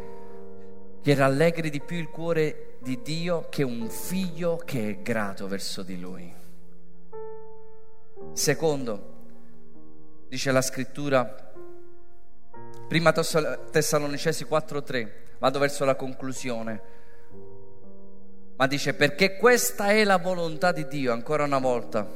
che 1.00 1.14
rallegri 1.14 1.70
di 1.70 1.80
più 1.80 1.96
il 1.96 2.08
cuore 2.08 2.78
di 2.80 3.00
Dio 3.02 3.46
che 3.50 3.62
un 3.62 3.88
figlio 3.88 4.56
che 4.56 4.90
è 4.90 4.96
grato 5.00 5.46
verso 5.46 5.84
di 5.84 6.00
Lui. 6.00 6.34
Secondo, 8.32 9.12
dice 10.28 10.50
la 10.50 10.62
scrittura, 10.62 11.52
prima 12.88 13.12
Tessalonicesi 13.12 14.44
4.3, 14.44 15.10
vado 15.38 15.58
verso 15.60 15.84
la 15.84 15.94
conclusione, 15.94 16.82
ma 18.56 18.66
dice 18.66 18.94
perché 18.94 19.36
questa 19.36 19.88
è 19.88 20.04
la 20.04 20.18
volontà 20.18 20.72
di 20.72 20.86
Dio, 20.86 21.12
ancora 21.12 21.44
una 21.44 21.58
volta, 21.58 22.08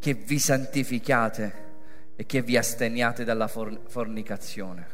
che 0.00 0.14
vi 0.14 0.38
santificate 0.38 1.60
e 2.16 2.26
che 2.26 2.42
vi 2.42 2.56
asteniate 2.56 3.24
dalla 3.24 3.46
fornicazione. 3.46 4.86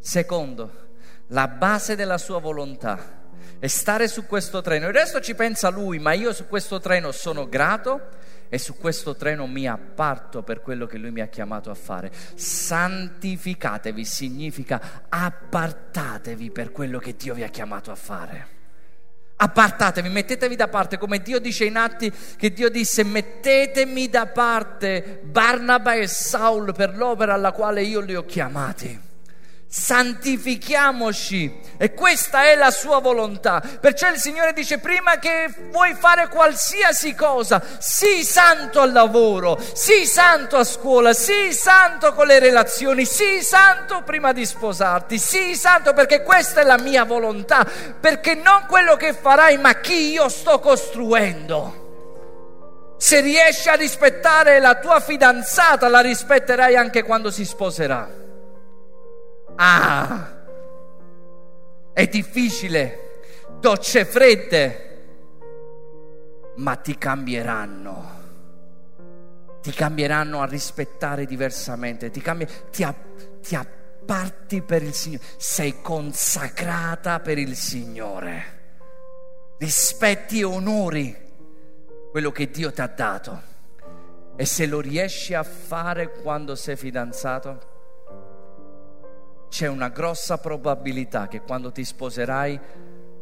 Secondo, 0.00 0.86
la 1.28 1.46
base 1.46 1.94
della 1.94 2.18
sua 2.18 2.40
volontà 2.40 3.26
è 3.58 3.66
stare 3.68 4.08
su 4.08 4.26
questo 4.26 4.62
treno. 4.62 4.88
Il 4.88 4.94
resto 4.94 5.20
ci 5.20 5.34
pensa 5.34 5.68
lui, 5.68 5.98
ma 5.98 6.12
io 6.12 6.32
su 6.32 6.48
questo 6.48 6.80
treno 6.80 7.12
sono 7.12 7.48
grato 7.48 8.08
e 8.48 8.58
su 8.58 8.76
questo 8.76 9.14
treno 9.14 9.46
mi 9.46 9.68
apparto 9.68 10.42
per 10.42 10.60
quello 10.60 10.86
che 10.86 10.98
lui 10.98 11.10
mi 11.10 11.20
ha 11.20 11.26
chiamato 11.28 11.70
a 11.70 11.74
fare. 11.74 12.10
Santificatevi 12.34 14.04
significa 14.04 15.04
appartatevi 15.08 16.50
per 16.50 16.72
quello 16.72 16.98
che 16.98 17.14
Dio 17.14 17.34
vi 17.34 17.42
ha 17.44 17.48
chiamato 17.48 17.90
a 17.90 17.96
fare. 17.96 18.57
Appartatevi, 19.40 20.08
mettetevi 20.08 20.56
da 20.56 20.66
parte, 20.66 20.98
come 20.98 21.20
Dio 21.20 21.38
dice 21.38 21.64
in 21.64 21.76
atti 21.76 22.12
che 22.36 22.52
Dio 22.52 22.68
disse 22.68 23.04
mettetemi 23.04 24.08
da 24.08 24.26
parte 24.26 25.20
Barnaba 25.22 25.94
e 25.94 26.08
Saul 26.08 26.74
per 26.74 26.96
l'opera 26.96 27.34
alla 27.34 27.52
quale 27.52 27.82
io 27.82 28.00
li 28.00 28.16
ho 28.16 28.24
chiamati 28.24 29.06
santifichiamoci 29.70 31.60
e 31.76 31.92
questa 31.92 32.44
è 32.44 32.56
la 32.56 32.70
sua 32.70 33.00
volontà. 33.00 33.60
Perciò 33.80 34.10
il 34.10 34.16
Signore 34.16 34.54
dice 34.54 34.78
prima 34.78 35.18
che 35.18 35.52
vuoi 35.70 35.94
fare 35.94 36.28
qualsiasi 36.28 37.14
cosa, 37.14 37.62
sii 37.78 38.24
santo 38.24 38.80
al 38.80 38.92
lavoro, 38.92 39.58
sii 39.74 40.06
santo 40.06 40.56
a 40.56 40.64
scuola, 40.64 41.12
sii 41.12 41.52
santo 41.52 42.14
con 42.14 42.26
le 42.26 42.38
relazioni, 42.38 43.04
sii 43.04 43.42
santo 43.42 44.02
prima 44.02 44.32
di 44.32 44.46
sposarti, 44.46 45.18
sii 45.18 45.54
santo 45.54 45.92
perché 45.92 46.22
questa 46.22 46.62
è 46.62 46.64
la 46.64 46.78
mia 46.78 47.04
volontà, 47.04 47.66
perché 48.00 48.34
non 48.34 48.64
quello 48.66 48.96
che 48.96 49.12
farai 49.12 49.58
ma 49.58 49.74
chi 49.80 50.12
io 50.12 50.28
sto 50.30 50.58
costruendo. 50.60 51.86
Se 52.96 53.20
riesci 53.20 53.68
a 53.68 53.74
rispettare 53.74 54.58
la 54.58 54.74
tua 54.76 54.98
fidanzata, 54.98 55.88
la 55.88 56.00
rispetterai 56.00 56.74
anche 56.74 57.04
quando 57.04 57.30
si 57.30 57.44
sposerà. 57.44 58.17
Ah, 59.60 60.36
è 61.92 62.06
difficile, 62.06 63.22
docce 63.58 64.04
fredde, 64.04 64.88
ma 66.58 66.76
ti 66.76 66.96
cambieranno. 66.96 68.16
Ti 69.60 69.72
cambieranno 69.72 70.40
a 70.40 70.46
rispettare 70.46 71.26
diversamente, 71.26 72.10
ti, 72.10 72.20
cambi- 72.20 72.46
ti, 72.70 72.84
app- 72.84 73.40
ti 73.40 73.56
apparti 73.56 74.62
per 74.62 74.84
il 74.84 74.94
Signore, 74.94 75.24
sei 75.38 75.82
consacrata 75.82 77.18
per 77.18 77.38
il 77.38 77.56
Signore. 77.56 78.56
Rispetti 79.58 80.38
e 80.38 80.44
onori 80.44 81.16
quello 82.12 82.30
che 82.30 82.48
Dio 82.48 82.70
ti 82.70 82.80
ha 82.80 82.86
dato. 82.86 83.42
E 84.36 84.44
se 84.44 84.66
lo 84.66 84.78
riesci 84.78 85.34
a 85.34 85.42
fare 85.42 86.12
quando 86.12 86.54
sei 86.54 86.76
fidanzato, 86.76 87.67
c'è 89.48 89.66
una 89.66 89.88
grossa 89.88 90.38
probabilità 90.38 91.28
che 91.28 91.40
quando 91.40 91.72
ti 91.72 91.84
sposerai 91.84 92.60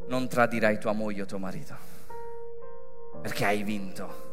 non 0.09 0.29
tradirai 0.29 0.79
tua 0.79 0.93
moglie 0.93 1.23
o 1.23 1.27
tuo 1.27 1.39
marito, 1.39 1.75
perché 3.21 3.45
hai 3.45 3.63
vinto. 3.63 4.25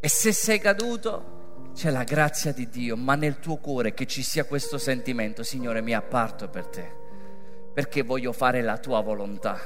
E 0.00 0.08
se 0.08 0.32
sei 0.32 0.58
caduto, 0.58 1.70
c'è 1.74 1.90
la 1.90 2.04
grazia 2.04 2.52
di 2.52 2.68
Dio, 2.68 2.96
ma 2.96 3.14
nel 3.14 3.38
tuo 3.38 3.56
cuore 3.56 3.94
che 3.94 4.06
ci 4.06 4.22
sia 4.22 4.44
questo 4.44 4.78
sentimento, 4.78 5.42
Signore, 5.42 5.80
mi 5.80 5.94
apparto 5.94 6.48
per 6.48 6.66
te, 6.66 6.90
perché 7.72 8.02
voglio 8.02 8.32
fare 8.32 8.62
la 8.62 8.78
tua 8.78 9.00
volontà. 9.00 9.58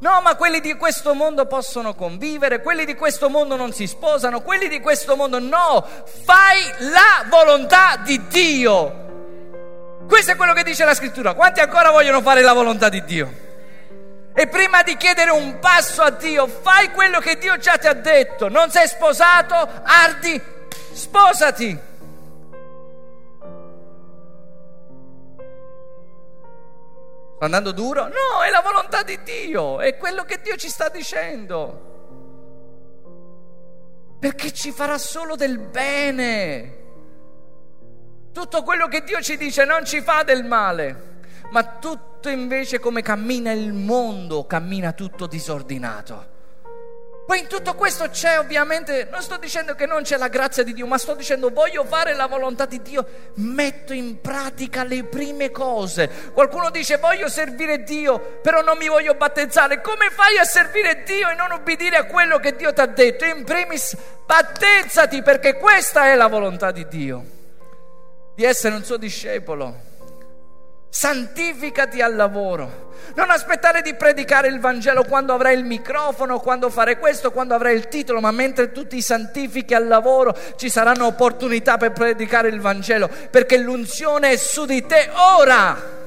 No, 0.00 0.20
ma 0.22 0.36
quelli 0.36 0.60
di 0.60 0.74
questo 0.74 1.14
mondo 1.14 1.46
possono 1.46 1.94
convivere, 1.94 2.60
quelli 2.60 2.84
di 2.84 2.94
questo 2.94 3.30
mondo 3.30 3.56
non 3.56 3.72
si 3.72 3.86
sposano, 3.86 4.42
quelli 4.42 4.68
di 4.68 4.80
questo 4.80 5.16
mondo 5.16 5.38
no, 5.38 5.86
fai 6.04 6.62
la 6.80 7.26
volontà 7.30 7.96
di 8.04 8.26
Dio. 8.26 9.03
Questo 10.06 10.32
è 10.32 10.36
quello 10.36 10.52
che 10.52 10.62
dice 10.62 10.84
la 10.84 10.94
scrittura. 10.94 11.34
Quanti 11.34 11.60
ancora 11.60 11.90
vogliono 11.90 12.20
fare 12.20 12.42
la 12.42 12.52
volontà 12.52 12.88
di 12.88 13.02
Dio? 13.04 13.42
E 14.34 14.48
prima 14.48 14.82
di 14.82 14.96
chiedere 14.96 15.30
un 15.30 15.58
passo 15.60 16.02
a 16.02 16.10
Dio, 16.10 16.46
fai 16.46 16.90
quello 16.90 17.20
che 17.20 17.38
Dio 17.38 17.56
già 17.56 17.76
ti 17.76 17.86
ha 17.86 17.94
detto. 17.94 18.48
Non 18.48 18.70
sei 18.70 18.88
sposato? 18.88 19.54
Ardi, 19.84 20.40
sposati. 20.92 21.78
Sto 27.34 27.44
andando 27.44 27.72
duro? 27.72 28.04
No, 28.04 28.42
è 28.44 28.50
la 28.50 28.60
volontà 28.60 29.02
di 29.02 29.20
Dio, 29.22 29.80
è 29.80 29.96
quello 29.96 30.24
che 30.24 30.40
Dio 30.42 30.56
ci 30.56 30.68
sta 30.68 30.88
dicendo. 30.88 31.92
Perché 34.18 34.52
ci 34.52 34.72
farà 34.72 34.98
solo 34.98 35.36
del 35.36 35.58
bene. 35.58 36.83
Tutto 38.34 38.64
quello 38.64 38.88
che 38.88 39.04
Dio 39.04 39.22
ci 39.22 39.36
dice 39.36 39.64
non 39.64 39.84
ci 39.84 40.00
fa 40.00 40.24
del 40.24 40.42
male, 40.44 41.20
ma 41.50 41.76
tutto 41.78 42.28
invece 42.28 42.80
come 42.80 43.00
cammina 43.00 43.52
il 43.52 43.72
mondo, 43.72 44.44
cammina 44.44 44.90
tutto 44.90 45.28
disordinato. 45.28 46.32
Poi 47.24 47.38
in 47.38 47.46
tutto 47.46 47.74
questo 47.74 48.08
c'è 48.08 48.40
ovviamente, 48.40 49.06
non 49.08 49.22
sto 49.22 49.36
dicendo 49.36 49.76
che 49.76 49.86
non 49.86 50.02
c'è 50.02 50.16
la 50.16 50.26
grazia 50.26 50.64
di 50.64 50.72
Dio, 50.72 50.84
ma 50.84 50.98
sto 50.98 51.14
dicendo 51.14 51.50
voglio 51.50 51.84
fare 51.84 52.12
la 52.12 52.26
volontà 52.26 52.66
di 52.66 52.82
Dio, 52.82 53.06
metto 53.34 53.92
in 53.92 54.20
pratica 54.20 54.82
le 54.82 55.04
prime 55.04 55.52
cose. 55.52 56.10
Qualcuno 56.32 56.70
dice 56.70 56.96
voglio 56.96 57.28
servire 57.28 57.84
Dio, 57.84 58.18
però 58.42 58.62
non 58.62 58.76
mi 58.76 58.88
voglio 58.88 59.14
battezzare. 59.14 59.80
Come 59.80 60.10
fai 60.10 60.38
a 60.38 60.44
servire 60.44 61.04
Dio 61.04 61.30
e 61.30 61.34
non 61.36 61.52
ubbidire 61.52 61.98
a 61.98 62.06
quello 62.06 62.38
che 62.38 62.56
Dio 62.56 62.72
ti 62.72 62.80
ha 62.80 62.86
detto? 62.86 63.24
In 63.26 63.44
primis 63.44 63.96
battezzati 64.26 65.22
perché 65.22 65.54
questa 65.54 66.06
è 66.10 66.16
la 66.16 66.26
volontà 66.26 66.72
di 66.72 66.88
Dio 66.88 67.33
di 68.34 68.44
essere 68.44 68.74
un 68.74 68.84
suo 68.84 68.96
discepolo. 68.96 69.92
Santificati 70.88 72.00
al 72.00 72.14
lavoro. 72.14 72.92
Non 73.16 73.30
aspettare 73.30 73.82
di 73.82 73.94
predicare 73.94 74.48
il 74.48 74.60
Vangelo 74.60 75.04
quando 75.04 75.34
avrai 75.34 75.56
il 75.56 75.64
microfono, 75.64 76.40
quando 76.40 76.70
fare 76.70 76.98
questo, 76.98 77.32
quando 77.32 77.54
avrai 77.54 77.74
il 77.74 77.88
titolo, 77.88 78.20
ma 78.20 78.30
mentre 78.30 78.72
tu 78.72 78.86
ti 78.86 79.02
santifichi 79.02 79.74
al 79.74 79.86
lavoro 79.86 80.36
ci 80.56 80.68
saranno 80.68 81.06
opportunità 81.06 81.76
per 81.76 81.92
predicare 81.92 82.48
il 82.48 82.60
Vangelo, 82.60 83.08
perché 83.30 83.56
l'unzione 83.58 84.30
è 84.30 84.36
su 84.36 84.64
di 84.66 84.84
te 84.86 85.10
ora. 85.38 86.02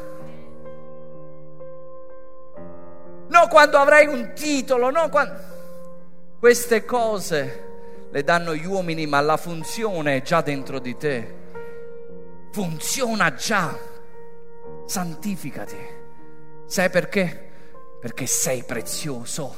Non 3.30 3.48
quando 3.50 3.78
avrai 3.78 4.08
un 4.08 4.32
titolo, 4.34 4.90
no 4.90 5.10
quando... 5.10 5.56
Queste 6.40 6.86
cose 6.86 7.66
le 8.10 8.24
danno 8.24 8.56
gli 8.56 8.66
uomini, 8.66 9.06
ma 9.06 9.20
la 9.22 9.38
funzione 9.38 10.18
è 10.18 10.22
già 10.22 10.42
dentro 10.42 10.80
di 10.80 10.96
te 10.96 11.46
funziona 12.58 13.36
già. 13.36 13.78
Santificati. 14.88 15.78
Sai 16.66 16.90
perché? 16.90 17.52
Perché 18.02 18.26
sei 18.26 18.64
prezioso. 18.64 19.56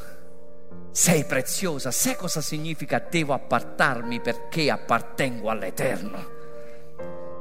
Sei 0.91 1.23
preziosa. 1.23 1.91
Sai 1.91 2.17
cosa 2.17 2.41
significa 2.41 2.99
devo 2.99 3.31
appartarmi 3.31 4.19
perché 4.19 4.69
appartengo 4.69 5.49
all'Eterno? 5.49 6.37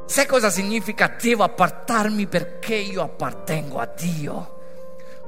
Sai 0.06 0.26
cosa 0.26 0.48
significa 0.48 1.12
devo 1.20 1.42
appartarmi 1.42 2.28
perché 2.28 2.76
io 2.76 3.02
appartengo 3.02 3.80
a 3.80 3.86
Dio? 3.86 4.60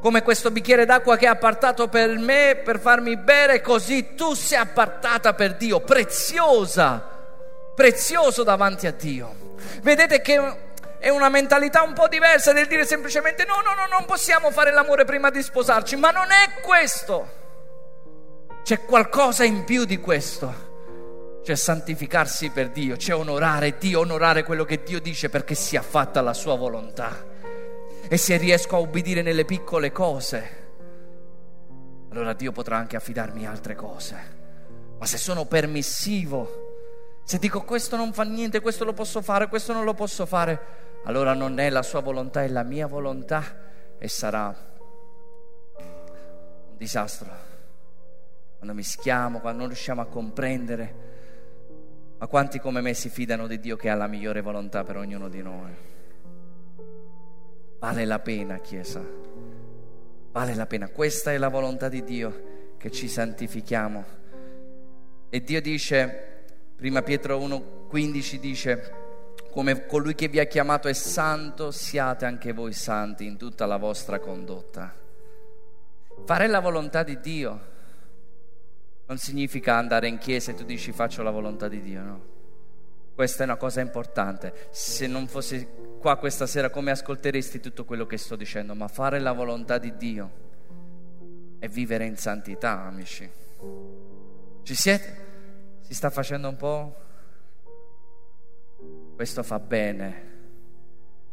Come 0.01 0.23
questo 0.23 0.53
bicchiere 0.53 0.85
d'acqua 0.85 1.17
che 1.17 1.27
è 1.27 1.29
appartato 1.29 1.89
per 1.89 2.17
me 2.17 2.61
per 2.65 2.79
farmi 2.79 3.17
bere, 3.17 3.61
così 3.61 4.15
tu 4.15 4.35
sei 4.35 4.59
appartata 4.59 5.35
per 5.35 5.57
Dio, 5.57 5.81
preziosa, 5.81 7.05
prezioso 7.75 8.45
davanti 8.45 8.87
a 8.87 8.93
Dio. 8.93 9.40
Vedete 9.83 10.21
che 10.21 10.69
è 10.99 11.09
una 11.09 11.31
mentalità 11.31 11.83
un 11.83 11.95
po' 11.95 12.09
diversa 12.09 12.53
del 12.53 12.67
dire 12.67 12.85
semplicemente 12.85 13.45
no, 13.47 13.55
no, 13.65 13.75
no, 13.75 13.87
non 13.91 14.05
possiamo 14.05 14.51
fare 14.51 14.71
l'amore 14.71 15.05
prima 15.05 15.31
di 15.31 15.43
sposarci, 15.43 15.97
ma 15.97 16.11
non 16.11 16.27
è 16.31 16.61
questo. 16.61 17.39
C'è 18.63 18.85
qualcosa 18.85 19.45
in 19.45 19.65
più 19.65 19.85
di 19.85 19.99
questo. 19.99 20.69
C'è 21.43 21.55
santificarsi 21.55 22.51
per 22.51 22.69
Dio, 22.69 22.97
c'è 22.97 23.15
onorare 23.15 23.79
Dio, 23.79 24.01
onorare 24.01 24.45
quello 24.45 24.65
che 24.65 24.83
Dio 24.85 25.01
dice 25.01 25.31
perché 25.31 25.55
sia 25.55 25.81
fatta 25.81 26.21
la 26.21 26.35
sua 26.35 26.55
volontà. 26.55 27.25
E 28.07 28.17
se 28.19 28.37
riesco 28.37 28.77
a 28.77 28.81
obbedire 28.81 29.23
nelle 29.23 29.47
piccole 29.47 29.91
cose, 29.91 30.59
allora 32.11 32.35
Dio 32.35 32.53
potrà 32.53 32.77
anche 32.77 32.97
affidarmi 32.97 33.47
altre 33.47 33.75
cose. 33.75 34.39
Ma 34.99 35.07
se 35.07 35.17
sono 35.17 35.47
permissivo, 35.47 36.70
se 37.23 37.39
dico 37.39 37.63
questo 37.63 37.97
non 37.97 38.13
fa 38.13 38.25
niente, 38.25 38.61
questo 38.61 38.85
lo 38.85 38.93
posso 38.93 39.23
fare, 39.23 39.49
questo 39.49 39.73
non 39.73 39.85
lo 39.85 39.95
posso 39.95 40.27
fare, 40.27 40.61
allora 41.05 41.35
non 41.35 41.59
è 41.59 41.71
la 41.71 41.83
sua 41.83 42.01
volontà, 42.01 42.43
è 42.43 42.49
la 42.49 42.63
mia 42.63 42.87
volontà 42.87 43.43
e 43.99 44.09
sarà 44.09 44.55
un 45.77 46.77
disastro. 46.77 47.49
Quando 48.57 48.75
mischiamo, 48.75 49.41
quando 49.41 49.61
non 49.61 49.69
riusciamo 49.69 50.03
a 50.03 50.07
comprendere 50.07 50.95
Ma 52.21 52.27
quanti 52.27 52.59
come 52.59 52.83
me 52.83 52.93
si 52.93 53.09
fidano 53.09 53.47
di 53.47 53.59
Dio 53.59 53.77
che 53.77 53.89
ha 53.89 53.95
la 53.95 54.07
migliore 54.07 54.43
volontà 54.43 54.85
per 54.85 54.99
ognuno 54.99 55.31
di 55.31 55.41
noi? 55.41 55.75
Vale 57.79 58.05
la 58.05 58.19
pena, 58.19 58.59
Chiesa. 58.59 59.03
Vale 60.31 60.55
la 60.55 60.67
pena. 60.67 60.89
Questa 60.89 61.33
è 61.33 61.39
la 61.39 61.49
volontà 61.49 61.89
di 61.89 62.05
Dio, 62.05 62.75
che 62.77 62.91
ci 62.91 63.09
santifichiamo. 63.09 64.05
E 65.31 65.41
Dio 65.41 65.63
dice, 65.63 66.30
prima 66.81 67.03
Pietro 67.03 67.39
1,15 67.39 68.37
dice, 68.37 68.93
come 69.51 69.85
colui 69.85 70.15
che 70.15 70.29
vi 70.29 70.41
ha 70.41 70.47
chiamato 70.47 70.89
è 70.89 70.95
santo, 70.95 71.71
siate 71.71 72.25
anche 72.25 72.55
voi 72.55 72.73
santi 72.73 73.27
in 73.27 73.37
tutta 73.37 73.67
la 73.67 73.77
vostra 73.77 74.19
condotta. 74.19 74.95
Fare 76.25 76.47
la 76.47 76.61
volontà 76.61 77.03
di 77.03 77.21
Dio 77.21 77.61
non 79.05 79.19
significa 79.19 79.75
andare 79.75 80.09
in 80.09 80.17
chiesa 80.17 80.53
e 80.53 80.55
tu 80.55 80.65
dici 80.65 80.91
faccio 80.93 81.23
la 81.23 81.31
volontà 81.31 81.69
di 81.69 81.83
Dio, 81.83 82.01
no. 82.01 82.25
Questa 83.15 83.43
è 83.43 83.45
una 83.45 83.57
cosa 83.57 83.83
importante. 83.83 84.69
Se 84.71 85.07
non 85.07 85.29
fossi 85.29 85.69
qua 86.01 86.17
questa 86.17 86.47
sera 86.47 86.71
come 86.71 86.93
ascolteresti 86.93 87.61
tutto 87.61 87.85
quello 87.85 88.07
che 88.07 88.17
sto 88.17 88.37
dicendo, 88.37 88.75
ma 88.75 88.89
fare 88.89 89.19
la 89.19 89.33
volontà 89.33 89.77
di 89.77 89.95
Dio 89.99 90.31
è 91.59 91.69
vivere 91.69 92.07
in 92.07 92.17
santità, 92.17 92.85
amici. 92.87 93.31
Ci 94.63 94.75
siete? 94.75 95.29
Si 95.91 95.97
sta 95.97 96.09
facendo 96.09 96.49
un 96.49 96.55
po'? 96.55 96.95
Questo 99.17 99.43
fa 99.43 99.59
bene, 99.59 100.23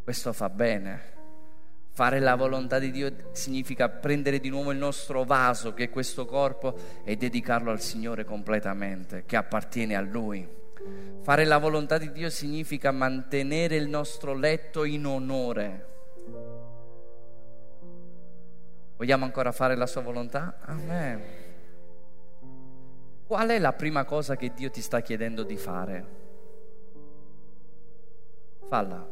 questo 0.03 0.33
fa 0.33 0.49
bene. 0.49 1.01
Fare 1.91 2.19
la 2.19 2.33
volontà 2.33 2.79
di 2.79 2.89
Dio 2.89 3.11
significa 3.33 3.87
prendere 3.87 4.39
di 4.39 4.49
nuovo 4.49 4.71
il 4.71 4.79
nostro 4.79 5.25
vaso, 5.25 5.75
che 5.75 5.83
è 5.83 5.89
questo 5.91 6.25
corpo, 6.25 6.75
e 7.03 7.15
dedicarlo 7.15 7.69
al 7.69 7.81
Signore 7.81 8.25
completamente, 8.25 9.25
che 9.27 9.35
appartiene 9.35 9.95
a 9.95 10.01
Lui. 10.01 10.49
Fare 11.21 11.45
la 11.45 11.59
volontà 11.59 11.99
di 11.99 12.11
Dio 12.11 12.31
significa 12.31 12.89
mantenere 12.89 13.75
il 13.75 13.87
nostro 13.87 14.33
letto 14.33 14.85
in 14.85 15.05
onore. 15.05 15.85
Vogliamo 18.95 19.23
ancora 19.23 19.51
fare 19.51 19.75
la 19.75 19.85
sua 19.85 20.01
volontà? 20.01 20.57
Amen. 20.61 21.36
Qual 23.27 23.49
è 23.49 23.59
la 23.59 23.73
prima 23.73 24.05
cosa 24.05 24.37
che 24.37 24.53
Dio 24.53 24.71
ti 24.71 24.81
sta 24.81 25.01
chiedendo 25.01 25.43
di 25.43 25.57
fare? 25.57 26.05
Falla. 28.69 29.05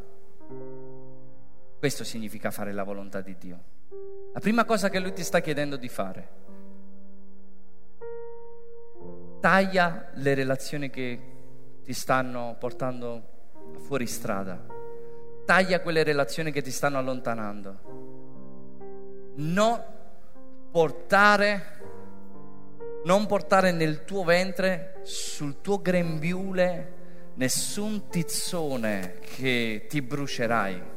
Questo 1.77 2.05
significa 2.05 2.49
fare 2.49 2.71
la 2.71 2.83
volontà 2.83 3.19
di 3.19 3.35
Dio. 3.37 3.59
La 4.31 4.39
prima 4.39 4.63
cosa 4.63 4.89
che 4.89 4.99
Lui 4.99 5.11
ti 5.11 5.21
sta 5.21 5.41
chiedendo 5.41 5.75
di 5.75 5.89
fare. 5.89 6.29
Taglia 9.41 10.09
le 10.13 10.33
relazioni 10.33 10.89
che 10.89 11.19
ti 11.83 11.93
stanno 11.93 12.55
portando 12.57 13.21
fuori 13.79 14.07
strada. 14.07 14.65
Taglia 15.43 15.81
quelle 15.81 16.03
relazioni 16.03 16.51
che 16.51 16.61
ti 16.61 16.71
stanno 16.71 16.97
allontanando. 16.97 17.79
Non 19.35 19.83
portare, 20.71 21.84
non 23.05 23.25
portare 23.25 23.71
nel 23.71 24.03
tuo 24.03 24.23
ventre, 24.23 24.99
sul 25.01 25.61
tuo 25.61 25.81
grembiule, 25.81 26.93
nessun 27.35 28.07
tizzone 28.09 29.17
che 29.19 29.85
ti 29.89 30.01
brucerai 30.01 30.93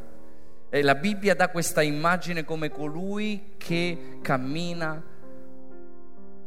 e 0.70 0.82
la 0.82 0.94
Bibbia 0.94 1.34
dà 1.34 1.48
questa 1.48 1.80
immagine 1.80 2.44
come 2.44 2.68
colui 2.68 3.54
che 3.56 4.18
cammina 4.20 5.02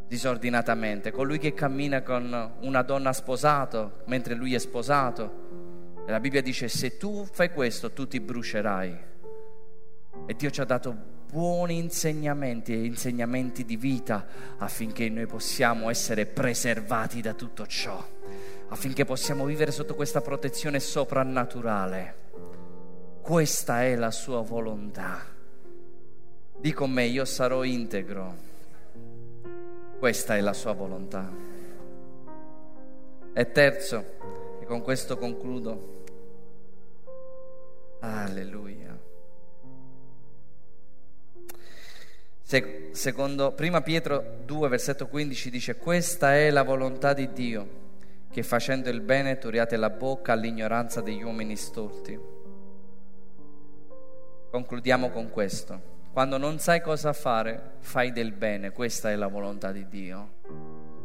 disordinatamente, 0.08 1.12
colui 1.12 1.40
che 1.40 1.56
cammina 1.56 2.04
con 2.04 2.54
una 2.62 2.82
donna 2.84 3.14
sposato 3.14 4.04
mentre 4.06 4.36
lui 4.36 4.54
è 4.54 4.60
sposato. 4.60 6.04
E 6.06 6.12
la 6.12 6.20
Bibbia 6.20 6.42
dice 6.44 6.68
se 6.68 6.98
tu 6.98 7.26
fai 7.32 7.52
questo 7.52 7.94
tu 7.94 8.08
ti 8.08 8.20
brucerai. 8.20 9.10
E 10.28 10.34
Dio 10.36 10.50
ci 10.52 10.62
ha 10.62 10.66
dato 10.66 11.11
buoni 11.32 11.78
insegnamenti 11.78 12.74
e 12.74 12.84
insegnamenti 12.84 13.64
di 13.64 13.78
vita 13.78 14.28
affinché 14.58 15.08
noi 15.08 15.28
possiamo 15.28 15.90
essere 15.90 16.26
preservati 16.26 17.22
da 17.22 17.34
tutto 17.34 17.66
ciò, 17.66 18.06
affinché 18.68 19.06
possiamo 19.06 19.46
vivere 19.46 19.72
sotto 19.72 19.96
questa 19.96 20.20
protezione 20.20 20.82
soprannaturale. 20.82 22.16
Questa 23.22 23.84
è 23.84 23.96
la 23.96 24.12
sua 24.12 24.42
volontà. 24.42 25.26
Di 26.58 26.74
con 26.74 26.92
me, 26.92 27.06
io 27.06 27.24
sarò 27.24 27.64
integro. 27.64 28.50
Questa 30.00 30.36
è 30.36 30.42
la 30.42 30.54
sua 30.54 30.74
volontà. 30.74 31.32
E 33.34 33.52
terzo, 33.52 34.06
e 34.60 34.66
con 34.66 34.82
questo 34.82 35.18
concludo. 35.18 36.04
Alleluia. 38.02 38.91
Secondo 42.92 43.54
prima 43.54 43.82
Pietro 43.82 44.40
2 44.46 44.68
versetto 44.68 45.08
15 45.08 45.50
dice 45.50 45.78
questa 45.78 46.36
è 46.36 46.50
la 46.50 46.64
volontà 46.64 47.14
di 47.14 47.32
Dio 47.32 47.80
che 48.30 48.44
facendo 48.44 48.90
il 48.90 49.02
bene 49.02 49.38
turiate 49.38 49.78
la 49.78 49.90
bocca 49.90 50.34
all'ignoranza 50.34 51.02
degli 51.02 51.22
uomini 51.22 51.56
stolti 51.56 52.40
Concludiamo 54.52 55.12
con 55.12 55.30
questo. 55.30 55.82
Quando 56.12 56.38
non 56.38 56.60
sai 56.60 56.82
cosa 56.82 57.14
fare, 57.14 57.76
fai 57.80 58.12
del 58.12 58.34
bene, 58.34 58.74
questa 58.74 59.10
è 59.10 59.16
la 59.16 59.28
volontà 59.28 59.72
di 59.72 59.88
Dio. 59.88 60.40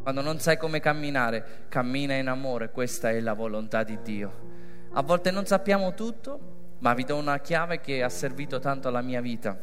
Quando 0.02 0.20
non 0.20 0.40
sai 0.40 0.56
come 0.56 0.80
camminare, 0.80 1.66
cammina 1.68 2.14
in 2.14 2.26
amore, 2.26 2.72
questa 2.72 3.10
è 3.10 3.20
la 3.20 3.34
volontà 3.34 3.84
di 3.84 4.00
Dio. 4.02 4.88
A 4.94 5.02
volte 5.02 5.30
non 5.30 5.46
sappiamo 5.46 5.94
tutto, 5.94 6.74
ma 6.80 6.92
vi 6.92 7.04
do 7.04 7.14
una 7.14 7.38
chiave 7.38 7.78
che 7.80 8.02
ha 8.02 8.08
servito 8.08 8.58
tanto 8.58 8.88
alla 8.88 9.00
mia 9.00 9.20
vita. 9.20 9.56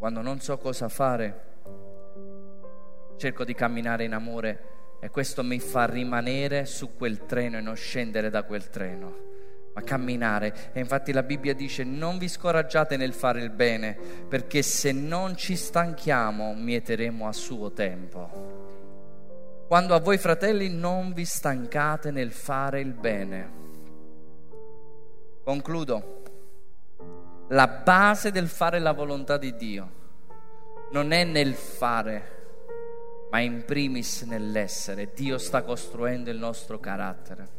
Quando 0.00 0.22
non 0.22 0.40
so 0.40 0.56
cosa 0.56 0.88
fare, 0.88 1.40
cerco 3.18 3.44
di 3.44 3.52
camminare 3.52 4.04
in 4.04 4.14
amore 4.14 4.62
e 4.98 5.10
questo 5.10 5.44
mi 5.44 5.60
fa 5.60 5.84
rimanere 5.84 6.64
su 6.64 6.96
quel 6.96 7.26
treno 7.26 7.58
e 7.58 7.60
non 7.60 7.76
scendere 7.76 8.30
da 8.30 8.44
quel 8.44 8.70
treno 8.70 9.28
ma 9.74 9.82
camminare. 9.82 10.72
E 10.72 10.80
infatti 10.80 11.12
la 11.12 11.22
Bibbia 11.22 11.52
dice 11.52 11.84
non 11.84 12.16
vi 12.16 12.28
scoraggiate 12.28 12.96
nel 12.96 13.12
fare 13.12 13.42
il 13.42 13.50
bene, 13.50 13.94
perché 14.26 14.62
se 14.62 14.90
non 14.90 15.36
ci 15.36 15.54
stanchiamo 15.54 16.54
mieteremo 16.54 17.28
a 17.28 17.32
suo 17.34 17.70
tempo. 17.70 19.66
Quando 19.68 19.94
a 19.94 20.00
voi 20.00 20.16
fratelli 20.16 20.70
non 20.70 21.12
vi 21.12 21.26
stancate 21.26 22.10
nel 22.10 22.32
fare 22.32 22.80
il 22.80 22.94
bene. 22.94 23.50
Concludo. 25.44 26.19
La 27.52 27.66
base 27.66 28.30
del 28.30 28.46
fare 28.46 28.78
la 28.78 28.92
volontà 28.92 29.36
di 29.36 29.56
Dio 29.56 29.90
non 30.92 31.10
è 31.10 31.24
nel 31.24 31.54
fare, 31.54 32.38
ma 33.28 33.40
in 33.40 33.64
primis 33.64 34.22
nell'essere. 34.22 35.10
Dio 35.14 35.36
sta 35.36 35.62
costruendo 35.62 36.30
il 36.30 36.38
nostro 36.38 36.78
carattere. 36.78 37.58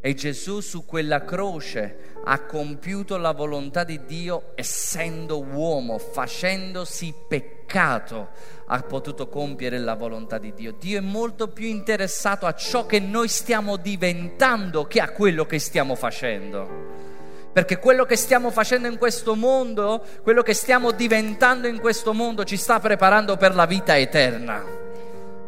E 0.00 0.14
Gesù 0.14 0.58
su 0.58 0.84
quella 0.84 1.24
croce 1.24 2.14
ha 2.24 2.40
compiuto 2.40 3.18
la 3.18 3.30
volontà 3.30 3.84
di 3.84 4.04
Dio 4.04 4.50
essendo 4.56 5.40
uomo, 5.40 5.98
facendosi 5.98 7.14
peccato, 7.28 8.30
ha 8.66 8.82
potuto 8.82 9.28
compiere 9.28 9.78
la 9.78 9.94
volontà 9.94 10.38
di 10.38 10.52
Dio. 10.54 10.72
Dio 10.72 10.98
è 10.98 11.02
molto 11.02 11.48
più 11.48 11.68
interessato 11.68 12.46
a 12.46 12.54
ciò 12.54 12.84
che 12.84 12.98
noi 12.98 13.28
stiamo 13.28 13.76
diventando 13.76 14.86
che 14.86 15.00
a 15.00 15.10
quello 15.10 15.46
che 15.46 15.60
stiamo 15.60 15.94
facendo. 15.94 17.09
Perché 17.52 17.78
quello 17.78 18.04
che 18.04 18.16
stiamo 18.16 18.50
facendo 18.50 18.86
in 18.86 18.96
questo 18.96 19.34
mondo, 19.34 20.04
quello 20.22 20.42
che 20.42 20.54
stiamo 20.54 20.92
diventando 20.92 21.66
in 21.66 21.80
questo 21.80 22.12
mondo 22.12 22.44
ci 22.44 22.56
sta 22.56 22.78
preparando 22.78 23.36
per 23.36 23.54
la 23.54 23.66
vita 23.66 23.98
eterna. 23.98 24.62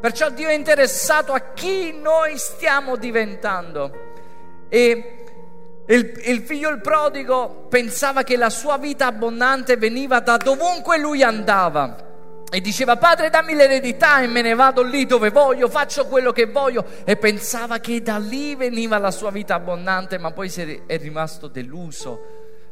Perciò 0.00 0.30
Dio 0.30 0.48
è 0.48 0.52
interessato 0.52 1.32
a 1.32 1.52
chi 1.54 1.92
noi 1.92 2.36
stiamo 2.36 2.96
diventando. 2.96 4.10
E 4.68 5.24
il, 5.86 6.20
il, 6.24 6.40
figlio 6.40 6.70
il 6.70 6.80
prodigo 6.80 7.66
pensava 7.68 8.24
che 8.24 8.36
la 8.36 8.50
sua 8.50 8.78
vita 8.78 9.06
abbondante 9.06 9.76
veniva 9.76 10.18
da 10.18 10.36
dovunque 10.38 10.98
lui 10.98 11.22
andava. 11.22 12.10
E 12.54 12.60
diceva, 12.60 12.98
padre 12.98 13.30
dammi 13.30 13.54
l'eredità 13.54 14.20
e 14.20 14.26
me 14.26 14.42
ne 14.42 14.54
vado 14.54 14.82
lì 14.82 15.06
dove 15.06 15.30
voglio, 15.30 15.70
faccio 15.70 16.04
quello 16.04 16.32
che 16.32 16.44
voglio. 16.44 16.84
E 17.04 17.16
pensava 17.16 17.78
che 17.78 18.02
da 18.02 18.18
lì 18.18 18.54
veniva 18.54 18.98
la 18.98 19.10
sua 19.10 19.30
vita 19.30 19.54
abbondante, 19.54 20.18
ma 20.18 20.32
poi 20.32 20.52
è 20.86 20.98
rimasto 20.98 21.48
deluso, 21.48 22.20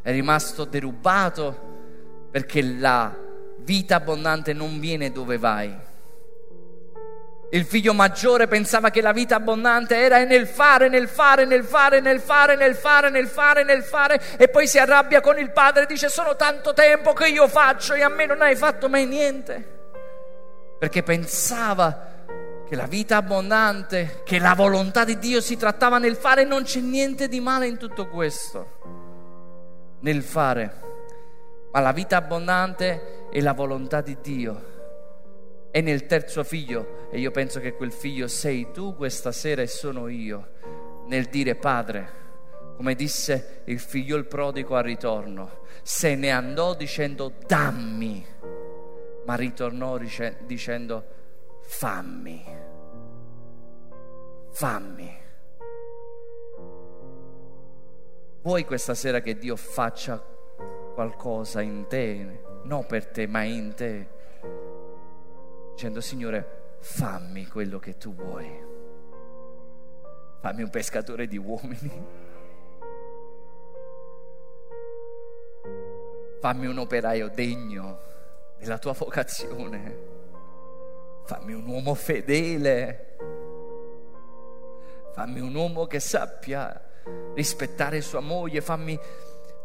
è 0.03 0.11
rimasto 0.11 0.67
derubato, 0.67 2.29
perché 2.31 2.61
la 2.61 3.17
vita 3.61 3.97
abbondante 3.97 4.53
non 4.53 4.79
viene 4.81 5.13
dove 5.13 5.39
vai, 5.39 5.75
il 7.53 7.65
figlio 7.65 7.93
maggiore 7.93 8.47
pensava 8.47 8.91
che 8.91 9.01
la 9.01 9.13
vita 9.13 9.37
abbondante 9.37 9.97
era 9.97 10.23
nel 10.25 10.47
fare, 10.47 10.89
nel 10.89 11.09
fare, 11.09 11.45
nel 11.45 11.65
fare, 11.65 12.01
nel 12.01 12.21
fare, 12.21 12.55
nel 12.55 12.75
fare, 12.75 13.11
nel 13.11 13.27
fare, 13.27 13.65
nel 13.65 13.83
fare, 13.83 14.21
e 14.37 14.49
poi 14.49 14.69
si 14.69 14.79
arrabbia 14.79 15.21
con 15.21 15.37
il 15.39 15.51
padre 15.51 15.83
e 15.83 15.87
dice 15.87 16.09
sono 16.09 16.37
tanto 16.37 16.73
tempo 16.73 17.13
che 17.13 17.29
io 17.29 17.49
faccio 17.49 17.95
e 17.95 18.03
a 18.03 18.09
me 18.09 18.27
non 18.27 18.41
hai 18.41 18.55
fatto 18.55 18.89
mai 18.89 19.07
niente. 19.07 19.79
Perché 20.79 21.03
pensava 21.03 22.19
che 22.69 22.77
la 22.77 22.87
vita 22.87 23.17
abbondante, 23.17 24.23
che 24.25 24.39
la 24.39 24.55
volontà 24.55 25.05
di 25.05 25.19
Dio 25.19 25.41
si 25.41 25.57
trattava 25.57 25.99
nel 25.99 26.15
fare, 26.15 26.45
non 26.45 26.63
c'è 26.63 26.79
niente 26.79 27.27
di 27.27 27.41
male 27.41 27.67
in 27.67 27.79
tutto 27.79 28.07
questo, 28.07 29.99
nel 30.01 30.23
fare. 30.23 30.81
Ma 31.73 31.81
la 31.81 31.91
vita 31.91 32.17
abbondante 32.17 33.29
è 33.29 33.41
la 33.41 33.55
volontà 33.55 34.01
di 34.01 34.17
Dio. 34.23 34.69
È 35.73 35.81
nel 35.81 36.07
terzo 36.07 36.45
figlio, 36.45 37.00
e 37.11 37.19
io 37.19 37.31
penso 37.33 37.59
che 37.59 37.75
quel 37.75 37.91
figlio 37.91 38.29
sei 38.29 38.71
tu 38.73 38.95
questa 38.95 39.33
sera 39.33 39.63
e 39.63 39.67
sono 39.67 40.07
io, 40.07 40.53
nel 41.07 41.25
dire 41.25 41.57
Padre, 41.57 42.19
come 42.77 42.95
disse 42.95 43.63
il 43.65 43.81
figlio 43.81 44.17
il 44.17 44.27
prodigo 44.27 44.77
al 44.77 44.85
ritorno, 44.85 45.63
se 45.83 46.15
ne 46.15 46.31
andò 46.31 46.75
dicendo 46.75 47.33
dammi, 47.47 48.25
ma 49.27 49.35
ritornò 49.35 49.99
dicendo 50.47 51.05
fammi, 51.63 52.45
fammi. 54.51 55.19
Vuoi 58.43 58.65
questa 58.65 58.95
sera 58.95 59.21
che 59.21 59.37
Dio 59.37 59.57
faccia 59.57 60.25
qualcosa 60.95 61.61
in 61.61 61.87
te, 61.89 62.41
non 62.63 62.87
per 62.87 63.07
te, 63.07 63.27
ma 63.27 63.43
in 63.43 63.75
te, 63.75 64.09
dicendo 65.73 66.01
Signore, 66.01 66.60
fammi 66.81 67.47
quello 67.47 67.79
che 67.79 67.97
tu 67.97 68.15
vuoi, 68.15 68.49
fammi 70.41 70.63
un 70.63 70.71
pescatore 70.71 71.27
di 71.27 71.39
uomini. 71.39 72.29
Fammi 76.41 76.67
un 76.67 76.79
operaio 76.79 77.29
degno 77.29 77.99
della 78.59 78.79
tua 78.79 78.93
vocazione. 78.93 80.09
Fammi 81.25 81.53
un 81.53 81.67
uomo 81.67 81.93
fedele. 81.95 83.17
Fammi 85.13 85.41
un 85.41 85.55
uomo 85.55 85.87
che 85.87 86.01
sappia 86.01 86.83
rispettare 87.35 88.01
sua 88.01 88.21
moglie. 88.21 88.63
Fammi, 88.63 88.99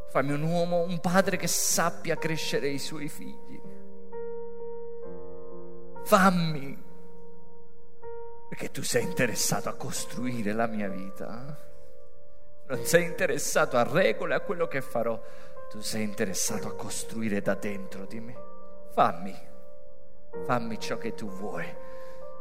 fammi 0.10 0.34
un 0.34 0.42
uomo, 0.42 0.82
un 0.82 1.00
padre 1.00 1.38
che 1.38 1.48
sappia 1.48 2.18
crescere 2.18 2.68
i 2.68 2.80
suoi 2.80 3.08
figli. 3.08 3.62
Fammi, 6.04 6.84
perché 8.48 8.72
tu 8.72 8.84
sei 8.84 9.04
interessato 9.04 9.70
a 9.70 9.74
costruire 9.74 10.54
la 10.54 10.68
mia 10.68 10.88
vita. 10.88 11.58
Non 12.68 12.86
sei 12.86 13.06
interessato 13.06 13.78
a 13.78 13.84
regole, 13.84 14.36
a 14.36 14.40
quello 14.40 14.68
che 14.68 14.82
farò 14.82 15.22
tu 15.70 15.82
sei 15.82 16.04
interessato 16.04 16.68
a 16.68 16.76
costruire 16.76 17.42
da 17.42 17.56
dentro 17.56 18.06
di 18.06 18.20
me. 18.20 18.36
Fammi, 18.94 19.36
fammi 20.46 20.80
ciò 20.80 20.98
che 20.98 21.14
tu 21.14 21.28
vuoi, 21.28 21.66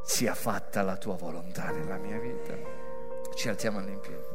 sia 0.02 0.34
fatta 0.34 0.82
la 0.82 0.96
tua 0.96 1.16
volontà 1.16 1.70
nella 1.70 1.96
mia 1.96 2.18
vita. 2.18 2.54
Ci 3.34 3.48
alziamo 3.48 3.80
piedi. 3.98 4.33